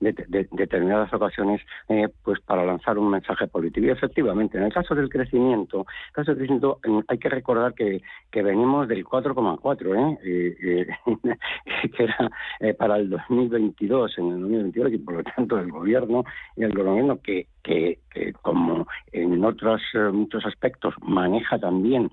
de, 0.00 0.48
determinadas 0.52 1.12
ocasiones 1.12 1.60
eh, 1.88 2.08
pues 2.22 2.40
para 2.40 2.64
lanzar 2.64 2.98
un 2.98 3.10
mensaje 3.10 3.46
político. 3.46 3.86
Y 3.86 3.90
efectivamente, 3.90 4.58
en 4.58 4.64
el 4.64 4.72
caso 4.72 4.94
del 4.94 5.08
crecimiento, 5.08 5.80
el 5.80 6.12
caso 6.12 6.30
del 6.32 6.38
crecimiento 6.38 6.80
mm, 6.86 7.00
hay 7.08 7.18
que 7.18 7.28
recordar 7.28 7.74
que, 7.74 8.02
que 8.30 8.42
venimos 8.42 8.88
del 8.88 9.04
4,4, 9.04 10.18
¿eh? 10.22 10.86
que 11.96 12.02
era 12.02 12.30
eh, 12.60 12.74
para 12.74 12.96
el 12.96 13.10
2022, 13.10 14.18
en 14.18 14.26
el 14.26 14.40
2022, 14.40 14.92
y 14.92 14.98
por 14.98 15.14
lo 15.14 15.22
tanto 15.22 15.58
el 15.58 15.70
gobierno 15.70 16.24
y 16.56 16.64
el 16.64 16.72
gobierno 16.72 17.20
que, 17.22 17.48
que, 17.62 17.98
como 18.42 18.86
en 19.12 19.44
otros 19.44 19.82
muchos 20.12 20.44
aspectos 20.46 20.94
maneja 21.02 21.58
también 21.58 22.10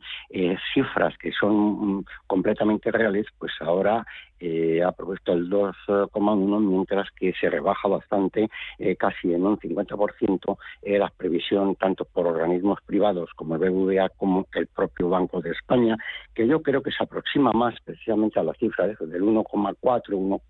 cifras 0.74 1.18
que 1.18 1.32
son 1.32 1.56
mm, 1.56 2.06
completamente 2.28 2.92
reales, 2.92 3.26
pues 3.38 3.54
ahora 3.62 4.06
ha 4.84 4.92
propuesto 4.92 5.34
el 5.34 5.50
2,1, 5.50 6.60
mientras 6.60 7.10
que 7.12 7.34
se 7.40 7.50
rebaja 7.50 7.88
bastante, 7.88 8.50
eh, 8.80 8.96
casi 8.96 9.34
en 9.34 9.46
un 9.46 9.58
50%, 9.58 10.58
eh, 10.82 10.98
la 10.98 11.10
previsión 11.10 11.76
tanto 11.76 12.06
por 12.06 12.28
organismos 12.28 12.80
privados 12.86 13.30
como 13.36 13.56
el 13.56 13.62
BBVA 13.62 14.10
como 14.10 14.48
el 14.54 14.68
propio 14.68 15.10
Banco 15.10 15.42
de 15.42 15.52
España, 15.52 15.98
que 16.34 16.48
yo 16.48 16.62
creo 16.62 16.82
que 16.82 16.92
se 16.92 17.04
aproxima 17.04 17.52
más 17.54 17.76
precisamente 17.84 18.40
a 18.40 18.44
la 18.44 18.54
cifra 18.54 18.88
de, 18.88 18.96
del 19.00 19.24
1,4, 19.24 19.76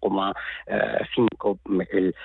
1,5, 0.02 1.60
el, 1.91 2.16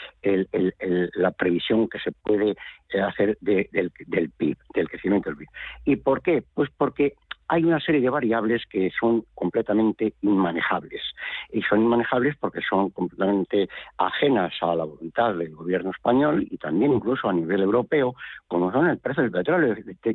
el, 0.53 1.11
la 1.15 1.31
previsión 1.33 1.89
que 1.89 1.99
se 1.99 2.13
puede 2.13 2.57
eh, 2.91 3.01
hacer 3.01 3.37
del, 3.41 3.93
del 4.07 4.31
PIB, 4.31 4.57
del 4.75 4.89
crecimiento 4.89 5.31
del 5.31 5.39
PIB. 5.39 5.49
¿Y 5.85 5.97
por 5.97 6.23
qué? 6.23 6.43
Pues 6.55 6.71
porque 6.77 7.15
hay 7.49 7.65
una 7.65 7.81
serie 7.81 8.03
de 8.03 8.11
variables 8.11 8.67
que 8.67 8.91
son 8.99 9.25
completamente 9.35 10.15
inmanejables. 10.21 11.03
Y 11.51 11.63
son 11.63 11.83
inmanejables 11.83 12.37
porque 12.37 12.61
son 12.69 12.91
completamente 12.91 13.71
ajenas 13.97 14.53
a 14.61 14.75
la 14.75 14.85
voluntad 14.85 15.35
del 15.35 15.55
gobierno 15.55 15.91
español 15.91 16.47
y 16.51 16.59
también 16.59 16.93
incluso 16.93 17.29
a 17.29 17.33
nivel 17.33 17.63
europeo, 17.63 18.15
como 18.47 18.71
son 18.71 18.89
el 18.89 18.99
precio 18.99 19.23
del 19.23 19.33
petróleo. 19.33 19.75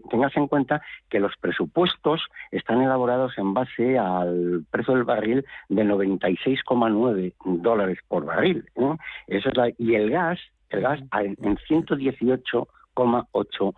Tengas 0.09 0.38
en 0.38 0.47
cuenta 0.47 0.81
que 1.09 1.19
los 1.19 1.36
presupuestos 1.38 2.21
están 2.51 2.81
elaborados 2.81 3.38
en 3.38 3.53
base 3.53 3.97
al 3.97 4.63
precio 4.69 4.93
del 4.93 5.03
barril 5.03 5.45
de 5.69 5.84
96,9 5.84 7.34
dólares 7.61 7.97
por 8.07 8.25
barril. 8.25 8.63
Eso 9.27 9.49
es 9.49 9.57
la, 9.57 9.71
y 9.77 9.95
el 9.95 10.11
gas, 10.11 10.39
el 10.69 10.81
gas 10.81 11.01
en 11.19 11.57
118,8 11.57 13.73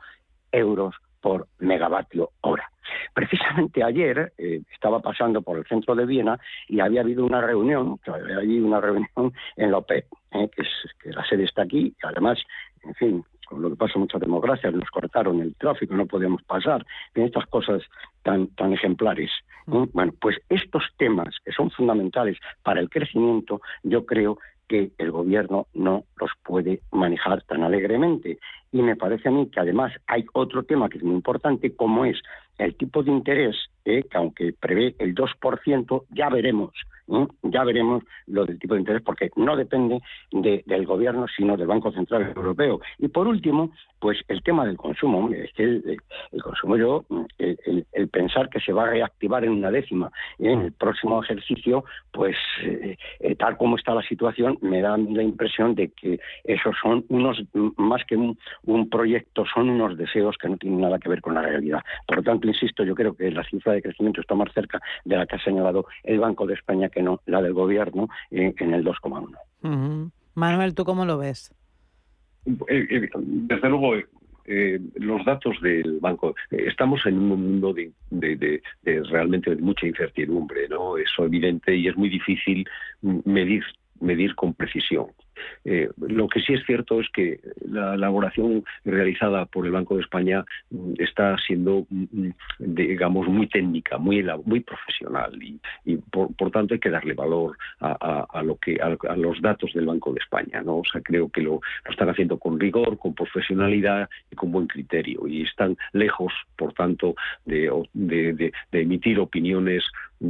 euros 0.52 0.96
por 1.26 1.48
megavatio 1.58 2.30
hora. 2.42 2.70
Precisamente 3.16 3.82
ayer 3.84 4.32
eh, 4.38 4.62
estaba 4.72 5.00
pasando 5.00 5.42
por 5.42 5.58
el 5.58 5.66
centro 5.66 5.96
de 5.96 6.06
Viena 6.06 6.40
y 6.68 6.82
había 6.82 7.02
habido 7.02 7.26
una 7.26 7.42
reunión, 7.42 8.00
había 8.06 8.38
allí 8.38 8.60
una 8.60 8.80
reunión 8.80 9.10
en 9.56 9.72
la 9.72 9.80
OPEP, 9.80 10.06
eh, 10.34 10.50
que, 10.56 10.62
es, 10.62 10.68
que 11.02 11.10
la 11.10 11.26
sede 11.26 11.46
está 11.46 11.64
aquí, 11.64 11.96
y 12.00 12.06
además, 12.06 12.38
en 12.84 12.94
fin, 12.94 13.26
con 13.48 13.64
lo 13.64 13.72
que 13.72 13.76
pasa 13.76 13.98
muchas 13.98 14.22
democracias, 14.22 14.72
nos 14.72 14.88
cortaron 14.92 15.42
el 15.42 15.56
tráfico, 15.56 15.96
no 15.96 16.06
podíamos 16.06 16.44
pasar, 16.44 16.86
en 17.16 17.24
estas 17.24 17.48
cosas 17.48 17.82
tan, 18.22 18.50
tan 18.50 18.74
ejemplares. 18.74 19.32
Mm. 19.66 19.86
Bueno, 19.94 20.14
pues 20.22 20.38
estos 20.50 20.84
temas 20.98 21.36
que 21.44 21.54
son 21.54 21.72
fundamentales 21.72 22.38
para 22.62 22.82
el 22.82 22.90
crecimiento, 22.92 23.62
yo 23.82 24.06
creo 24.06 24.38
que 24.68 24.92
el 24.98 25.12
gobierno 25.12 25.68
no 25.74 26.04
los 26.18 26.32
puede 26.44 26.82
manejar 26.92 27.44
tan 27.44 27.64
alegremente. 27.64 28.40
Y 28.76 28.82
me 28.82 28.98
parece 28.98 29.30
a 29.30 29.32
mí 29.32 29.50
que 29.50 29.62
además 29.62 29.94
hay 30.06 30.26
otro 30.34 30.64
tema 30.64 30.90
que 30.90 30.98
es 30.98 31.04
muy 31.06 31.16
importante, 31.16 31.74
como 31.78 32.04
es 32.04 32.22
el 32.58 32.76
tipo 32.76 33.04
de 33.04 33.12
interés, 33.12 33.56
eh, 33.86 34.04
que 34.04 34.18
aunque 34.18 34.52
prevé 34.52 34.96
el 35.00 35.16
2%, 35.16 36.04
ya 36.10 36.28
veremos 36.28 36.74
ya 37.44 37.64
veremos 37.64 38.04
lo 38.28 38.46
del 38.46 38.60
tipo 38.60 38.74
de 38.74 38.82
interés, 38.82 39.02
porque 39.04 39.30
no 39.36 39.56
depende 39.56 40.02
del 40.32 40.86
gobierno, 40.86 41.26
sino 41.36 41.56
del 41.56 41.68
Banco 41.68 41.92
Central 41.92 42.34
Europeo. 42.36 42.82
Y 42.98 43.08
por 43.10 43.28
último, 43.28 43.72
pues 44.00 44.20
el 44.28 44.42
tema 44.44 44.66
del 44.66 44.78
consumo. 44.78 45.30
es 45.32 45.52
que 45.54 45.64
el, 45.64 46.42
consumo, 46.42 46.78
yo, 46.78 47.06
el, 47.38 48.08
pensar 48.10 48.50
que 48.50 48.60
se 48.60 48.74
va 48.74 48.84
a 48.84 48.90
reactivar 48.90 49.44
en 49.44 49.52
una 49.52 49.72
décima 49.72 50.12
en 50.40 50.62
el 50.62 50.72
próximo 50.72 51.24
ejercicio, 51.24 51.84
pues 52.12 52.36
eh, 52.64 52.98
eh, 53.20 53.36
tal 53.36 53.58
como 53.58 53.78
está 53.78 53.94
la 53.94 54.04
situación, 54.04 54.58
me 54.62 54.82
da 54.82 54.98
la 54.98 55.24
impresión 55.24 55.76
de 55.76 55.90
que 55.90 56.20
esos 56.44 56.76
son 56.82 57.06
unos, 57.10 57.42
más 57.78 58.04
que 58.06 58.16
un, 58.16 58.38
un 58.66 58.90
proyecto, 58.90 59.46
son 59.54 59.70
unos 59.70 59.98
deseos 59.98 60.38
que 60.38 60.50
no 60.50 60.58
tienen 60.58 60.82
nada 60.82 61.00
que 61.00 61.10
ver 61.10 61.22
con 61.22 61.34
la 61.34 61.42
realidad. 61.42 61.82
Por 62.08 62.18
lo 62.18 62.24
tanto, 62.24 62.48
insisto, 62.48 62.84
yo 62.84 62.96
creo 62.96 63.16
que 63.16 63.32
la 63.32 63.44
cifra 63.44 63.74
de 63.74 63.82
crecimiento 63.82 64.22
está 64.22 64.36
más 64.36 64.52
cerca 64.54 64.82
de 65.04 65.18
la 65.18 65.26
que 65.26 65.36
ha 65.36 65.44
señalado 65.44 65.86
el 66.04 66.20
Banco 66.20 66.46
de 66.46 66.56
España 66.56 66.90
que 66.90 67.02
no 67.02 67.22
la 67.26 67.42
del 67.42 67.54
gobierno 67.54 68.10
eh, 68.32 68.54
en 68.58 68.74
el 68.74 68.84
2,1. 68.84 70.12
Manuel, 70.36 70.76
¿tú 70.76 70.86
cómo 70.86 71.06
lo 71.06 71.18
ves? 71.18 71.54
Eh, 72.46 72.88
eh, 72.90 73.10
desde 73.16 73.70
luego, 73.70 73.96
los 74.96 75.26
datos 75.26 75.60
del 75.62 76.00
banco, 76.00 76.36
estamos 76.52 77.04
en 77.08 77.18
un 77.18 77.30
mundo 77.30 77.74
de, 77.74 77.92
de, 78.12 78.62
realmente 79.10 79.56
de 79.56 79.62
mucha 79.62 79.88
incertidumbre, 79.88 80.68
¿no? 80.70 80.98
Eso 80.98 81.26
evidente 81.26 81.76
y 81.76 81.88
es 81.88 81.98
muy 81.98 82.10
difícil 82.10 82.68
medir 83.02 83.64
medir 84.00 84.36
con 84.36 84.54
precisión. 84.54 85.08
Eh, 85.64 85.90
lo 85.98 86.28
que 86.28 86.42
sí 86.42 86.54
es 86.54 86.66
cierto 86.66 87.00
es 87.00 87.08
que 87.10 87.40
la 87.68 87.96
elaboración 87.96 88.64
realizada 88.84 89.46
por 89.46 89.66
el 89.66 89.72
Banco 89.72 89.96
de 89.96 90.02
España 90.02 90.46
mm, 90.72 90.94
está 91.00 91.38
siendo, 91.38 91.86
mm, 91.90 92.06
mm, 92.12 92.34
digamos, 92.60 93.28
muy 93.28 93.48
técnica, 93.48 93.98
muy 93.98 94.26
muy 94.46 94.62
profesional 94.62 95.32
y, 95.42 95.98
por, 95.98 96.52
tanto 96.52 96.74
hay 96.74 96.80
que 96.80 96.90
darle 96.90 97.14
valor 97.14 97.58
a, 97.80 98.42
lo 98.44 98.56
que 98.58 98.78
a, 98.82 99.16
los 99.16 99.42
datos 99.42 99.74
del 99.74 99.86
Banco 99.86 100.14
de 100.14 100.20
España, 100.20 100.62
¿no? 100.64 100.78
O 100.78 100.84
sea, 100.90 101.02
creo 101.02 101.30
que 101.30 101.42
lo, 101.42 101.60
están 101.90 102.10
haciendo 102.10 102.38
con 102.38 102.60
rigor, 102.60 102.98
con 102.98 103.14
profesionalidad 103.14 104.10
y 104.32 104.36
con 104.36 104.52
buen 104.52 104.68
criterio 104.68 105.28
y 105.28 105.44
están 105.44 105.78
lejos, 105.94 106.34
por 106.56 106.74
tanto, 106.74 107.16
de, 107.46 107.72
de, 107.94 108.52
emitir 108.72 109.20
opiniones, 109.20 109.84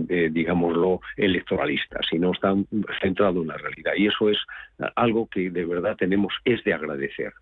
eh, 0.09 0.29
digámoslo, 0.31 1.01
electoralistas, 1.17 2.05
sino 2.09 2.31
están 2.31 2.67
centrados 3.01 3.41
en 3.41 3.47
la 3.47 3.57
realidad 3.57 3.93
y 3.95 4.07
eso 4.07 4.29
es 4.29 4.37
algo 4.95 5.27
que 5.27 5.49
de 5.49 5.65
verdad 5.65 5.95
tenemos 5.97 6.33
es 6.45 6.63
de 6.63 6.73
agradecer. 6.73 7.33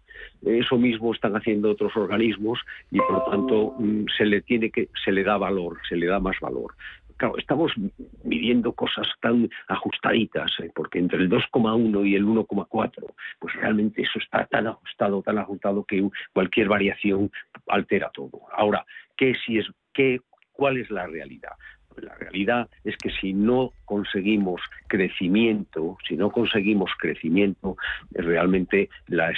Eso 0.45 0.77
mismo 0.77 1.13
están 1.13 1.35
haciendo 1.35 1.71
otros 1.71 1.95
organismos 1.95 2.59
y 2.91 2.99
por 2.99 3.25
tanto 3.31 3.75
mm, 3.79 4.05
se 4.17 4.25
le 4.25 4.41
tiene 4.41 4.69
que 4.69 4.89
se 5.03 5.11
le 5.11 5.23
da 5.23 5.37
valor, 5.37 5.77
se 5.87 5.95
le 5.95 6.07
da 6.07 6.19
más 6.19 6.39
valor 6.39 6.73
claro, 7.17 7.37
estamos 7.37 7.71
midiendo 8.23 8.73
cosas 8.73 9.07
tan 9.21 9.49
ajustaditas, 9.67 10.51
¿eh? 10.59 10.71
porque 10.73 10.99
entre 10.99 11.19
el 11.19 11.29
2,1 11.29 12.07
y 12.07 12.15
el 12.15 12.25
1,4, 12.25 13.13
pues 13.39 13.53
realmente 13.55 14.01
eso 14.01 14.19
está 14.19 14.45
tan 14.45 14.67
ajustado, 14.67 15.21
tan 15.21 15.37
ajustado 15.37 15.83
que 15.83 16.07
cualquier 16.33 16.67
variación 16.67 17.31
altera 17.67 18.09
todo. 18.13 18.41
Ahora, 18.55 18.85
¿qué 19.15 19.33
si 19.45 19.57
es 19.57 19.67
qué 19.93 20.19
cuál 20.51 20.77
es 20.77 20.89
la 20.89 21.07
realidad? 21.07 21.53
La 22.01 22.15
realidad 22.15 22.69
es 22.83 22.95
que 22.97 23.09
si 23.09 23.33
no 23.33 23.71
conseguimos 23.85 24.61
crecimiento, 24.87 25.97
si 26.07 26.15
no 26.15 26.31
conseguimos 26.31 26.91
crecimiento, 26.99 27.77
realmente 28.11 28.89
la, 29.07 29.31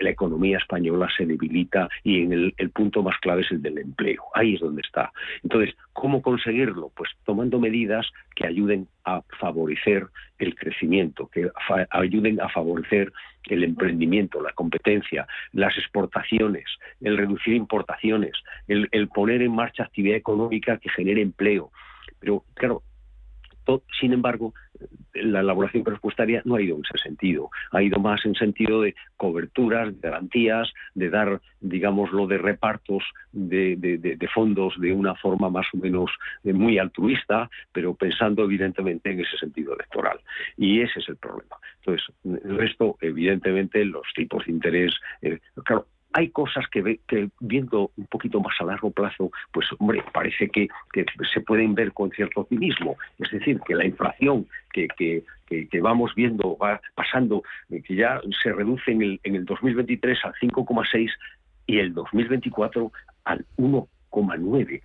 economía 0.00 0.58
española 0.58 1.08
se 1.16 1.26
debilita 1.26 1.88
y 2.04 2.22
en 2.22 2.32
el, 2.32 2.70
punto 2.70 3.02
más 3.02 3.16
clave 3.20 3.42
es 3.42 3.50
el 3.52 3.62
del 3.62 3.78
empleo. 3.78 4.24
Ahí 4.34 4.54
es 4.54 4.60
donde 4.60 4.82
está. 4.82 5.12
Entonces, 5.42 5.74
¿cómo 5.92 6.22
conseguirlo? 6.22 6.90
Pues 6.94 7.10
tomando 7.24 7.58
medidas 7.58 8.06
que 8.34 8.46
ayuden 8.46 8.88
a 9.04 9.22
favorecer 9.38 10.06
el 10.38 10.54
crecimiento, 10.54 11.28
que 11.28 11.50
ayuden 11.90 12.40
a 12.40 12.48
favorecer 12.48 13.12
el 13.48 13.64
emprendimiento, 13.64 14.40
la 14.40 14.52
competencia, 14.52 15.26
las 15.52 15.76
exportaciones, 15.76 16.64
el 17.00 17.16
reducir 17.16 17.54
importaciones, 17.54 18.32
el 18.68 19.08
poner 19.08 19.42
en 19.42 19.54
marcha 19.54 19.84
actividad 19.84 20.16
económica 20.16 20.78
que 20.78 20.90
genere 20.90 21.22
empleo. 21.22 21.70
Pero 22.20 22.44
claro, 22.54 22.82
sin 24.00 24.12
embargo, 24.12 24.54
la 25.14 25.40
elaboración 25.40 25.84
presupuestaria 25.84 26.42
no 26.44 26.56
ha 26.56 26.62
ido 26.62 26.76
en 26.76 26.82
ese 26.84 27.02
sentido, 27.02 27.50
ha 27.70 27.82
ido 27.82 28.00
más 28.00 28.24
en 28.24 28.34
sentido 28.34 28.80
de 28.82 28.94
coberturas, 29.16 29.94
de 29.94 30.08
garantías, 30.08 30.72
de 30.94 31.10
dar, 31.10 31.40
digámoslo, 31.60 32.26
de 32.26 32.38
repartos 32.38 33.04
de, 33.30 34.28
fondos 34.34 34.74
de 34.80 34.92
una 34.92 35.14
forma 35.14 35.50
más 35.50 35.66
o 35.74 35.76
menos 35.76 36.10
eh, 36.44 36.52
muy 36.52 36.78
altruista, 36.78 37.48
pero 37.72 37.94
pensando 37.94 38.44
evidentemente 38.44 39.10
en 39.10 39.20
ese 39.20 39.36
sentido 39.36 39.74
electoral. 39.74 40.18
Y 40.56 40.80
ese 40.80 41.00
es 41.00 41.08
el 41.08 41.16
problema. 41.16 41.56
Entonces, 41.78 42.06
el 42.24 42.56
resto, 42.56 42.96
evidentemente, 43.00 43.84
los 43.84 44.06
tipos 44.14 44.44
de 44.46 44.52
interés, 44.52 44.94
eh, 45.20 45.38
claro, 45.64 45.86
hay 46.12 46.30
cosas 46.30 46.66
que, 46.68 46.98
viendo 47.40 47.90
un 47.96 48.06
poquito 48.06 48.40
más 48.40 48.54
a 48.60 48.64
largo 48.64 48.90
plazo, 48.90 49.30
pues 49.52 49.66
hombre, 49.78 50.02
parece 50.12 50.48
que, 50.48 50.68
se 51.32 51.40
pueden 51.40 51.74
ver 51.74 51.92
con 51.92 52.10
cierto 52.10 52.42
optimismo. 52.42 52.96
Es 53.18 53.30
decir, 53.30 53.60
que 53.60 53.74
la 53.74 53.86
inflación 53.86 54.46
que, 54.72 55.24
vamos 55.80 56.14
viendo 56.14 56.56
va 56.56 56.80
pasando, 56.94 57.42
que 57.68 57.94
ya 57.94 58.20
se 58.42 58.52
reduce 58.52 58.90
en 58.90 59.02
el, 59.02 59.20
en 59.24 59.36
el 59.36 59.44
2023 59.44 60.18
al 60.24 60.34
5,6 60.34 61.10
y 61.66 61.78
el 61.78 61.94
2024 61.94 62.92
al 63.24 63.44
1,9 63.56 64.82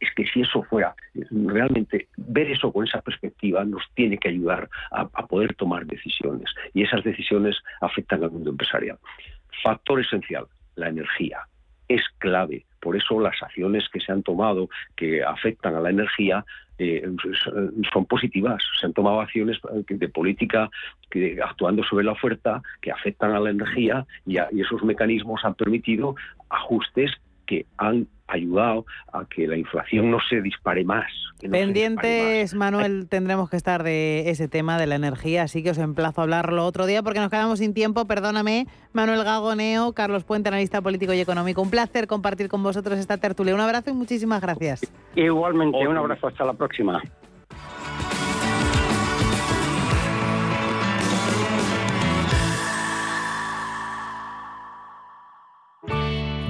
es 0.00 0.08
que 0.14 0.26
si 0.26 0.42
eso 0.42 0.62
fuera 0.64 0.94
realmente 1.30 2.08
ver 2.16 2.50
eso 2.50 2.72
con 2.72 2.86
esa 2.86 3.00
perspectiva 3.00 3.64
nos 3.64 3.82
tiene 3.94 4.18
que 4.18 4.28
ayudar 4.28 4.68
a, 4.90 5.06
poder 5.26 5.54
tomar 5.54 5.86
decisiones 5.86 6.50
y 6.74 6.82
esas 6.82 7.04
decisiones 7.04 7.56
afectan 7.80 8.24
al 8.24 8.30
mundo 8.30 8.50
empresarial. 8.50 8.98
Factor 9.62 10.00
esencial, 10.00 10.46
la 10.76 10.88
energía. 10.88 11.40
Es 11.88 12.02
clave. 12.18 12.66
Por 12.80 12.96
eso 12.96 13.20
las 13.20 13.42
acciones 13.42 13.88
que 13.88 14.00
se 14.00 14.12
han 14.12 14.22
tomado 14.22 14.68
que 14.96 15.22
afectan 15.22 15.74
a 15.74 15.80
la 15.80 15.90
energía 15.90 16.44
eh, 16.78 17.06
son 17.92 18.06
positivas. 18.06 18.62
Se 18.80 18.86
han 18.86 18.94
tomado 18.94 19.20
acciones 19.20 19.58
de 19.86 20.08
política 20.08 20.70
que, 21.10 21.38
actuando 21.42 21.84
sobre 21.84 22.04
la 22.04 22.12
oferta 22.12 22.62
que 22.80 22.90
afectan 22.90 23.32
a 23.32 23.40
la 23.40 23.50
energía 23.50 24.06
y 24.24 24.38
esos 24.60 24.82
mecanismos 24.82 25.44
han 25.44 25.54
permitido 25.54 26.14
ajustes 26.48 27.10
que 27.50 27.66
han 27.78 28.06
ayudado 28.28 28.86
a 29.12 29.24
que 29.24 29.48
la 29.48 29.56
inflación 29.56 30.08
no 30.08 30.18
se 30.28 30.40
dispare 30.40 30.84
más. 30.84 31.10
Pendientes, 31.50 32.54
Manuel, 32.54 33.08
tendremos 33.10 33.50
que 33.50 33.56
estar 33.56 33.82
de 33.82 34.30
ese 34.30 34.46
tema 34.46 34.78
de 34.78 34.86
la 34.86 34.94
energía, 34.94 35.42
así 35.42 35.64
que 35.64 35.70
os 35.70 35.78
emplazo 35.78 36.20
a 36.20 36.24
hablarlo 36.24 36.64
otro 36.64 36.86
día 36.86 37.02
porque 37.02 37.18
nos 37.18 37.28
quedamos 37.28 37.58
sin 37.58 37.74
tiempo. 37.74 38.06
Perdóname, 38.06 38.68
Manuel 38.92 39.24
Gagoneo, 39.24 39.92
Carlos 39.94 40.22
Puente, 40.22 40.48
analista 40.48 40.80
político 40.80 41.12
y 41.12 41.20
económico. 41.20 41.60
Un 41.60 41.70
placer 41.70 42.06
compartir 42.06 42.48
con 42.48 42.62
vosotros 42.62 42.98
esta 43.00 43.16
tertulia. 43.16 43.52
Un 43.52 43.60
abrazo 43.60 43.90
y 43.90 43.94
muchísimas 43.94 44.40
gracias. 44.40 44.92
Igualmente, 45.16 45.88
un 45.88 45.96
abrazo. 45.96 46.28
Hasta 46.28 46.44
la 46.44 46.54
próxima. 46.54 47.02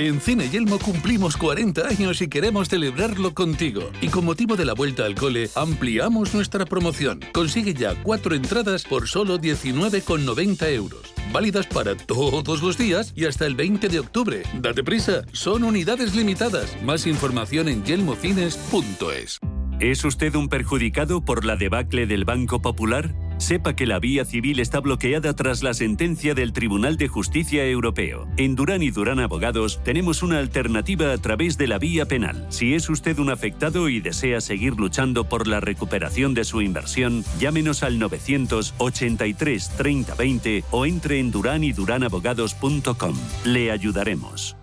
En 0.00 0.18
Cine 0.18 0.48
Yelmo 0.48 0.78
cumplimos 0.78 1.36
40 1.36 1.86
años 1.86 2.22
y 2.22 2.28
queremos 2.28 2.70
celebrarlo 2.70 3.34
contigo. 3.34 3.90
Y 4.00 4.08
con 4.08 4.24
motivo 4.24 4.56
de 4.56 4.64
la 4.64 4.72
vuelta 4.72 5.04
al 5.04 5.14
cole, 5.14 5.50
ampliamos 5.54 6.32
nuestra 6.32 6.64
promoción. 6.64 7.20
Consigue 7.34 7.74
ya 7.74 7.94
cuatro 8.02 8.34
entradas 8.34 8.84
por 8.84 9.08
solo 9.08 9.38
19,90 9.38 10.70
euros. 10.72 11.12
Válidas 11.34 11.66
para 11.66 11.98
todos 11.98 12.62
los 12.62 12.78
días 12.78 13.12
y 13.14 13.26
hasta 13.26 13.44
el 13.44 13.56
20 13.56 13.90
de 13.90 13.98
octubre. 13.98 14.42
Date 14.54 14.82
prisa, 14.82 15.26
son 15.32 15.64
unidades 15.64 16.16
limitadas. 16.16 16.82
Más 16.82 17.06
información 17.06 17.68
en 17.68 17.84
yelmocines.es. 17.84 19.38
¿Es 19.80 20.04
usted 20.06 20.34
un 20.34 20.48
perjudicado 20.48 21.22
por 21.26 21.44
la 21.44 21.56
debacle 21.56 22.06
del 22.06 22.24
Banco 22.24 22.62
Popular? 22.62 23.14
Sepa 23.40 23.74
que 23.74 23.86
la 23.86 23.98
vía 23.98 24.26
civil 24.26 24.60
está 24.60 24.80
bloqueada 24.80 25.34
tras 25.34 25.62
la 25.62 25.72
sentencia 25.72 26.34
del 26.34 26.52
Tribunal 26.52 26.98
de 26.98 27.08
Justicia 27.08 27.64
Europeo. 27.64 28.28
En 28.36 28.54
Durán 28.54 28.82
y 28.82 28.90
Durán 28.90 29.18
Abogados 29.18 29.80
tenemos 29.82 30.22
una 30.22 30.38
alternativa 30.38 31.10
a 31.12 31.18
través 31.18 31.56
de 31.56 31.66
la 31.66 31.78
vía 31.78 32.04
penal. 32.04 32.46
Si 32.50 32.74
es 32.74 32.90
usted 32.90 33.18
un 33.18 33.30
afectado 33.30 33.88
y 33.88 34.00
desea 34.00 34.42
seguir 34.42 34.74
luchando 34.74 35.24
por 35.24 35.46
la 35.46 35.58
recuperación 35.58 36.34
de 36.34 36.44
su 36.44 36.60
inversión, 36.60 37.24
llámenos 37.38 37.82
al 37.82 37.98
983 37.98 39.70
3020 39.70 40.64
o 40.70 40.84
entre 40.84 41.18
en 41.18 41.30
duranyduránabogados.com. 41.30 43.16
Le 43.44 43.70
ayudaremos. 43.70 44.54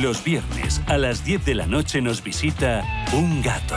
Los 0.00 0.24
viernes 0.24 0.80
a 0.86 0.96
las 0.96 1.24
10 1.24 1.44
de 1.44 1.54
la 1.54 1.66
noche 1.66 2.00
nos 2.00 2.24
visita 2.24 2.82
un 3.12 3.42
gato 3.42 3.76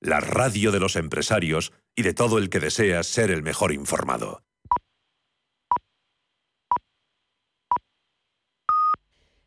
la 0.00 0.20
radio 0.20 0.72
de 0.72 0.80
los 0.80 0.96
empresarios 0.96 1.72
y 1.94 2.02
de 2.02 2.14
todo 2.14 2.38
el 2.38 2.48
que 2.48 2.60
desea 2.60 3.02
ser 3.02 3.30
el 3.30 3.42
mejor 3.42 3.72
informado. 3.72 4.42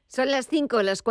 Son 0.07 0.29
las 0.29 0.47
5, 0.47 0.83
las 0.83 1.01
4. 1.01 1.01